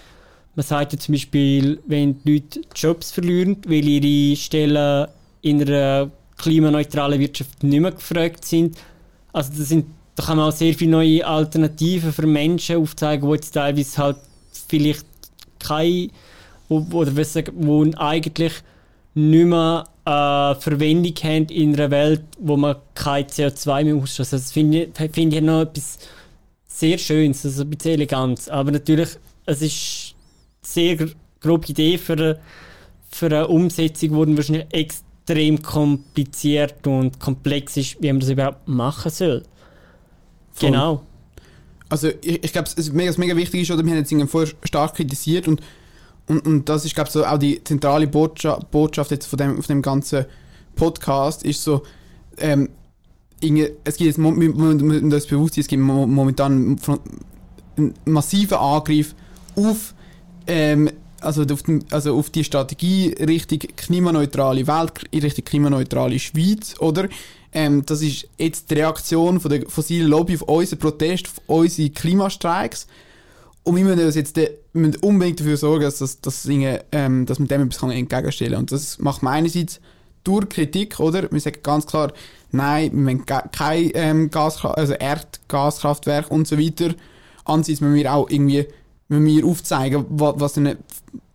man 0.55 0.65
sagt 0.65 0.93
ja 0.93 0.99
zum 0.99 1.13
Beispiel, 1.13 1.79
wenn 1.87 2.21
die 2.23 2.33
Leute 2.33 2.61
Jobs 2.75 3.11
verlieren, 3.11 3.57
weil 3.65 3.87
ihre 3.87 4.35
Stellen 4.35 5.07
in 5.41 5.61
einer 5.61 6.11
klimaneutrale 6.37 7.19
Wirtschaft 7.19 7.63
nicht 7.63 7.79
mehr 7.79 7.91
gefragt 7.91 8.45
sind. 8.45 8.77
Also 9.33 9.51
das 9.57 9.69
sind, 9.69 9.87
da 10.15 10.23
kann 10.23 10.37
man 10.37 10.49
auch 10.49 10.55
sehr 10.55 10.73
viele 10.73 10.91
neue 10.91 11.25
Alternativen 11.25 12.13
für 12.13 12.27
Menschen 12.27 12.77
aufzeigen, 12.77 13.27
die 13.27 13.35
jetzt 13.35 13.51
teilweise 13.51 13.97
halt 13.97 14.17
vielleicht 14.67 15.05
keine, 15.59 16.09
oder 16.69 17.15
was 17.15 17.33
sagen, 17.33 17.53
wo 17.55 17.83
eigentlich 17.97 18.53
nicht 19.13 19.45
mehr 19.45 19.85
äh, 20.05 20.55
Verwendung 20.55 21.13
haben 21.23 21.45
in 21.47 21.73
einer 21.73 21.89
Welt, 21.89 22.23
wo 22.39 22.57
man 22.57 22.75
kein 22.93 23.25
CO2 23.25 23.83
mehr 23.83 23.95
ausstößt. 23.95 24.33
Also 24.33 24.43
das 24.43 24.51
finde 24.51 24.83
ich, 24.83 25.11
find 25.11 25.33
ich 25.33 25.41
noch 25.41 25.61
etwas 25.61 25.99
sehr 26.67 26.97
Schönes, 26.97 27.45
also 27.45 27.63
ein 27.63 27.69
bisschen 27.69 27.93
elegant. 27.93 28.49
Aber 28.49 28.71
natürlich, 28.71 29.09
es 29.45 29.61
ist 29.61 30.15
eine 30.61 30.97
sehr 30.97 31.09
grobe 31.39 31.67
Idee 31.67 31.97
für 31.97 32.13
eine, 32.13 32.39
für 33.09 33.27
eine 33.27 33.47
Umsetzung, 33.47 34.27
die 34.27 34.37
wahrscheinlich 34.37 34.65
extrem 34.71 35.04
extrem 35.25 35.61
kompliziert 35.61 36.85
und 36.85 37.19
komplex 37.19 37.77
ist, 37.77 38.01
wie 38.01 38.07
man 38.07 38.19
das 38.19 38.29
überhaupt 38.29 38.67
machen 38.67 39.11
soll. 39.11 39.43
Voll. 40.51 40.69
Genau. 40.69 41.01
Also 41.89 42.09
ich, 42.21 42.43
ich 42.43 42.51
glaube, 42.51 42.69
was 42.75 42.91
mega, 42.91 43.11
mega 43.17 43.35
wichtig 43.35 43.61
ist, 43.61 43.71
oder 43.71 43.83
wir 43.83 43.91
haben 43.93 44.05
jetzt 44.05 44.31
vorher 44.31 44.53
stark 44.63 44.95
kritisiert 44.95 45.47
und, 45.47 45.61
und, 46.27 46.45
und 46.45 46.69
das 46.69 46.85
ist, 46.85 46.95
glaube 46.95 47.07
ich, 47.07 47.13
so 47.13 47.25
auch 47.25 47.37
die 47.37 47.63
zentrale 47.63 48.07
Botschaft, 48.07 48.71
Botschaft 48.71 49.11
jetzt 49.11 49.27
von 49.27 49.37
dem, 49.37 49.55
von 49.55 49.75
dem 49.75 49.81
ganzen 49.81 50.25
Podcast, 50.75 51.43
ist 51.43 51.63
so, 51.63 51.83
ähm, 52.37 52.69
es 53.41 53.97
gibt 53.97 53.99
jetzt, 53.99 54.17
müssen 54.17 55.13
uns 55.13 55.25
bewusst 55.27 55.57
es 55.57 55.67
gibt 55.67 55.81
momentan 55.81 56.79
einen 57.77 57.93
massiven 58.05 58.57
Angriff 58.57 59.13
auf 59.55 59.93
ähm, 60.47 60.89
also 61.25 61.43
auf, 61.43 61.63
den, 61.63 61.83
also 61.91 62.17
auf 62.17 62.29
die 62.29 62.43
Strategie 62.43 63.15
Richtung 63.19 63.59
klimaneutrale 63.75 64.67
Welt, 64.67 64.91
Richtung 65.13 65.45
klimaneutrale 65.45 66.19
Schweiz, 66.19 66.75
oder? 66.79 67.09
ähm, 67.55 67.85
das 67.85 68.01
ist 68.01 68.27
jetzt 68.37 68.69
die 68.69 68.75
Reaktion 68.75 69.39
von 69.39 69.49
der 69.49 69.67
fossilen 69.67 70.09
Lobby 70.09 70.35
auf 70.35 70.41
unseren 70.43 70.77
Protest, 70.77 71.27
auf 71.27 71.41
unsere 71.47 71.89
Klimastreiks. 71.89 72.85
Und 73.63 73.77
wir 73.77 73.85
müssen 73.85 74.05
uns 74.05 74.15
jetzt 74.15 74.37
müssen 74.73 74.97
unbedingt 74.97 75.39
dafür 75.39 75.57
sorgen, 75.57 75.85
dass, 75.85 75.99
das, 75.99 76.19
dass, 76.19 76.47
ähm, 76.47 77.25
dass 77.25 77.39
man 77.39 77.47
dem 77.47 77.67
etwas 77.67 77.81
entgegenstellen 77.81 78.53
kann. 78.53 78.59
Und 78.59 78.71
das 78.73 78.99
macht 78.99 79.23
man 79.23 79.35
einerseits 79.35 79.79
durch 80.25 80.49
Kritik, 80.49 80.99
oder? 80.99 81.31
Wir 81.31 81.39
sagen 81.39 81.59
ganz 81.63 81.87
klar, 81.87 82.11
nein, 82.51 82.91
wir 82.93 83.05
wollen 83.05 83.25
kein 83.25 83.91
ähm, 83.93 84.29
Gaskraft, 84.29 84.77
also 84.77 84.93
Erdgaskraftwerk 84.93 86.29
und 86.29 86.47
so 86.47 86.59
weiter. 86.59 86.93
Andererseits 87.45 87.79
müssen 87.79 87.95
wir 87.95 88.13
auch 88.13 88.29
irgendwie 88.29 88.67
müssen 89.07 89.25
wir 89.25 89.45
aufzeigen, 89.45 90.05
was, 90.09 90.35
was 90.37 90.53
denn, 90.53 90.77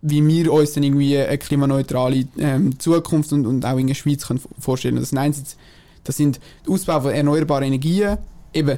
wie 0.01 0.25
wir 0.25 0.51
uns 0.51 0.73
dann 0.73 0.83
irgendwie 0.83 1.17
eine 1.17 1.37
klimaneutrale 1.37 2.25
ähm, 2.37 2.77
Zukunft 2.79 3.31
und, 3.33 3.45
und 3.45 3.65
auch 3.65 3.77
in 3.77 3.87
der 3.87 3.93
Schweiz 3.93 4.27
können 4.27 4.41
vorstellen 4.59 4.95
können. 4.95 5.03
Das, 5.09 5.17
einerseits, 5.17 5.57
das 6.03 6.17
sind 6.17 6.39
der 6.65 6.73
Ausbau 6.73 7.01
von 7.01 7.11
erneuerbaren 7.11 7.65
Energien, 7.65 8.17
eben 8.53 8.77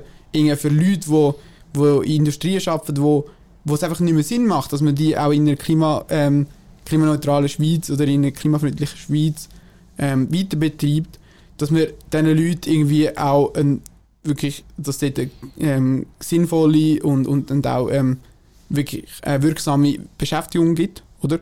für 0.58 0.70
Leute, 0.70 1.00
die, 1.08 1.32
die 1.76 2.14
in 2.14 2.20
Industrien 2.20 2.62
arbeiten, 2.68 3.02
wo, 3.02 3.26
wo 3.66 3.76
es 3.76 3.84
einfach 3.84 4.00
nicht 4.00 4.14
mehr 4.14 4.24
Sinn 4.24 4.46
macht, 4.46 4.74
dass 4.74 4.82
man 4.82 4.96
die 4.96 5.18
auch 5.18 5.32
in 5.32 5.48
einer 5.48 5.56
Klima, 5.56 6.06
ähm, 6.10 6.48
klimaneutralen 6.86 7.50
Schweiz 7.50 7.90
oder 7.90 8.06
in 8.06 8.22
einer 8.22 8.32
klimafreundlichen 8.32 8.98
Schweiz 8.98 9.50
ähm, 9.98 10.32
weiter 10.34 10.58
betreibt, 10.58 11.20
dass 11.58 11.72
man 11.72 11.88
diesen 12.12 12.26
Leuten 12.26 12.70
irgendwie 12.70 13.18
auch 13.18 13.54
ein, 13.56 13.82
wirklich, 14.24 14.64
dass 14.78 14.98
dort 15.00 15.20
eine 15.20 15.30
ähm, 15.60 16.06
sinnvolle 16.20 17.02
und, 17.04 17.28
und, 17.28 17.52
und 17.52 17.68
auch 17.68 17.90
ähm, 17.90 18.18
wirklich 18.74 19.06
eine 19.22 19.44
wirksame 19.44 20.00
Beschäftigung 20.18 20.76
gibt, 20.76 21.04
oder? 21.22 21.40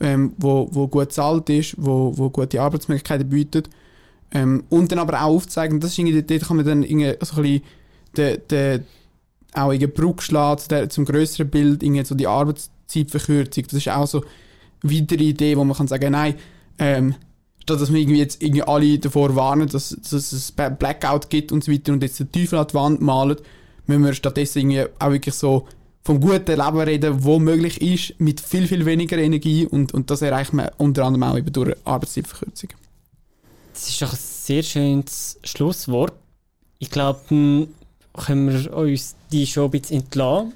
Ähm, 0.00 0.34
wo, 0.38 0.68
wo 0.72 0.88
gut 0.88 1.12
zahlt 1.12 1.48
ist, 1.50 1.74
wo, 1.78 2.12
wo 2.16 2.28
gute 2.28 2.60
Arbeitsmöglichkeiten 2.60 3.28
bietet. 3.28 3.70
Ähm, 4.32 4.64
und 4.68 4.90
dann 4.90 4.98
aber 4.98 5.22
auch 5.22 5.36
aufzeigen, 5.36 5.80
das 5.80 5.92
ist 5.92 5.98
irgendwie, 5.98 6.22
dort 6.22 6.48
kann 6.48 6.56
man 6.56 6.66
dann 6.66 6.82
irgendwie 6.82 7.14
so 7.24 7.36
ein 7.36 7.42
bisschen 7.42 7.62
de, 8.16 8.38
de, 8.38 8.80
auch 9.54 9.70
eine 9.70 9.88
Brücke 9.88 10.22
schlagen 10.22 10.90
zum 10.90 11.04
größeren 11.04 11.48
Bild, 11.48 11.82
irgendwie 11.82 12.04
so 12.04 12.14
die 12.14 12.26
Arbeitszeitverkürzung. 12.26 13.64
Das 13.64 13.74
ist 13.74 13.88
auch 13.88 14.06
so 14.06 14.24
eine 14.82 14.92
weitere 15.00 15.24
Idee, 15.24 15.56
wo 15.56 15.64
man 15.64 15.76
kann 15.76 15.86
sagen, 15.86 16.10
nein, 16.10 16.34
ähm, 16.78 17.14
statt 17.62 17.80
dass 17.80 17.90
man 17.90 18.00
irgendwie 18.00 18.18
jetzt 18.18 18.42
irgendwie 18.42 18.62
alle 18.62 18.98
davor 18.98 19.34
warnen, 19.36 19.68
dass, 19.68 19.96
dass 20.10 20.32
es 20.32 20.52
Blackout 20.52 21.30
gibt 21.30 21.52
und 21.52 21.62
so 21.62 21.72
weiter 21.72 21.92
und 21.92 22.02
jetzt 22.02 22.18
den 22.18 22.32
Teufel 22.32 22.58
an 22.58 22.66
die 22.68 22.74
Wand 22.74 23.00
malen, 23.00 23.36
müssen 23.86 24.04
wir 24.04 24.12
stattdessen 24.12 24.58
irgendwie 24.58 24.86
auch 24.98 25.12
wirklich 25.12 25.34
so 25.34 25.66
vom 26.04 26.20
guten 26.20 26.50
Leben 26.50 26.80
reden, 26.80 27.24
wo 27.24 27.38
möglich 27.38 27.80
ist, 27.80 28.20
mit 28.20 28.40
viel, 28.40 28.68
viel 28.68 28.84
weniger 28.84 29.16
Energie 29.16 29.66
und, 29.66 29.94
und 29.94 30.10
das 30.10 30.20
erreicht 30.20 30.52
man 30.52 30.70
unter 30.76 31.04
anderem 31.04 31.22
auch 31.22 31.38
eben 31.38 31.52
durch 31.52 31.74
Arbeitszeitverkürzung. 31.84 32.70
Das 33.72 33.88
ist 33.88 34.02
doch 34.02 34.12
ein 34.12 34.18
sehr 34.20 34.62
schönes 34.62 35.38
Schlusswort. 35.42 36.12
Ich 36.78 36.90
glaube, 36.90 37.20
dann 37.30 37.68
können 38.12 38.52
wir 38.52 38.76
uns 38.76 39.16
die 39.32 39.46
schon 39.46 39.64
ein 39.64 39.70
bisschen 39.70 40.02
entlassen. 40.02 40.52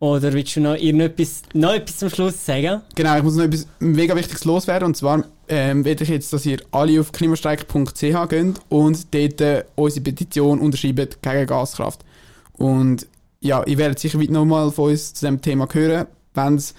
Oder 0.00 0.32
willst 0.32 0.54
du 0.56 0.60
noch 0.60 0.76
irgendetwas 0.76 1.42
noch 1.54 1.74
etwas 1.74 1.98
zum 1.98 2.08
Schluss 2.08 2.46
sagen? 2.46 2.82
Genau, 2.94 3.16
ich 3.16 3.22
muss 3.22 3.34
noch 3.34 3.44
etwas 3.44 3.66
mega 3.80 4.14
Wichtiges 4.14 4.44
loswerden. 4.44 4.86
Und 4.86 4.96
zwar 4.96 5.24
ähm, 5.48 5.84
will 5.84 6.00
ich 6.00 6.08
jetzt, 6.08 6.32
dass 6.32 6.46
ihr 6.46 6.60
alle 6.70 7.00
auf 7.00 7.10
klimastreik.ch 7.12 8.28
geht 8.28 8.54
und 8.68 9.14
dort 9.14 9.40
äh, 9.40 9.64
unsere 9.74 10.04
Petition 10.04 10.60
unterschreibt 10.60 11.20
gegen 11.20 11.46
Gaskraft. 11.46 12.04
Und 12.52 13.06
ja, 13.40 13.62
ich 13.66 13.78
werde 13.78 13.98
sicher 13.98 14.18
nochmal 14.18 14.70
von 14.70 14.90
uns 14.90 15.14
zu 15.14 15.26
diesem 15.26 15.40
Thema 15.40 15.68
hören. 15.70 16.06
Wenn's, 16.34 16.74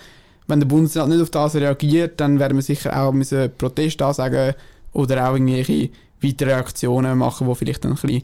wenn 0.47 0.59
der 0.59 0.67
Bundesrat 0.67 1.09
nicht 1.09 1.21
auf 1.21 1.29
das 1.29 1.55
reagiert, 1.55 2.19
dann 2.19 2.39
werden 2.39 2.57
wir 2.57 2.61
sicher 2.61 2.99
auch 2.99 3.11
müssen 3.11 3.51
Protest 3.57 4.01
ansagen 4.01 4.55
oder 4.93 5.29
auch 5.29 5.33
irgendwelche 5.33 5.89
weitere 6.21 6.53
Reaktionen 6.53 7.17
machen, 7.17 7.47
die 7.47 7.55
vielleicht 7.55 7.85
dann 7.85 7.91
ein 7.91 7.97
bisschen 7.97 8.23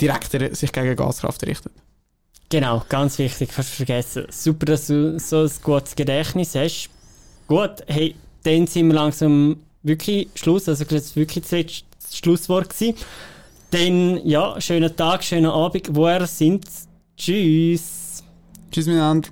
direkter 0.00 0.54
sich 0.54 0.72
gegen 0.72 0.96
Gaskraft 0.96 1.44
richten. 1.46 1.70
Genau, 2.50 2.84
ganz 2.88 3.18
wichtig, 3.18 3.50
fast 3.52 3.70
vergessen. 3.70 4.26
Super, 4.30 4.66
dass 4.66 4.88
du 4.88 5.18
so 5.18 5.44
ein 5.44 5.50
gutes 5.62 5.96
Gedächtnis 5.96 6.54
hast. 6.54 6.90
Gut, 7.48 7.82
hey, 7.86 8.14
dann 8.42 8.66
sind 8.66 8.88
wir 8.88 8.94
langsam 8.94 9.56
wirklich 9.82 10.28
Schluss, 10.34 10.68
also 10.68 10.84
das 10.84 11.16
wirklich 11.16 11.44
das 11.48 12.16
Schlusswort 12.16 12.70
gewesen. 12.70 12.96
Dann, 13.70 14.26
ja, 14.26 14.60
schönen 14.60 14.94
Tag, 14.94 15.24
schönen 15.24 15.46
Abend, 15.46 15.94
wo 15.94 16.06
ihr 16.08 16.26
sind. 16.26 16.66
Tschüss. 17.22 18.24
Tschüss 18.72 18.86
miteinander. 18.88 19.28